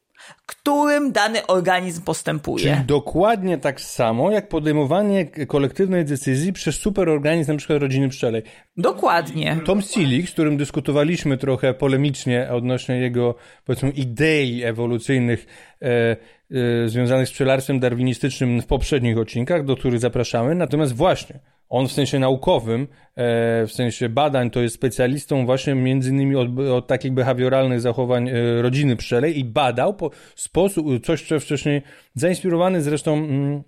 którym 0.55 1.11
dany 1.11 1.47
organizm 1.47 2.01
postępuje. 2.01 2.63
Czyli 2.63 2.85
dokładnie 2.85 3.57
tak 3.57 3.81
samo, 3.81 4.31
jak 4.31 4.49
podejmowanie 4.49 5.25
kolektywnej 5.25 6.05
decyzji 6.05 6.53
przez 6.53 6.75
superorganizm, 6.75 7.51
na 7.51 7.57
przykład 7.57 7.81
rodziny 7.81 8.09
pszczelej. 8.09 8.43
Dokładnie. 8.77 9.59
Tom 9.65 9.81
Stilik, 9.81 10.29
z 10.29 10.31
którym 10.31 10.57
dyskutowaliśmy 10.57 11.37
trochę 11.37 11.73
polemicznie 11.73 12.49
odnośnie 12.51 12.97
jego, 12.97 13.35
powiedzmy, 13.65 13.89
idei 13.89 14.63
ewolucyjnych 14.63 15.45
e, 15.81 16.15
e, 16.51 16.87
związanych 16.89 17.27
z 17.27 17.31
pszczelarstwem 17.31 17.79
darwinistycznym 17.79 18.61
w 18.61 18.65
poprzednich 18.65 19.17
odcinkach, 19.17 19.65
do 19.65 19.75
których 19.75 19.99
zapraszamy. 19.99 20.55
Natomiast 20.55 20.95
właśnie, 20.95 21.39
on 21.74 21.88
w 21.88 21.91
sensie 21.91 22.19
naukowym, 22.19 22.82
e, 22.82 23.67
w 23.67 23.71
sensie 23.71 24.09
badań, 24.09 24.49
to 24.49 24.61
jest 24.61 24.76
specjalistą 24.76 25.45
właśnie 25.45 25.76
między 25.76 26.09
innymi 26.09 26.36
od, 26.36 26.59
od 26.59 26.88
takich 26.88 27.13
behawioralnych 27.13 27.82
zachowań 27.82 28.30
e, 28.30 28.61
rodziny 28.61 28.95
pszczelej 28.95 29.39
i 29.39 29.45
badał 29.45 29.93
po 29.93 30.11
sposób, 30.36 31.05
coś 31.05 31.28
co 31.28 31.39
wcześniej, 31.39 31.82
zainspirowany 32.15 32.82
zresztą 32.82 33.13
mm, 33.13 33.63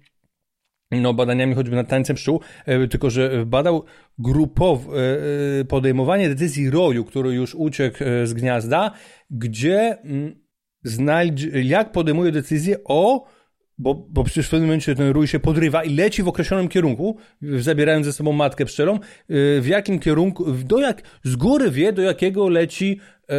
no, 0.91 1.14
badaniami 1.14 1.56
choćby 1.56 1.76
nad 1.76 1.88
tańcem 1.88 2.16
pszczół, 2.16 2.41
e, 2.66 2.88
tylko 2.88 3.10
że 3.10 3.45
badał 3.45 3.84
grupowe 4.18 5.18
podejmowanie 5.68 6.30
decyzji 6.30 6.70
roju, 6.70 7.06
który 7.06 7.34
już 7.34 7.56
uciekł 7.56 7.97
z 8.24 8.34
gniazda, 8.34 8.91
gdzie 9.30 9.97
mm, 10.03 10.36
znajdź, 10.84 11.47
jak 11.53 11.91
podejmuje 11.91 12.32
decyzję 12.32 12.78
o 12.84 13.28
bo, 13.78 14.05
bo 14.09 14.23
przecież 14.23 14.47
w 14.47 14.49
pewnym 14.49 14.67
momencie 14.67 14.95
ten 14.95 15.09
rój 15.09 15.28
się 15.28 15.39
podrywa 15.39 15.84
i 15.84 15.95
leci 15.95 16.23
w 16.23 16.28
określonym 16.28 16.67
kierunku, 16.67 17.17
zabierając 17.41 18.05
ze 18.05 18.13
sobą 18.13 18.32
matkę 18.32 18.65
pszczelą, 18.65 18.95
y, 18.95 18.99
w 19.61 19.67
jakim 19.67 19.99
kierunku, 19.99 20.51
do 20.51 20.80
jak, 20.80 21.01
z 21.23 21.36
góry 21.36 21.71
wie, 21.71 21.93
do 21.93 22.01
jakiego 22.01 22.49
leci 22.49 22.99
e, 23.30 23.36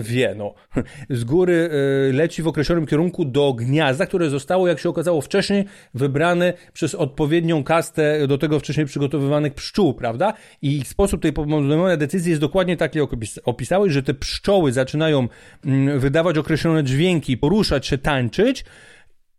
wie, 0.00 0.34
no. 0.36 0.54
Z 1.10 1.24
góry 1.24 1.70
e, 2.10 2.12
leci 2.12 2.42
w 2.42 2.48
określonym 2.48 2.86
kierunku 2.86 3.24
do 3.24 3.52
gniazda, 3.52 4.06
które 4.06 4.30
zostało, 4.30 4.68
jak 4.68 4.78
się 4.78 4.88
okazało 4.88 5.20
wcześniej, 5.20 5.64
wybrane 5.94 6.52
przez 6.72 6.94
odpowiednią 6.94 7.64
kastę 7.64 8.26
do 8.28 8.38
tego 8.38 8.60
wcześniej 8.60 8.86
przygotowywanych 8.86 9.54
pszczół, 9.54 9.94
prawda? 9.94 10.32
I 10.62 10.84
sposób 10.84 11.22
tej 11.22 11.32
podejmowania 11.32 11.96
decyzji 11.96 12.30
jest 12.30 12.40
dokładnie 12.40 12.76
taki, 12.76 12.98
jak 12.98 13.10
opisałeś, 13.44 13.92
że 13.92 14.02
te 14.02 14.14
pszczoły 14.14 14.72
zaczynają 14.72 15.28
mm, 15.64 16.00
wydawać 16.00 16.38
określone 16.38 16.84
dźwięki, 16.84 17.36
poruszać 17.36 17.86
się, 17.86 17.98
tańczyć, 17.98 18.64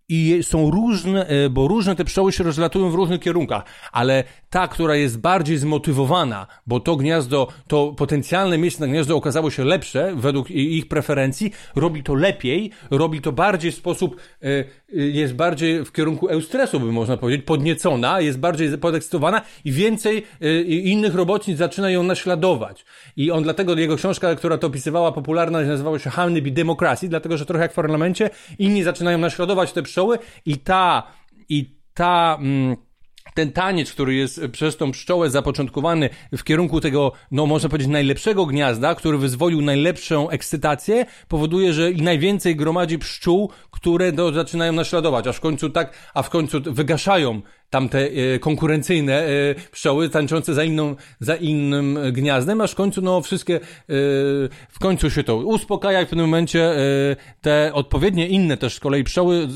i 0.10 0.40
są 0.44 0.72
różne, 0.72 1.28
e, 1.28 1.50
bo 1.50 1.68
różne 1.68 1.96
te 1.96 2.06
pszczoły 2.06 2.32
się 2.32 2.44
rozlatują 2.44 2.90
w 2.90 2.96
różnych 2.96 3.22
kierunkach, 3.22 3.64
ale 3.92 4.24
ta, 4.50 4.68
która 4.68 4.96
jest 4.96 5.20
bardziej 5.20 5.58
zmotywowana, 5.58 6.48
bo 6.68 6.80
to 6.80 6.96
gniazdo, 6.96 7.48
to 7.68 7.94
potencjalne 7.98 8.58
miejsce 8.58 8.86
na 8.86 8.92
gniazdo 8.92 9.16
okazało 9.16 9.52
się 9.52 9.64
lepsze 9.64 10.14
według 10.16 10.52
ich 10.52 10.88
preferencji, 10.88 11.52
robi 11.76 12.04
to 12.04 12.14
lepiej, 12.14 12.72
robi 12.92 13.22
to 13.22 13.32
bardziej 13.32 13.72
w 13.72 13.76
sposób, 13.76 14.16
e, 14.16 14.48
e, 14.48 14.66
jest 14.94 15.34
bardziej 15.34 15.86
w 15.86 15.92
kierunku 15.92 16.30
eustresu, 16.30 16.80
by 16.80 16.92
można 16.92 17.18
powiedzieć, 17.18 17.46
podniecona, 17.46 18.22
jest 18.22 18.40
bardziej 18.40 18.78
podekscytowana 18.78 19.42
i 19.66 19.72
więcej 19.72 20.26
innych 20.68 21.16
robotnic 21.16 21.58
zaczyna 21.58 21.90
ją 21.90 22.04
naśladować. 22.04 22.86
I 23.16 23.32
on 23.32 23.44
dlatego, 23.44 23.76
jego 23.76 23.96
książka, 23.96 24.36
która 24.36 24.58
to 24.58 24.68
opisywała, 24.68 25.12
popularna, 25.12 25.62
nazywała 25.62 26.00
się 26.00 26.10
Honeybee 26.10 26.52
Demokracji, 26.52 27.10
dlatego, 27.10 27.38
że 27.38 27.46
trochę 27.46 27.62
jak 27.62 27.72
w 27.72 27.76
parlamencie, 27.76 28.30
inni 28.60 28.84
zaczynają 28.84 29.18
naśladować 29.18 29.74
te 29.74 29.84
pszczoły 29.84 30.20
i 30.46 30.58
ta, 30.58 31.04
i 31.50 31.78
ta, 31.94 32.38
mm, 32.40 32.87
ten 33.34 33.52
taniec, 33.52 33.92
który 33.92 34.16
jest 34.16 34.42
przez 34.52 34.78
tą 34.78 34.92
pszczołę 34.92 35.30
zapoczątkowany 35.30 36.10
w 36.38 36.44
kierunku 36.44 36.82
tego, 36.82 37.12
no 37.32 37.46
można 37.46 37.70
powiedzieć, 37.70 37.88
najlepszego 37.88 38.46
gniazda, 38.46 38.96
który 38.96 39.18
wyzwolił 39.18 39.62
najlepszą 39.62 40.30
ekscytację, 40.30 41.06
powoduje, 41.28 41.74
że 41.74 41.92
najwięcej 41.92 42.56
gromadzi 42.56 43.00
pszczół, 43.00 43.52
które 43.72 44.12
do, 44.12 44.34
zaczynają 44.34 44.74
naśladować, 44.74 45.28
aż 45.28 45.38
w 45.38 45.40
końcu 45.40 45.70
tak, 45.70 45.94
a 46.14 46.24
w 46.24 46.30
końcu 46.30 46.62
wygaszają 46.62 47.42
tamte 47.70 48.00
e, 48.00 48.40
konkurencyjne 48.40 49.14
e, 49.14 49.56
pszczoły 49.72 50.10
tańczące 50.10 50.54
za, 50.54 50.64
inną, 50.64 50.96
za 51.20 51.36
innym 51.36 52.00
gniazdem, 52.12 52.62
aż 52.62 52.72
w 52.72 52.76
końcu 52.76 53.02
no 53.02 53.22
wszystkie, 53.22 53.56
e, 53.56 53.60
w 54.70 54.80
końcu 54.80 55.10
się 55.10 55.24
to 55.24 55.36
uspokaja 55.38 56.02
i 56.02 56.06
w 56.06 56.10
pewnym 56.10 56.26
momencie 56.26 56.76
te 57.42 57.72
odpowiednie 57.74 58.28
inne 58.28 58.58
też 58.58 58.76
z 58.76 58.80
kolei 58.80 59.04
pszczoły 59.04 59.48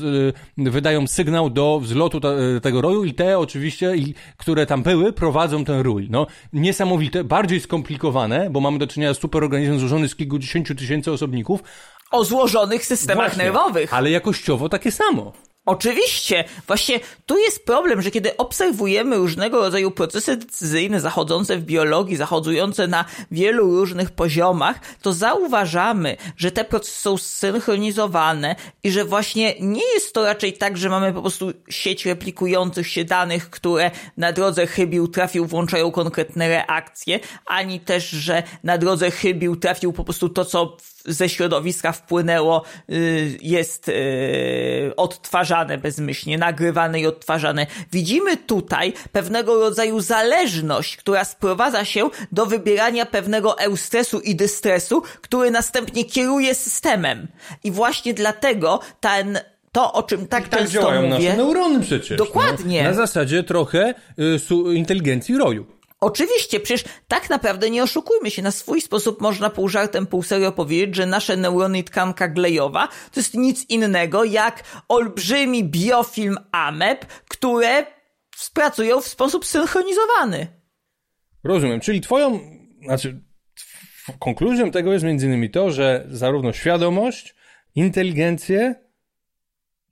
wydają 0.56 1.06
sygnał 1.06 1.50
do 1.50 1.80
wzlotu 1.80 2.20
tego 2.62 2.80
roju 2.80 3.04
i 3.04 3.14
te 3.14 3.38
oczywiście, 3.38 3.94
które 4.36 4.66
tam 4.66 4.82
były, 4.82 5.12
prowadzą 5.12 5.64
ten 5.64 5.80
rój. 5.80 6.08
No, 6.10 6.26
niesamowite, 6.52 7.24
bardziej 7.24 7.60
skomplikowane, 7.60 8.50
bo 8.50 8.60
mamy 8.60 8.78
do 8.78 8.86
czynienia 8.86 9.14
z 9.14 9.18
superorganizmem 9.18 9.78
złożony 9.78 10.08
z 10.08 10.16
kilkudziesięciu 10.16 10.74
tysięcy 10.74 11.12
osobników, 11.12 11.62
o 12.10 12.24
złożonych 12.24 12.86
systemach 12.86 13.26
Właśnie, 13.26 13.44
nerwowych. 13.44 13.94
Ale 13.94 14.10
jakościowo 14.10 14.68
takie 14.68 14.90
samo. 14.90 15.32
Oczywiście. 15.66 16.44
Właśnie 16.66 17.00
tu 17.26 17.38
jest 17.38 17.66
problem, 17.66 18.02
że 18.02 18.10
kiedy 18.10 18.36
obserwujemy 18.36 19.16
różnego 19.16 19.60
rodzaju 19.60 19.90
procesy 19.90 20.36
decyzyjne 20.36 21.00
zachodzące 21.00 21.58
w 21.58 21.64
biologii, 21.64 22.16
zachodzące 22.16 22.86
na 22.86 23.04
wielu 23.30 23.76
różnych 23.76 24.10
poziomach, 24.10 24.80
to 25.02 25.12
zauważamy, 25.12 26.16
że 26.36 26.50
te 26.50 26.64
procesy 26.64 27.00
są 27.00 27.16
zsynchronizowane 27.16 28.56
i 28.82 28.90
że 28.90 29.04
właśnie 29.04 29.54
nie 29.60 29.92
jest 29.94 30.14
to 30.14 30.24
raczej 30.24 30.52
tak, 30.52 30.76
że 30.76 30.88
mamy 30.88 31.12
po 31.12 31.20
prostu 31.20 31.52
sieć 31.68 32.06
replikujących 32.06 32.88
się 32.88 33.04
danych, 33.04 33.50
które 33.50 33.90
na 34.16 34.32
drodze 34.32 34.66
chybił 34.66 35.08
trafił, 35.08 35.46
włączają 35.46 35.90
konkretne 35.90 36.48
reakcje, 36.48 37.20
ani 37.46 37.80
też, 37.80 38.08
że 38.08 38.42
na 38.64 38.78
drodze 38.78 39.10
chybił 39.10 39.56
trafił 39.56 39.92
po 39.92 40.04
prostu 40.04 40.28
to, 40.28 40.44
co 40.44 40.76
ze 41.04 41.28
środowiska 41.28 41.92
wpłynęło, 41.92 42.62
y, 42.90 43.38
jest 43.42 43.88
y, 43.88 43.92
odtwarzane 44.96 45.78
bezmyślnie, 45.78 46.38
nagrywane 46.38 47.00
i 47.00 47.06
odtwarzane. 47.06 47.66
Widzimy 47.92 48.36
tutaj 48.36 48.92
pewnego 49.12 49.60
rodzaju 49.60 50.00
zależność, 50.00 50.96
która 50.96 51.24
sprowadza 51.24 51.84
się 51.84 52.10
do 52.32 52.46
wybierania 52.46 53.06
pewnego 53.06 53.58
eustresu 53.58 54.20
i 54.20 54.36
dystresu, 54.36 55.02
który 55.20 55.50
następnie 55.50 56.04
kieruje 56.04 56.54
systemem. 56.54 57.28
I 57.64 57.70
właśnie 57.70 58.14
dlatego 58.14 58.80
ten 59.00 59.38
to, 59.72 59.92
o 59.92 60.02
czym 60.02 60.26
tak, 60.26 60.48
tak 60.48 60.60
często 60.60 60.74
działają 60.74 61.02
mówię... 61.02 61.28
nasze 61.28 61.36
neurony 61.36 61.80
przecież. 61.80 62.18
Dokładnie. 62.18 62.82
No, 62.82 62.88
na 62.88 62.94
zasadzie 62.94 63.42
trochę 63.42 63.94
y, 64.18 64.74
inteligencji 64.74 65.38
roju. 65.38 65.66
Oczywiście, 66.02 66.60
przecież 66.60 66.84
tak 67.08 67.30
naprawdę 67.30 67.70
nie 67.70 67.82
oszukujmy 67.82 68.30
się. 68.30 68.42
Na 68.42 68.50
swój 68.50 68.80
sposób 68.80 69.20
można 69.20 69.50
pół 69.50 69.68
żartem, 69.68 70.06
pół 70.06 70.22
serio 70.22 70.52
powiedzieć, 70.52 70.96
że 70.96 71.06
nasze 71.06 71.36
neurony 71.36 71.78
i 71.78 71.84
tkanka 71.84 72.28
glejowa 72.28 72.88
to 72.88 73.20
jest 73.20 73.34
nic 73.34 73.70
innego 73.70 74.24
jak 74.24 74.64
olbrzymi 74.88 75.64
biofilm 75.64 76.36
ameb, 76.52 77.06
które 77.28 77.86
pracują 78.54 79.00
w 79.00 79.08
sposób 79.08 79.46
synchronizowany. 79.46 80.46
Rozumiem. 81.44 81.80
Czyli 81.80 82.00
twoją, 82.00 82.40
znaczy 82.84 83.20
konkluzją 84.18 84.70
tego 84.70 84.92
jest 84.92 85.04
między 85.04 85.26
innymi 85.26 85.50
to, 85.50 85.70
że 85.70 86.06
zarówno 86.10 86.52
świadomość, 86.52 87.34
inteligencję, 87.74 88.74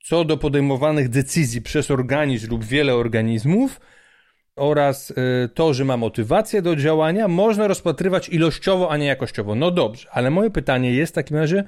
co 0.03 0.25
do 0.25 0.37
podejmowanych 0.37 1.09
decyzji 1.09 1.61
przez 1.61 1.91
organizm 1.91 2.49
lub 2.49 2.65
wiele 2.65 2.95
organizmów, 2.95 3.79
oraz 4.61 5.11
y, 5.11 5.15
to, 5.53 5.73
że 5.73 5.85
ma 5.85 5.97
motywację 5.97 6.61
do 6.61 6.75
działania, 6.75 7.27
można 7.27 7.67
rozpatrywać 7.67 8.29
ilościowo, 8.29 8.91
a 8.91 8.97
nie 8.97 9.05
jakościowo. 9.05 9.55
No 9.55 9.71
dobrze, 9.71 10.07
ale 10.11 10.29
moje 10.29 10.49
pytanie 10.49 10.93
jest 10.93 11.13
w 11.13 11.15
takim 11.15 11.37
razie, 11.37 11.63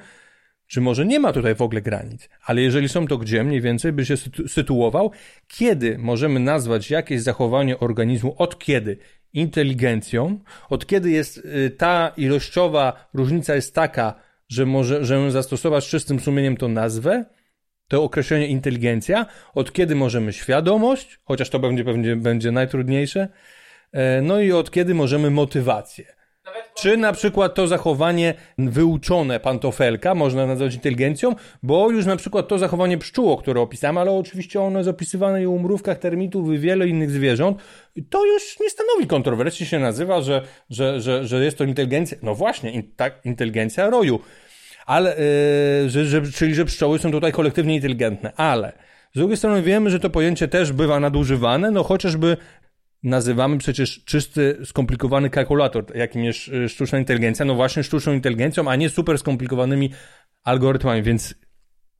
czy 0.67 0.81
może 0.81 1.05
nie 1.05 1.19
ma 1.19 1.33
tutaj 1.33 1.55
w 1.55 1.61
ogóle 1.61 1.81
granic, 1.81 2.29
ale 2.45 2.61
jeżeli 2.61 2.89
są 2.89 3.07
to 3.07 3.17
gdzie, 3.17 3.43
mniej 3.43 3.61
więcej 3.61 3.91
by 3.91 4.05
się 4.05 4.15
sytuował, 4.47 5.11
kiedy 5.47 5.97
możemy 5.97 6.39
nazwać 6.39 6.91
jakieś 6.91 7.21
zachowanie 7.21 7.79
organizmu, 7.79 8.35
od 8.37 8.59
kiedy? 8.59 8.97
Inteligencją, 9.33 10.39
od 10.69 10.85
kiedy 10.85 11.11
jest 11.11 11.37
y, 11.37 11.71
ta 11.77 12.13
ilościowa 12.17 13.09
różnica 13.13 13.55
jest 13.55 13.75
taka, 13.75 14.15
że 14.47 14.65
możemy 14.65 15.31
zastosować 15.31 15.83
z 15.83 15.87
czystym 15.87 16.19
sumieniem 16.19 16.57
tą 16.57 16.67
nazwę, 16.67 17.25
to 17.87 18.03
określenie 18.03 18.47
inteligencja, 18.47 19.25
od 19.55 19.71
kiedy 19.73 19.95
możemy 19.95 20.33
świadomość, 20.33 21.19
chociaż 21.23 21.49
to 21.49 21.59
będzie, 21.59 21.83
pewnie 21.83 22.15
będzie 22.15 22.51
najtrudniejsze, 22.51 23.27
e, 23.91 24.21
no 24.21 24.39
i 24.39 24.51
od 24.51 24.71
kiedy 24.71 24.93
możemy 24.93 25.29
motywację. 25.29 26.05
Czy 26.75 26.97
na 26.97 27.13
przykład 27.13 27.55
to 27.55 27.67
zachowanie 27.67 28.33
wyuczone 28.57 29.39
pantofelka 29.39 30.15
można 30.15 30.45
nazwać 30.45 30.73
inteligencją, 30.73 31.35
bo 31.63 31.91
już 31.91 32.05
na 32.05 32.15
przykład 32.15 32.47
to 32.47 32.57
zachowanie 32.57 32.97
pszczół, 32.97 33.37
które 33.37 33.61
opisałem, 33.61 33.97
ale 33.97 34.11
oczywiście 34.11 34.61
ono 34.61 34.79
jest 34.79 34.89
opisywane 34.89 35.43
i 35.43 35.47
u 35.47 35.59
mrówkach, 35.59 35.99
termitów 35.99 36.53
i 36.53 36.57
wiele 36.57 36.87
innych 36.87 37.11
zwierząt, 37.11 37.57
to 38.09 38.25
już 38.25 38.59
nie 38.59 38.69
stanowi 38.69 39.07
kontrowersji, 39.07 39.65
się 39.65 39.79
nazywa, 39.79 40.21
że, 40.21 40.41
że, 40.69 41.01
że, 41.01 41.27
że 41.27 41.45
jest 41.45 41.57
to 41.57 41.63
inteligencja, 41.63 42.17
no 42.21 42.35
właśnie, 42.35 42.71
in, 42.71 42.83
tak, 42.95 43.25
inteligencja 43.25 43.89
roju, 43.89 44.19
ale, 44.85 45.15
yy, 45.83 45.89
że, 45.89 46.05
że, 46.05 46.21
czyli 46.31 46.55
że 46.55 46.65
pszczoły 46.65 46.99
są 46.99 47.11
tutaj 47.11 47.31
kolektywnie 47.31 47.75
inteligentne, 47.75 48.33
ale 48.35 48.73
z 49.13 49.17
drugiej 49.17 49.37
strony 49.37 49.61
wiemy, 49.61 49.89
że 49.89 49.99
to 49.99 50.09
pojęcie 50.09 50.47
też 50.47 50.71
bywa 50.71 50.99
nadużywane, 50.99 51.71
no 51.71 51.83
chociażby 51.83 52.37
nazywamy 53.03 53.57
przecież 53.57 54.03
czysty, 54.05 54.57
skomplikowany 54.65 55.29
kalkulator, 55.29 55.85
jakim 55.95 56.23
jest 56.23 56.47
y, 56.47 56.69
sztuczna 56.69 56.99
inteligencja, 56.99 57.45
no 57.45 57.55
właśnie 57.55 57.83
sztuczną 57.83 58.13
inteligencją, 58.13 58.67
a 58.67 58.75
nie 58.75 58.89
super 58.89 59.17
skomplikowanymi 59.17 59.91
algorytmami, 60.43 61.03
więc 61.03 61.35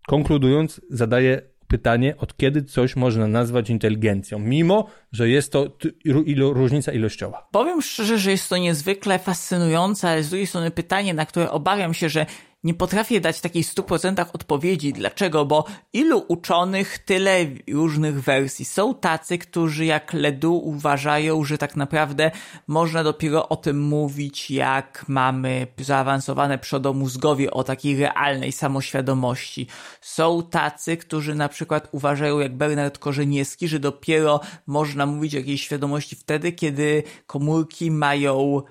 konkludując, 0.07 0.81
zadaję 0.89 1.41
pytanie, 1.67 2.15
od 2.17 2.37
kiedy 2.37 2.63
coś 2.63 2.95
można 2.95 3.27
nazwać 3.27 3.69
inteligencją, 3.69 4.39
mimo, 4.39 4.87
że 5.11 5.29
jest 5.29 5.51
to 5.51 5.77
ilo, 6.05 6.53
różnica 6.53 6.91
ilościowa. 6.91 7.47
Powiem 7.51 7.81
szczerze, 7.81 8.17
że 8.17 8.31
jest 8.31 8.49
to 8.49 8.57
niezwykle 8.57 9.19
fascynujące, 9.19 10.09
ale 10.09 10.23
z 10.23 10.29
drugiej 10.29 10.47
strony 10.47 10.71
pytanie, 10.71 11.13
na 11.13 11.25
które 11.25 11.51
obawiam 11.51 11.93
się, 11.93 12.09
że 12.09 12.25
nie 12.63 12.73
potrafię 12.73 13.21
dać 13.21 13.41
takiej 13.41 13.63
100% 13.63 14.25
odpowiedzi. 14.33 14.93
Dlaczego? 14.93 15.45
Bo 15.45 15.65
ilu 15.93 16.25
uczonych, 16.27 16.97
tyle 16.97 17.45
różnych 17.71 18.23
wersji. 18.23 18.65
Są 18.65 18.95
tacy, 18.95 19.37
którzy 19.37 19.85
jak 19.85 20.13
Ledu 20.13 20.57
uważają, 20.57 21.43
że 21.43 21.57
tak 21.57 21.75
naprawdę 21.75 22.31
można 22.67 23.03
dopiero 23.03 23.49
o 23.49 23.55
tym 23.55 23.81
mówić, 23.81 24.51
jak 24.51 25.05
mamy 25.07 25.67
zaawansowane 25.77 26.57
przodomózgowie 26.57 27.51
o 27.51 27.63
takiej 27.63 27.97
realnej 27.97 28.51
samoświadomości. 28.51 29.67
Są 30.01 30.43
tacy, 30.43 30.97
którzy 30.97 31.35
na 31.35 31.49
przykład 31.49 31.87
uważają, 31.91 32.39
jak 32.39 32.57
Bernard 32.57 32.97
Korzeniewski, 32.97 33.67
że 33.67 33.79
dopiero 33.79 34.39
można 34.67 35.05
mówić 35.05 35.35
o 35.35 35.37
jakiejś 35.37 35.63
świadomości 35.63 36.15
wtedy, 36.15 36.51
kiedy 36.51 37.03
komórki 37.27 37.91
mają 37.91 38.61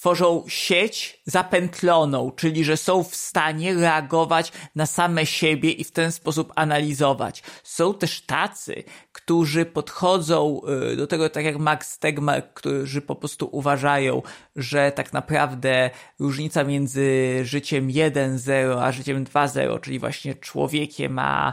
tworzą 0.00 0.44
sieć 0.48 1.20
zapętloną, 1.24 2.30
czyli 2.36 2.64
że 2.64 2.76
są 2.76 3.04
w 3.04 3.16
stanie 3.16 3.74
reagować 3.74 4.52
na 4.74 4.86
same 4.86 5.26
siebie 5.26 5.70
i 5.70 5.84
w 5.84 5.90
ten 5.90 6.12
sposób 6.12 6.52
analizować. 6.56 7.42
Są 7.62 7.94
też 7.94 8.20
tacy, 8.20 8.84
którzy 9.12 9.64
podchodzą 9.64 10.60
y, 10.92 10.96
do 10.96 11.06
tego 11.06 11.28
tak 11.28 11.44
jak 11.44 11.58
Max 11.58 11.98
Tegmark, 11.98 12.52
którzy 12.54 13.02
po 13.02 13.14
prostu 13.14 13.48
uważają, 13.52 14.22
że 14.56 14.92
tak 14.92 15.12
naprawdę 15.12 15.90
różnica 16.18 16.64
między 16.64 17.40
życiem 17.44 17.88
1.0 17.88 18.82
a 18.82 18.92
życiem 18.92 19.24
2.0, 19.24 19.80
czyli 19.80 19.98
właśnie 19.98 20.34
człowiekiem 20.34 21.18
a 21.18 21.52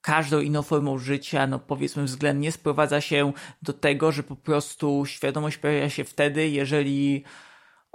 każdą 0.00 0.40
inną 0.40 0.62
formą 0.62 0.98
życia, 0.98 1.46
no 1.46 1.58
powiedzmy 1.58 2.04
względnie, 2.04 2.52
sprowadza 2.52 3.00
się 3.00 3.32
do 3.62 3.72
tego, 3.72 4.12
że 4.12 4.22
po 4.22 4.36
prostu 4.36 5.04
świadomość 5.06 5.56
pojawia 5.56 5.90
się 5.90 6.04
wtedy, 6.04 6.48
jeżeli 6.48 7.24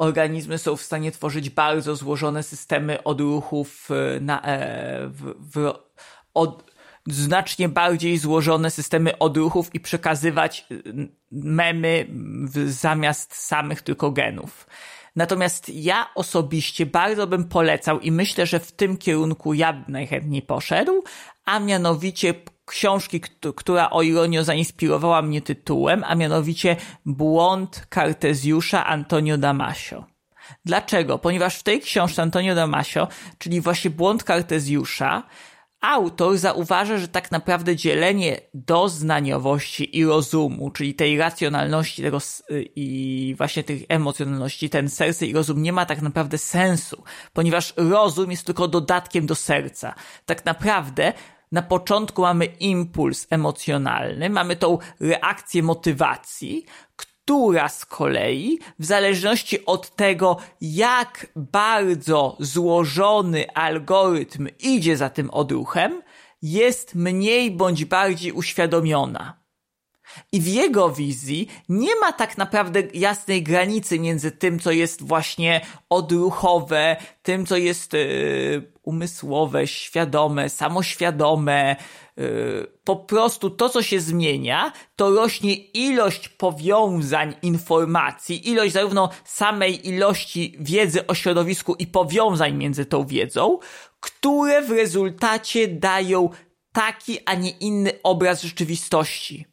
organizmy 0.01 0.57
są 0.57 0.75
w 0.75 0.81
stanie 0.81 1.11
tworzyć 1.11 1.49
bardzo 1.49 1.95
złożone 1.95 2.43
systemy 2.43 3.03
odruchów 3.03 3.89
e, 3.91 4.19
na, 4.19 4.41
e, 4.41 5.07
w, 5.07 5.33
w, 5.53 5.73
od, 6.33 6.71
znacznie 7.07 7.69
bardziej 7.69 8.17
złożone 8.17 8.71
systemy 8.71 9.17
odruchów 9.17 9.75
i 9.75 9.79
przekazywać 9.79 10.67
e, 10.71 10.75
memy 11.31 12.07
zamiast 12.65 13.35
samych 13.35 13.81
tylko 13.81 14.11
genów. 14.11 14.67
Natomiast 15.15 15.69
ja 15.69 16.09
osobiście 16.15 16.85
bardzo 16.85 17.27
bym 17.27 17.43
polecał 17.43 17.99
i 17.99 18.11
myślę, 18.11 18.45
że 18.45 18.59
w 18.59 18.71
tym 18.71 18.97
kierunku 18.97 19.53
ja 19.53 19.85
najchętniej 19.87 20.41
poszedł, 20.41 21.03
a 21.45 21.59
mianowicie 21.59 22.33
książki, 22.65 23.21
która 23.55 23.89
o 23.89 24.01
ironio 24.01 24.43
zainspirowała 24.43 25.21
mnie 25.21 25.41
tytułem, 25.41 26.03
a 26.07 26.15
mianowicie 26.15 26.75
Błąd 27.05 27.85
Kartezjusza 27.89 28.85
Antonio 28.85 29.37
Damasio. 29.37 30.05
Dlaczego? 30.65 31.19
Ponieważ 31.19 31.57
w 31.57 31.63
tej 31.63 31.81
książce 31.81 32.21
Antonio 32.21 32.55
Damasio, 32.55 33.07
czyli 33.37 33.61
właśnie 33.61 33.91
Błąd 33.91 34.23
Kartezjusza, 34.23 35.23
autor 35.81 36.37
zauważa, 36.37 36.97
że 36.97 37.07
tak 37.07 37.31
naprawdę 37.31 37.75
dzielenie 37.75 38.41
doznaniowości 38.53 39.97
i 39.97 40.05
rozumu, 40.05 40.71
czyli 40.71 40.93
tej 40.93 41.17
racjonalności 41.17 42.03
tego 42.03 42.17
i 42.75 43.35
właśnie 43.37 43.63
tych 43.63 43.83
emocjonalności, 43.89 44.69
ten 44.69 44.89
serce 44.89 45.25
i 45.25 45.33
rozum 45.33 45.61
nie 45.61 45.73
ma 45.73 45.85
tak 45.85 46.01
naprawdę 46.01 46.37
sensu, 46.37 47.03
ponieważ 47.33 47.73
rozum 47.77 48.31
jest 48.31 48.45
tylko 48.45 48.67
dodatkiem 48.67 49.25
do 49.25 49.35
serca. 49.35 49.95
Tak 50.25 50.45
naprawdę 50.45 51.13
na 51.51 51.61
początku 51.61 52.21
mamy 52.21 52.45
impuls 52.45 53.27
emocjonalny, 53.29 54.29
mamy 54.29 54.55
tą 54.55 54.77
reakcję 54.99 55.63
motywacji, 55.63 56.65
która 56.95 57.69
z 57.69 57.85
kolei, 57.85 58.59
w 58.79 58.85
zależności 58.85 59.65
od 59.65 59.95
tego, 59.95 60.37
jak 60.61 61.27
bardzo 61.35 62.37
złożony 62.39 63.51
algorytm 63.53 64.47
idzie 64.59 64.97
za 64.97 65.09
tym 65.09 65.29
odruchem, 65.29 66.01
jest 66.41 66.95
mniej 66.95 67.51
bądź 67.51 67.85
bardziej 67.85 68.31
uświadomiona. 68.31 69.40
I 70.31 70.41
w 70.41 70.47
jego 70.47 70.89
wizji 70.89 71.47
nie 71.69 71.95
ma 71.95 72.11
tak 72.13 72.37
naprawdę 72.37 72.83
jasnej 72.93 73.43
granicy 73.43 73.99
między 73.99 74.31
tym, 74.31 74.59
co 74.59 74.71
jest 74.71 75.07
właśnie 75.07 75.61
odruchowe, 75.89 76.97
tym, 77.23 77.45
co 77.45 77.57
jest 77.57 77.93
yy, 77.93 78.71
umysłowe, 78.83 79.67
świadome, 79.67 80.49
samoświadome. 80.49 81.75
Yy, 82.17 82.67
po 82.83 82.95
prostu 82.95 83.49
to, 83.49 83.69
co 83.69 83.83
się 83.83 83.99
zmienia, 83.99 84.71
to 84.95 85.11
rośnie 85.11 85.55
ilość 85.55 86.29
powiązań 86.29 87.35
informacji, 87.41 88.49
ilość 88.49 88.73
zarówno 88.73 89.09
samej 89.25 89.87
ilości 89.89 90.55
wiedzy 90.59 91.07
o 91.07 91.13
środowisku 91.15 91.75
i 91.75 91.87
powiązań 91.87 92.53
między 92.53 92.85
tą 92.85 93.05
wiedzą, 93.05 93.59
które 93.99 94.61
w 94.61 94.71
rezultacie 94.71 95.67
dają 95.67 96.29
taki, 96.71 97.19
a 97.25 97.35
nie 97.35 97.49
inny 97.49 97.91
obraz 98.03 98.41
rzeczywistości. 98.41 99.50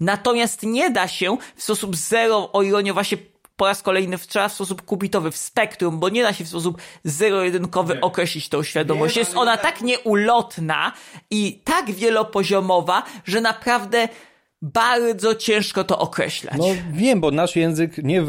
Natomiast 0.00 0.62
nie 0.62 0.90
da 0.90 1.08
się 1.08 1.36
w 1.56 1.62
sposób 1.62 1.96
zero, 1.96 2.52
o 2.52 2.62
ironio 2.62 2.94
właśnie 2.94 3.18
po 3.56 3.66
raz 3.66 3.82
kolejny 3.82 4.18
trzeba 4.18 4.48
w 4.48 4.52
sposób 4.52 4.82
kubitowy, 4.82 5.30
w 5.30 5.36
spektrum, 5.36 5.98
bo 5.98 6.08
nie 6.08 6.22
da 6.22 6.32
się 6.32 6.44
w 6.44 6.48
sposób 6.48 6.78
zero-jedynkowy 7.04 8.00
określić 8.00 8.48
tą 8.48 8.62
świadomość. 8.62 9.16
Jest 9.16 9.36
ona 9.36 9.56
tak 9.56 9.80
nieulotna 9.80 10.92
i 11.30 11.60
tak 11.64 11.90
wielopoziomowa, 11.90 13.02
że 13.24 13.40
naprawdę 13.40 14.08
bardzo 14.62 15.34
ciężko 15.34 15.84
to 15.84 15.98
określać. 15.98 16.54
No 16.58 16.66
wiem, 16.92 17.20
bo 17.20 17.30
nasz 17.30 17.56
język 17.56 17.98
nie, 17.98 18.22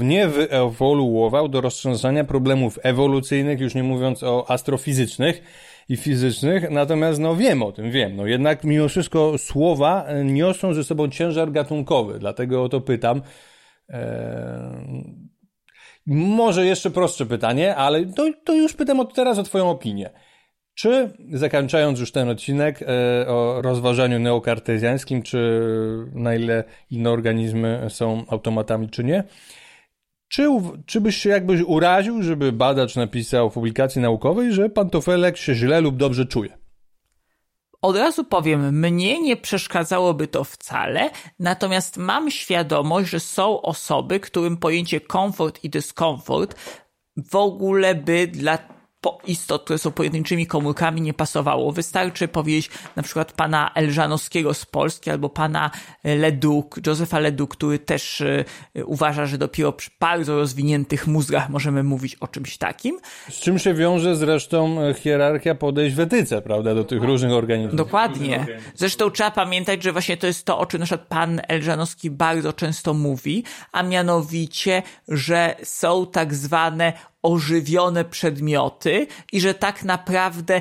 nie 0.00 0.28
wyewoluował 0.28 1.48
do 1.48 1.60
rozwiązania 1.60 2.24
problemów 2.24 2.78
ewolucyjnych, 2.82 3.60
już 3.60 3.74
nie 3.74 3.82
mówiąc 3.82 4.22
o 4.22 4.50
astrofizycznych 4.50 5.42
i 5.88 5.96
fizycznych, 5.96 6.70
natomiast 6.70 7.20
no 7.20 7.36
wiem 7.36 7.62
o 7.62 7.72
tym, 7.72 7.90
wiem. 7.90 8.16
No 8.16 8.26
jednak 8.26 8.64
mimo 8.64 8.88
wszystko 8.88 9.38
słowa 9.38 10.06
niosą 10.24 10.74
ze 10.74 10.84
sobą 10.84 11.08
ciężar 11.08 11.52
gatunkowy, 11.52 12.18
dlatego 12.18 12.62
o 12.62 12.68
to 12.68 12.80
pytam. 12.80 13.22
Eee, 13.88 15.28
może 16.06 16.66
jeszcze 16.66 16.90
prostsze 16.90 17.26
pytanie, 17.26 17.76
ale 17.76 18.06
to, 18.06 18.30
to 18.44 18.54
już 18.54 18.74
pytam 18.74 19.00
od 19.00 19.14
teraz 19.14 19.38
o 19.38 19.42
Twoją 19.42 19.70
opinię. 19.70 20.10
Czy, 20.74 21.10
zakończając 21.32 22.00
już 22.00 22.12
ten 22.12 22.28
odcinek 22.28 22.82
e, 22.82 22.86
o 23.28 23.62
rozważaniu 23.62 24.18
neokartezjańskim, 24.18 25.22
czy 25.22 25.60
na 26.14 26.34
ile 26.34 26.64
inne 26.90 27.10
organizmy 27.10 27.86
są 27.88 28.24
automatami, 28.28 28.88
czy 28.88 29.04
nie, 29.04 29.24
czy, 30.28 30.48
czy 30.86 31.00
byś 31.00 31.16
się 31.16 31.30
jakbyś 31.30 31.60
uraził, 31.60 32.22
żeby 32.22 32.52
badacz 32.52 32.96
napisał 32.96 33.50
w 33.50 33.54
publikacji 33.54 34.00
naukowej, 34.00 34.52
że 34.52 34.68
pantofelek 34.70 35.36
się 35.36 35.54
źle 35.54 35.80
lub 35.80 35.96
dobrze 35.96 36.26
czuje? 36.26 36.58
Od 37.82 37.96
razu 37.96 38.24
powiem, 38.24 38.78
mnie 38.78 39.20
nie 39.20 39.36
przeszkadzałoby 39.36 40.28
to 40.28 40.44
wcale, 40.44 41.10
natomiast 41.38 41.96
mam 41.96 42.30
świadomość, 42.30 43.10
że 43.10 43.20
są 43.20 43.62
osoby, 43.62 44.20
którym 44.20 44.56
pojęcie 44.56 45.00
komfort 45.00 45.64
i 45.64 45.70
dyskomfort 45.70 46.54
w 47.30 47.36
ogóle 47.36 47.94
by 47.94 48.26
dla 48.26 48.58
po 49.00 49.18
istot, 49.26 49.64
które 49.64 49.78
są 49.78 49.90
pojedynczymi 49.90 50.46
komórkami, 50.46 51.00
nie 51.00 51.14
pasowało. 51.14 51.72
Wystarczy 51.72 52.28
powiedzieć 52.28 52.70
na 52.96 53.02
przykład 53.02 53.32
pana 53.32 53.70
Elżanowskiego 53.74 54.54
z 54.54 54.66
Polski 54.66 55.10
albo 55.10 55.28
pana 55.28 55.70
Leduc, 56.04 56.66
Józefa 56.86 57.18
Leduc, 57.18 57.50
który 57.50 57.78
też 57.78 58.20
y, 58.20 58.44
uważa, 58.86 59.26
że 59.26 59.38
dopiero 59.38 59.72
przy 59.72 59.90
bardzo 60.00 60.36
rozwiniętych 60.36 61.06
mózgach 61.06 61.48
możemy 61.48 61.82
mówić 61.82 62.14
o 62.14 62.28
czymś 62.28 62.58
takim. 62.58 62.98
Z 63.30 63.40
czym 63.40 63.58
się 63.58 63.74
wiąże 63.74 64.16
zresztą 64.16 64.82
e, 64.82 64.94
hierarchia 64.94 65.54
podejść 65.54 65.96
w 65.96 66.00
etyce, 66.00 66.42
prawda, 66.42 66.74
do 66.74 66.84
tych 66.84 67.02
różnych 67.02 67.32
organizmów. 67.32 67.76
Dokładnie. 67.76 68.46
Zresztą 68.74 69.10
trzeba 69.10 69.30
pamiętać, 69.30 69.82
że 69.82 69.92
właśnie 69.92 70.16
to 70.16 70.26
jest 70.26 70.44
to, 70.44 70.58
o 70.58 70.66
czym 70.66 70.80
na 70.80 70.86
przykład 70.86 71.08
pan 71.08 71.40
Elżanowski 71.48 72.10
bardzo 72.10 72.52
często 72.52 72.94
mówi, 72.94 73.44
a 73.72 73.82
mianowicie, 73.82 74.82
że 75.08 75.54
są 75.62 76.06
tak 76.06 76.34
zwane 76.34 76.92
ożywione 77.22 78.04
przedmioty 78.04 79.06
i 79.32 79.40
że 79.40 79.54
tak 79.54 79.82
naprawdę 79.82 80.60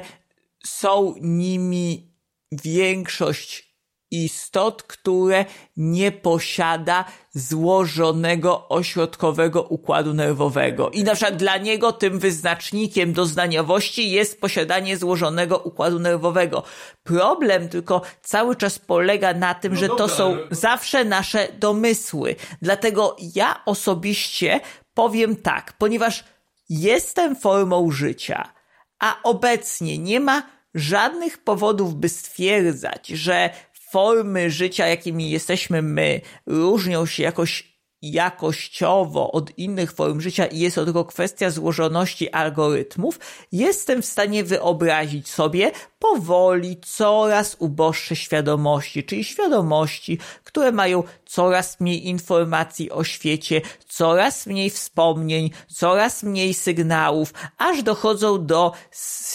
są 0.66 1.16
nimi 1.22 2.12
większość 2.52 3.68
istot, 4.12 4.84
które 4.84 5.46
nie 5.78 6.12
posiada 6.12 7.06
złożonego 7.34 8.70
ośrodkowego 8.70 9.64
układu 9.64 10.14
nerwowego. 10.14 10.90
I 10.90 11.04
na 11.04 11.16
przykład 11.16 11.38
dla 11.38 11.58
niego 11.58 11.92
tym 11.92 12.20
wyznacznikiem 12.20 13.14
doznaniowości 13.14 14.12
jest 14.12 14.42
posiadanie 14.42 14.98
złożonego 14.98 15.58
układu 15.58 16.00
nerwowego. 16.00 16.64
Problem 17.04 17.70
tylko 17.70 18.02
cały 18.22 18.56
czas 18.56 18.80
polega 18.80 19.34
na 19.34 19.54
tym, 19.56 19.74
no 19.74 19.80
że 19.80 19.88
dobra, 19.88 20.08
to 20.08 20.16
są 20.16 20.34
ale... 20.34 20.48
zawsze 20.52 21.06
nasze 21.06 21.48
domysły. 21.60 22.36
Dlatego 22.62 23.16
ja 23.36 23.62
osobiście 23.66 24.60
powiem 24.94 25.36
tak, 25.36 25.74
ponieważ 25.78 26.24
jestem 26.70 27.36
formą 27.36 27.92
życia, 27.92 28.54
a 29.00 29.20
obecnie 29.24 29.98
nie 29.98 30.20
ma 30.20 30.44
żadnych 30.74 31.38
powodów, 31.38 31.96
by 31.96 32.10
stwierdzać, 32.10 33.08
że 33.08 33.50
formy 33.92 34.52
życia, 34.52 34.88
jakimi 34.88 35.30
jesteśmy 35.30 35.82
my, 35.82 36.22
różnią 36.46 37.06
się 37.06 37.24
jakoś 37.24 37.77
jakościowo 38.02 39.32
od 39.32 39.58
innych 39.58 39.92
form 39.92 40.22
życia 40.22 40.46
i 40.46 40.60
jest 40.60 40.76
to 40.76 40.86
tylko 40.86 41.06
kwestia 41.06 41.50
złożoności 41.50 42.32
algorytmów, 42.32 43.20
jestem 43.52 44.02
w 44.02 44.06
stanie 44.06 44.44
wyobrazić 44.44 45.30
sobie 45.30 45.72
powoli 46.00 46.78
coraz 46.86 47.56
uboższe 47.60 48.16
świadomości, 48.16 49.04
czyli 49.04 49.24
świadomości, 49.24 50.18
które 50.44 50.72
mają 50.72 51.04
coraz 51.26 51.80
mniej 51.80 52.08
informacji 52.08 52.92
o 52.92 53.04
świecie, 53.04 53.62
coraz 53.88 54.48
mniej 54.48 54.70
wspomnień, 54.70 55.50
coraz 55.68 56.24
mniej 56.24 56.54
sygnałów, 56.54 57.34
aż 57.58 57.84
dochodzą 57.84 58.46
do 58.46 58.72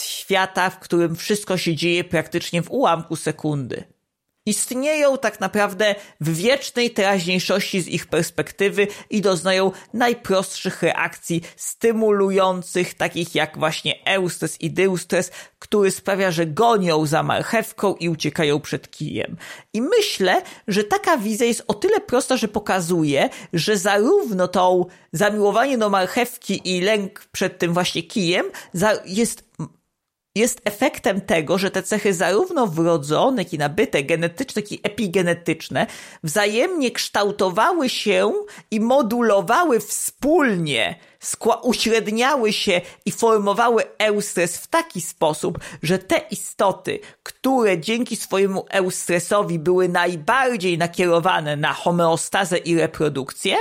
świata, 0.03 0.71
w 0.71 0.79
którym 0.79 1.17
wszystko 1.17 1.57
się 1.57 1.77
dzieje 1.77 2.05
praktycznie 2.05 2.63
w 2.63 2.71
ułamku 2.71 3.17
sekundy 3.17 3.92
istnieją 4.47 5.19
tak 5.19 5.41
naprawdę 5.41 5.95
w 6.21 6.37
wiecznej 6.37 6.91
teraźniejszości 6.91 7.81
z 7.81 7.89
ich 7.89 8.07
perspektywy 8.07 8.87
i 9.11 9.21
doznają 9.21 9.73
najprostszych 9.95 10.83
reakcji 10.83 11.43
stymulujących, 11.57 12.95
takich 12.95 13.35
jak 13.35 13.59
właśnie 13.59 14.05
eustres 14.05 14.61
i 14.61 14.71
deustres, 14.71 15.31
który 15.59 15.91
sprawia, 15.91 16.31
że 16.31 16.47
gonią 16.47 17.07
za 17.07 17.23
marchewką 17.23 17.95
i 17.95 18.09
uciekają 18.09 18.61
przed 18.61 18.91
kijem. 18.91 19.37
I 19.73 19.83
myślę, 19.83 20.43
że 20.69 20.85
taka 20.85 21.17
wizja 21.17 21.47
jest 21.47 21.65
o 21.67 21.75
tyle 21.75 22.01
prosta, 22.01 22.37
że 22.37 22.49
pokazuje, 22.49 23.29
że 23.53 23.77
zarówno 23.77 24.49
tą 24.49 24.87
zamiłowanie 25.13 25.79
do 25.79 25.91
marchewki 25.91 26.77
i 26.77 26.81
lęk 26.81 27.27
przed 27.33 27.59
tym 27.59 27.75
właśnie 27.75 28.03
kijem 28.03 28.47
jest 29.07 29.45
jest 30.35 30.61
efektem 30.65 31.21
tego, 31.21 31.59
że 31.59 31.71
te 31.71 31.83
cechy 31.83 32.15
zarówno 32.15 32.67
wrodzone, 32.67 33.43
jak 33.43 33.53
i 33.53 33.59
nabyte, 33.59 34.05
genetyczne, 34.05 34.63
jak 34.63 34.73
i 34.73 34.81
epigenetyczne, 34.83 35.87
wzajemnie 36.23 36.91
kształtowały 36.91 37.89
się 37.89 38.33
i 38.71 38.81
modulowały 38.81 39.81
wspólnie, 39.81 40.99
uśredniały 41.63 42.53
się 42.53 42.81
i 43.07 43.13
formowały 43.13 43.85
eustres 43.99 44.57
w 44.57 44.67
taki 44.67 45.01
sposób, 45.01 45.59
że 45.83 45.99
te 45.99 46.19
istoty, 46.31 47.01
które 47.23 47.79
dzięki 47.79 48.17
swojemu 48.17 48.67
eustresowi 48.71 49.59
były 49.59 49.89
najbardziej 49.89 50.79
nakierowane 50.79 51.57
na 51.57 51.73
homeostazę 51.73 52.59
i 52.59 52.77
reprodukcję, 52.77 53.57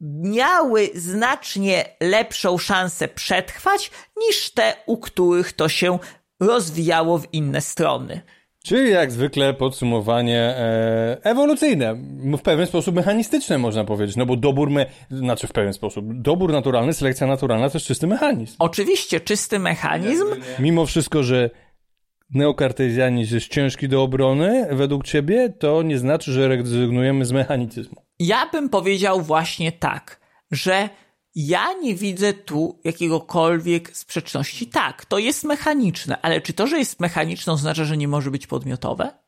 miały 0.00 0.90
znacznie 0.94 1.84
lepszą 2.00 2.58
szansę 2.58 3.08
przetrwać 3.08 3.90
niż 4.16 4.50
te, 4.50 4.74
u 4.86 4.98
których 4.98 5.52
to 5.52 5.68
się 5.68 5.98
rozwijało 6.40 7.18
w 7.18 7.34
inne 7.34 7.60
strony. 7.60 8.20
Czyli 8.66 8.90
jak 8.90 9.12
zwykle 9.12 9.54
podsumowanie 9.54 10.40
e, 10.40 11.18
ewolucyjne, 11.22 11.94
w 12.38 12.42
pewien 12.42 12.66
sposób 12.66 12.94
mechanistyczne 12.94 13.58
można 13.58 13.84
powiedzieć, 13.84 14.16
no 14.16 14.26
bo 14.26 14.36
dobór, 14.36 14.70
me, 14.70 14.86
znaczy 15.10 15.46
w 15.46 15.52
pewien 15.52 15.72
sposób, 15.72 16.04
dobór 16.08 16.52
naturalny, 16.52 16.92
selekcja 16.92 17.26
naturalna 17.26 17.70
to 17.70 17.76
jest 17.76 17.86
czysty 17.86 18.06
mechanizm. 18.06 18.56
Oczywiście, 18.58 19.20
czysty 19.20 19.58
mechanizm. 19.58 20.24
Mimo 20.58 20.86
wszystko, 20.86 21.22
że 21.22 21.50
neokartezjanizm 22.30 23.34
jest 23.34 23.48
ciężki 23.48 23.88
do 23.88 24.02
obrony 24.02 24.68
według 24.72 25.04
ciebie, 25.04 25.48
to 25.58 25.82
nie 25.82 25.98
znaczy, 25.98 26.32
że 26.32 26.48
rezygnujemy 26.48 27.24
z 27.24 27.32
mechanicyzmu. 27.32 28.02
Ja 28.18 28.48
bym 28.52 28.68
powiedział 28.68 29.22
właśnie 29.22 29.72
tak, 29.72 30.20
że 30.50 30.88
ja 31.34 31.72
nie 31.82 31.94
widzę 31.94 32.32
tu 32.32 32.80
jakiegokolwiek 32.84 33.96
sprzeczności. 33.96 34.66
Tak, 34.66 35.04
to 35.04 35.18
jest 35.18 35.44
mechaniczne, 35.44 36.20
ale 36.22 36.40
czy 36.40 36.52
to, 36.52 36.66
że 36.66 36.78
jest 36.78 37.00
mechaniczne 37.00 37.52
oznacza, 37.52 37.84
że 37.84 37.96
nie 37.96 38.08
może 38.08 38.30
być 38.30 38.46
podmiotowe? 38.46 39.25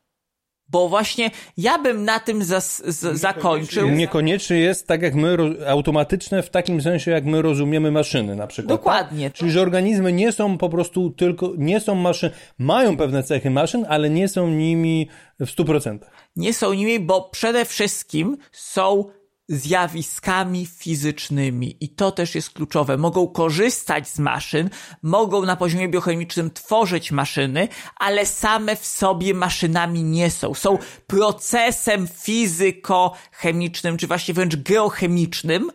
Bo 0.71 0.89
właśnie 0.89 1.31
ja 1.57 1.77
bym 1.77 2.05
na 2.05 2.19
tym 2.19 2.43
zas, 2.43 2.83
z, 2.85 3.19
zakończył. 3.19 3.89
Niekoniecznie 3.89 4.57
jest 4.57 4.87
tak 4.87 5.01
jak 5.01 5.15
my, 5.15 5.37
automatyczne 5.67 6.43
w 6.43 6.49
takim 6.49 6.81
sensie, 6.81 7.11
jak 7.11 7.25
my 7.25 7.41
rozumiemy 7.41 7.91
maszyny 7.91 8.35
na 8.35 8.47
przykład. 8.47 8.69
Tak? 8.69 8.77
Dokładnie. 8.77 9.29
Tak? 9.29 9.37
Czyli, 9.37 9.51
że 9.51 9.61
organizmy 9.61 10.13
nie 10.13 10.31
są 10.31 10.57
po 10.57 10.69
prostu 10.69 11.09
tylko, 11.09 11.53
nie 11.57 11.79
są 11.79 11.95
maszyn, 11.95 12.29
mają 12.57 12.97
pewne 12.97 13.23
cechy 13.23 13.49
maszyn, 13.49 13.85
ale 13.89 14.09
nie 14.09 14.27
są 14.27 14.47
nimi 14.47 15.07
w 15.39 15.45
100%. 15.45 15.97
Nie 16.35 16.53
są 16.53 16.73
nimi, 16.73 16.99
bo 16.99 17.29
przede 17.31 17.65
wszystkim 17.65 18.37
są 18.51 19.05
zjawiskami 19.49 20.65
fizycznymi 20.65 21.77
i 21.79 21.89
to 21.89 22.11
też 22.11 22.35
jest 22.35 22.49
kluczowe. 22.49 22.97
Mogą 22.97 23.27
korzystać 23.27 24.09
z 24.09 24.19
maszyn, 24.19 24.69
mogą 25.01 25.45
na 25.45 25.55
poziomie 25.55 25.89
biochemicznym 25.89 26.51
tworzyć 26.51 27.11
maszyny, 27.11 27.67
ale 27.95 28.25
same 28.25 28.75
w 28.75 28.85
sobie 28.85 29.33
maszynami 29.33 30.03
nie 30.03 30.31
są. 30.31 30.53
Są 30.53 30.77
procesem 31.07 32.07
fizyko-chemicznym, 32.07 33.97
czy 33.97 34.07
właśnie 34.07 34.33
wręcz 34.33 34.55
geochemicznym, 34.55 35.71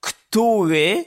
który 0.00 1.04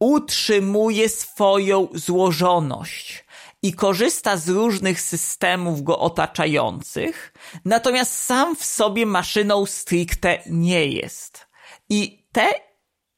utrzymuje 0.00 1.08
swoją 1.08 1.88
złożoność 1.94 3.19
i 3.62 3.72
korzysta 3.72 4.36
z 4.36 4.48
różnych 4.48 5.00
systemów 5.00 5.82
go 5.82 5.98
otaczających, 5.98 7.32
natomiast 7.64 8.12
sam 8.12 8.56
w 8.56 8.64
sobie 8.64 9.06
maszyną 9.06 9.66
stricte 9.66 10.38
nie 10.46 10.86
jest. 10.86 11.46
I 11.88 12.26
te 12.32 12.70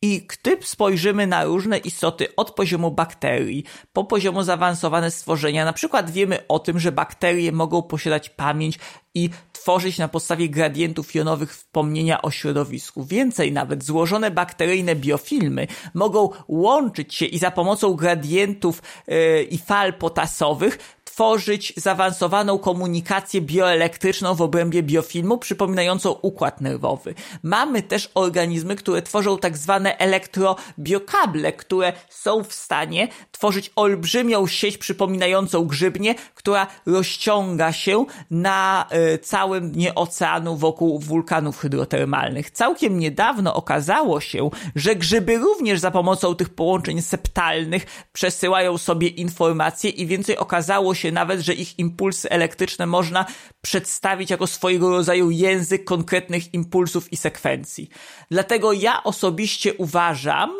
i 0.04 0.26
gdy 0.26 0.58
spojrzymy 0.62 1.26
na 1.26 1.44
różne 1.44 1.78
istoty 1.78 2.36
od 2.36 2.50
poziomu 2.50 2.90
bakterii 2.90 3.64
po 3.92 4.04
poziomu 4.04 4.42
zaawansowane 4.42 5.10
stworzenia, 5.10 5.64
na 5.64 5.72
przykład 5.72 6.10
wiemy 6.10 6.46
o 6.48 6.58
tym, 6.58 6.78
że 6.78 6.92
bakterie 6.92 7.52
mogą 7.52 7.82
posiadać 7.82 8.28
pamięć 8.28 8.78
i 9.14 9.30
tworzyć 9.62 9.98
na 9.98 10.08
podstawie 10.08 10.48
gradientów 10.48 11.14
jonowych 11.14 11.56
wspomnienia 11.56 12.22
o 12.22 12.30
środowisku. 12.30 13.04
Więcej 13.04 13.52
nawet, 13.52 13.84
złożone 13.84 14.30
bakteryjne 14.30 14.96
biofilmy 14.96 15.66
mogą 15.94 16.30
łączyć 16.48 17.14
się 17.14 17.26
i 17.26 17.38
za 17.38 17.50
pomocą 17.50 17.94
gradientów 17.94 18.82
yy, 19.06 19.42
i 19.42 19.58
fal 19.58 19.92
potasowych 19.92 20.78
tworzyć 21.12 21.72
zaawansowaną 21.76 22.58
komunikację 22.58 23.40
bioelektryczną 23.40 24.34
w 24.34 24.42
obrębie 24.42 24.82
biofilmu, 24.82 25.38
przypominającą 25.38 26.10
układ 26.10 26.60
nerwowy. 26.60 27.14
Mamy 27.42 27.82
też 27.82 28.10
organizmy, 28.14 28.76
które 28.76 29.02
tworzą 29.02 29.38
tak 29.38 29.56
zwane 29.56 29.98
elektrobiokable, 29.98 31.52
które 31.52 31.92
są 32.08 32.44
w 32.44 32.52
stanie 32.52 33.08
tworzyć 33.32 33.72
olbrzymią 33.76 34.46
sieć 34.46 34.78
przypominającą 34.78 35.64
grzybnię, 35.64 36.14
która 36.34 36.66
rozciąga 36.86 37.72
się 37.72 38.04
na 38.30 38.86
y, 39.14 39.18
całym 39.52 39.70
dnie 39.70 39.94
oceanu 39.94 40.56
wokół 40.56 40.98
wulkanów 40.98 41.58
hydrotermalnych. 41.58 42.50
Całkiem 42.50 42.98
niedawno 42.98 43.54
okazało 43.54 44.20
się, 44.20 44.50
że 44.74 44.96
grzyby 44.96 45.38
również 45.38 45.80
za 45.80 45.90
pomocą 45.90 46.34
tych 46.34 46.48
połączeń 46.48 47.02
septalnych 47.02 47.86
przesyłają 48.12 48.78
sobie 48.78 49.08
informacje 49.08 49.90
i 49.90 50.06
więcej 50.06 50.36
okazało 50.36 50.94
się 50.94 51.12
nawet, 51.12 51.40
że 51.40 51.54
ich 51.54 51.78
impulsy 51.78 52.30
elektryczne 52.30 52.86
można 52.86 53.24
przedstawić 53.62 54.30
jako 54.30 54.46
swojego 54.46 54.90
rodzaju 54.90 55.30
język 55.30 55.84
konkretnych 55.84 56.54
impulsów 56.54 57.12
i 57.12 57.16
sekwencji. 57.16 57.88
Dlatego 58.30 58.72
ja 58.72 59.02
osobiście 59.02 59.74
uważam, 59.74 60.50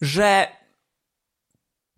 że 0.00 0.46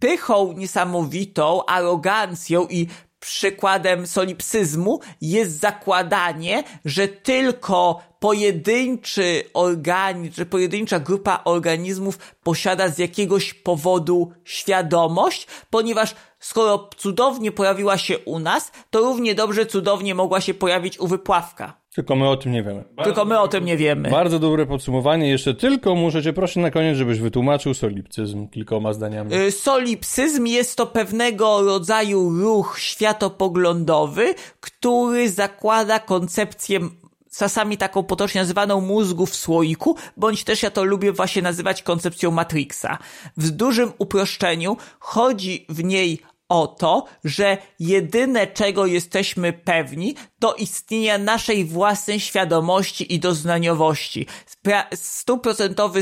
pychą 0.01 0.53
niesamowitą, 0.53 1.67
arogancją 1.67 2.67
i 2.71 2.87
przykładem 3.21 4.07
solipsyzmu 4.07 5.01
jest 5.21 5.61
zakładanie, 5.61 6.65
że 6.85 7.09
tylko 7.09 8.01
pojedynczy 8.21 9.45
organizm, 9.55 10.35
że 10.35 10.47
pojedyncza 10.47 11.01
grupa 11.01 11.41
organizmów 11.45 12.19
posiada 12.43 12.89
z 12.89 12.99
jakiegoś 12.99 13.55
powodu 13.55 14.33
świadomość, 14.45 15.47
ponieważ 15.71 16.15
skoro 16.41 16.91
cudownie 16.97 17.53
pojawiła 17.53 17.99
się 17.99 18.19
u 18.19 18.39
nas, 18.39 18.73
to 18.91 18.99
równie 18.99 19.35
dobrze 19.35 19.67
cudownie 19.67 20.15
mogła 20.15 20.41
się 20.41 20.55
pojawić 20.55 21.01
u 21.01 21.07
wypławka. 21.07 21.86
Tylko 21.97 22.17
my 22.17 22.29
o 22.29 22.37
tym 22.37 22.53
nie 22.53 22.63
wiemy. 22.63 22.85
Tylko 23.05 23.25
my 23.25 23.41
o 23.41 23.49
tym 23.49 23.65
nie 23.65 23.77
wiemy. 23.77 24.11
Bardzo 24.11 24.39
dobre 24.39 24.67
podsumowanie. 24.67 25.29
Jeszcze 25.29 25.55
tylko 25.55 25.95
muszę 25.95 26.23
cię 26.23 26.33
prosić 26.33 26.57
na 26.57 26.71
koniec, 26.71 26.97
żebyś 26.97 27.21
wytłumaczył 27.21 27.75
solipcyzm 27.75 28.49
kilkoma 28.49 28.93
zdaniami. 28.93 29.35
Y, 29.35 29.53
Solipsyzm 29.53 30.47
jest 30.47 30.77
to 30.77 30.87
pewnego 30.87 31.63
rodzaju 31.63 32.31
ruch 32.31 32.79
światopoglądowy, 32.79 34.35
który 34.61 35.31
zakłada 35.31 35.99
koncepcję 35.99 36.81
czasami 37.39 37.77
taką 37.77 38.03
potocznie 38.03 38.41
nazywaną 38.41 38.81
mózgu 38.81 39.27
w 39.27 39.37
słoiku, 39.37 39.97
bądź 40.17 40.45
też 40.45 40.63
ja 40.63 40.71
to 40.71 40.85
lubię 40.85 41.13
właśnie 41.13 41.43
nazywać 41.43 41.83
koncepcją 41.83 42.31
Matrixa. 42.31 42.99
W 43.37 43.51
dużym 43.51 43.93
uproszczeniu 43.99 44.77
chodzi 44.99 45.67
w 45.69 45.85
niej 45.85 46.23
o 46.49 46.67
to, 46.67 47.05
że 47.25 47.59
jedyne 47.79 48.47
czego 48.47 48.87
jesteśmy 48.87 49.53
pewni, 49.53 50.15
to 50.39 50.55
istnienia 50.55 51.19
naszej 51.19 51.65
własnej 51.65 52.21
świadomości 52.21 53.15
i 53.15 53.21
doznaniowości. 53.21 54.27
Stuprocentowy 54.95 56.01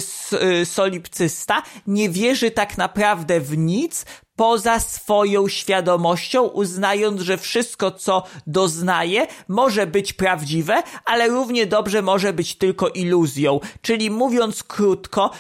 y, 0.63 0.67
solipcysta 0.67 1.63
nie 1.87 2.09
wierzy 2.09 2.51
tak 2.51 2.79
naprawdę 2.79 3.41
w 3.41 3.59
nic, 3.59 4.07
poza 4.37 4.81
swoją 4.81 5.49
świadomością, 5.49 6.43
uznając, 6.43 7.21
że 7.21 7.39
wszystko, 7.39 7.91
co 7.91 8.23
doznaje, 8.47 9.27
może 9.49 9.87
być 9.87 10.13
prawdziwe, 10.13 10.83
ale 11.05 11.29
równie 11.29 11.67
dobrze 11.67 12.03
może 12.03 12.33
być 12.33 12.55
tylko 12.55 12.89
iluzją. 12.89 13.61
Czyli 13.83 14.11
mówiąc 14.11 14.63
krótko, 14.63 15.31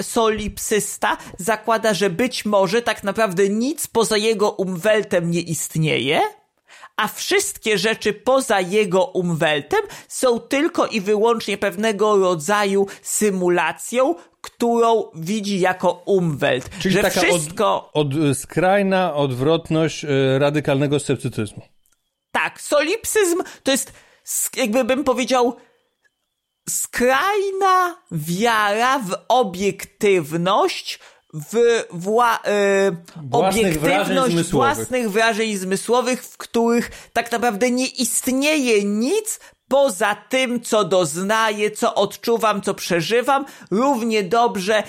solipsysta 0.00 1.16
zakłada, 1.38 1.94
że 1.94 2.10
być 2.10 2.44
może 2.44 2.82
tak 2.82 3.04
naprawdę 3.04 3.48
nic 3.48 3.86
poza 3.86 4.16
jego 4.16 4.50
umweltem 4.50 5.30
nie 5.30 5.40
istnieje, 5.40 6.20
a 6.98 7.08
wszystkie 7.08 7.78
rzeczy 7.78 8.12
poza 8.12 8.60
jego 8.60 9.04
umweltem 9.04 9.80
są 10.08 10.40
tylko 10.40 10.86
i 10.86 11.00
wyłącznie 11.00 11.58
pewnego 11.58 12.16
rodzaju 12.16 12.86
symulacją, 13.02 14.14
którą 14.40 15.04
widzi 15.14 15.60
jako 15.60 16.02
umwelt. 16.06 16.70
Czyli 16.78 16.94
że 16.94 17.02
taka 17.02 17.20
wszystko... 17.20 17.90
od, 17.92 18.14
od, 18.14 18.38
skrajna 18.38 19.14
odwrotność 19.14 20.04
e, 20.04 20.08
radykalnego 20.38 21.00
sceptycyzmu. 21.00 21.62
Tak, 22.32 22.60
solipsyzm 22.60 23.42
to 23.62 23.70
jest, 23.70 23.92
jakby 24.56 24.84
bym 24.84 25.04
powiedział, 25.04 25.56
skrajna 26.68 27.96
wiara 28.10 28.98
w 28.98 29.16
obiektywność, 29.28 30.98
w 31.34 31.84
wła, 31.90 32.38
e, 32.44 32.90
wrażeń 32.90 33.68
obiektywność 33.68 34.32
zmysłowych. 34.32 34.76
własnych 34.76 35.10
wrażeń 35.10 35.56
zmysłowych, 35.56 36.22
w 36.22 36.36
których 36.36 36.90
tak 37.12 37.32
naprawdę 37.32 37.70
nie 37.70 37.86
istnieje 37.86 38.84
nic 38.84 39.40
poza 39.68 40.14
tym, 40.28 40.60
co 40.60 40.84
doznaję, 40.84 41.70
co 41.70 41.94
odczuwam, 41.94 42.62
co 42.62 42.74
przeżywam. 42.74 43.44
Równie 43.70 44.22
dobrze 44.22 44.76
e, 44.76 44.82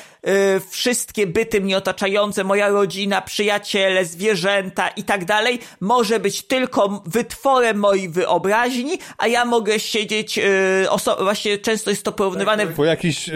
wszystkie 0.69 1.27
byty 1.27 1.61
mnie 1.61 1.77
otaczające, 1.77 2.43
moja 2.43 2.69
rodzina, 2.69 3.22
przyjaciele, 3.22 4.06
zwierzęta 4.06 4.88
i 4.88 5.03
tak 5.03 5.26
dalej, 5.26 5.60
może 5.80 6.19
być 6.19 6.41
tylko 6.41 7.03
wytworem 7.06 7.77
mojej 7.77 8.10
wyobraźni, 8.10 8.97
a 9.18 9.27
ja 9.27 9.45
mogę 9.45 9.80
siedzieć, 9.80 10.39
oso- 10.88 11.23
właśnie 11.23 11.57
często 11.57 11.89
jest 11.89 12.03
to 12.03 12.11
porównywane 12.11 12.65
w 12.68 12.76
Po 12.76 12.85
jakichś... 12.85 13.30
E, 13.30 13.34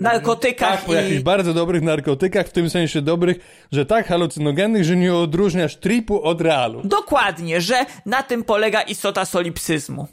narkotykach 0.00 0.76
tak, 0.76 0.84
po 0.84 0.92
i... 0.92 0.96
jakichś 0.96 1.22
bardzo 1.22 1.54
dobrych 1.54 1.82
narkotykach, 1.82 2.46
w 2.46 2.52
tym 2.52 2.70
sensie 2.70 3.02
dobrych, 3.02 3.36
że 3.72 3.86
tak 3.86 4.06
halucynogennych, 4.06 4.84
że 4.84 4.96
nie 4.96 5.14
odróżniasz 5.14 5.76
tripu 5.76 6.22
od 6.22 6.40
realu. 6.40 6.80
Dokładnie, 6.84 7.60
że 7.60 7.86
na 8.06 8.22
tym 8.22 8.44
polega 8.44 8.82
istota 8.82 9.24
solipsyzmu. 9.24 10.06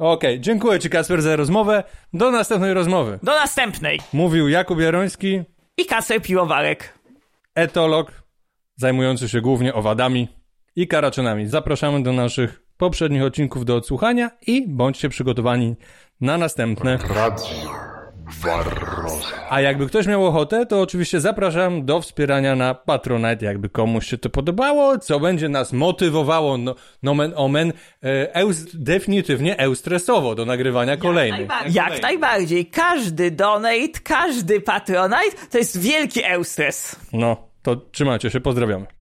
Okej, 0.00 0.40
dziękuję 0.40 0.78
Ci 0.78 0.90
Kasper 0.90 1.22
za 1.22 1.36
rozmowę. 1.36 1.84
Do 2.12 2.30
następnej 2.30 2.74
rozmowy. 2.74 3.18
Do 3.22 3.32
następnej. 3.32 4.00
Mówił 4.12 4.48
Jakub 4.48 4.80
Jaroński, 4.80 5.42
I 5.76 5.86
kaser 5.86 6.22
piwowarek. 6.22 6.98
etolog 7.54 8.22
zajmujący 8.76 9.28
się 9.28 9.40
głównie 9.40 9.74
owadami 9.74 10.28
i 10.76 10.88
karaczynami. 10.88 11.46
Zapraszamy 11.46 12.02
do 12.02 12.12
naszych 12.12 12.62
poprzednich 12.76 13.22
odcinków 13.22 13.64
do 13.64 13.76
odsłuchania 13.76 14.30
i 14.46 14.68
bądźcie 14.68 15.08
przygotowani 15.08 15.74
na 16.20 16.38
następne. 16.38 16.98
Radio 17.08 17.89
Barroza. 18.44 19.26
A 19.50 19.60
jakby 19.60 19.86
ktoś 19.86 20.06
miał 20.06 20.26
ochotę, 20.26 20.66
to 20.66 20.80
oczywiście 20.80 21.20
zapraszam 21.20 21.84
do 21.84 22.00
wspierania 22.00 22.56
na 22.56 22.74
Patronite, 22.74 23.46
jakby 23.46 23.68
komuś 23.68 24.06
się 24.06 24.18
to 24.18 24.30
podobało, 24.30 24.98
co 24.98 25.20
będzie 25.20 25.48
nas 25.48 25.72
motywowało, 25.72 26.58
no, 26.58 26.74
nomen 27.02 27.32
omen, 27.36 27.72
e, 28.04 28.34
eus, 28.34 28.56
definitywnie 28.74 29.58
eustresowo 29.58 30.34
do 30.34 30.44
nagrywania 30.44 30.96
kolejnych. 30.96 31.50
Jak 31.70 32.02
najbardziej. 32.02 32.66
Każdy 32.66 33.30
donate, 33.30 34.00
każdy 34.04 34.60
patronite 34.60 35.36
to 35.50 35.58
jest 35.58 35.80
wielki 35.80 36.24
eustres. 36.24 36.96
No, 37.12 37.36
to 37.62 37.76
trzymajcie 37.76 38.30
się, 38.30 38.40
pozdrawiamy. 38.40 38.99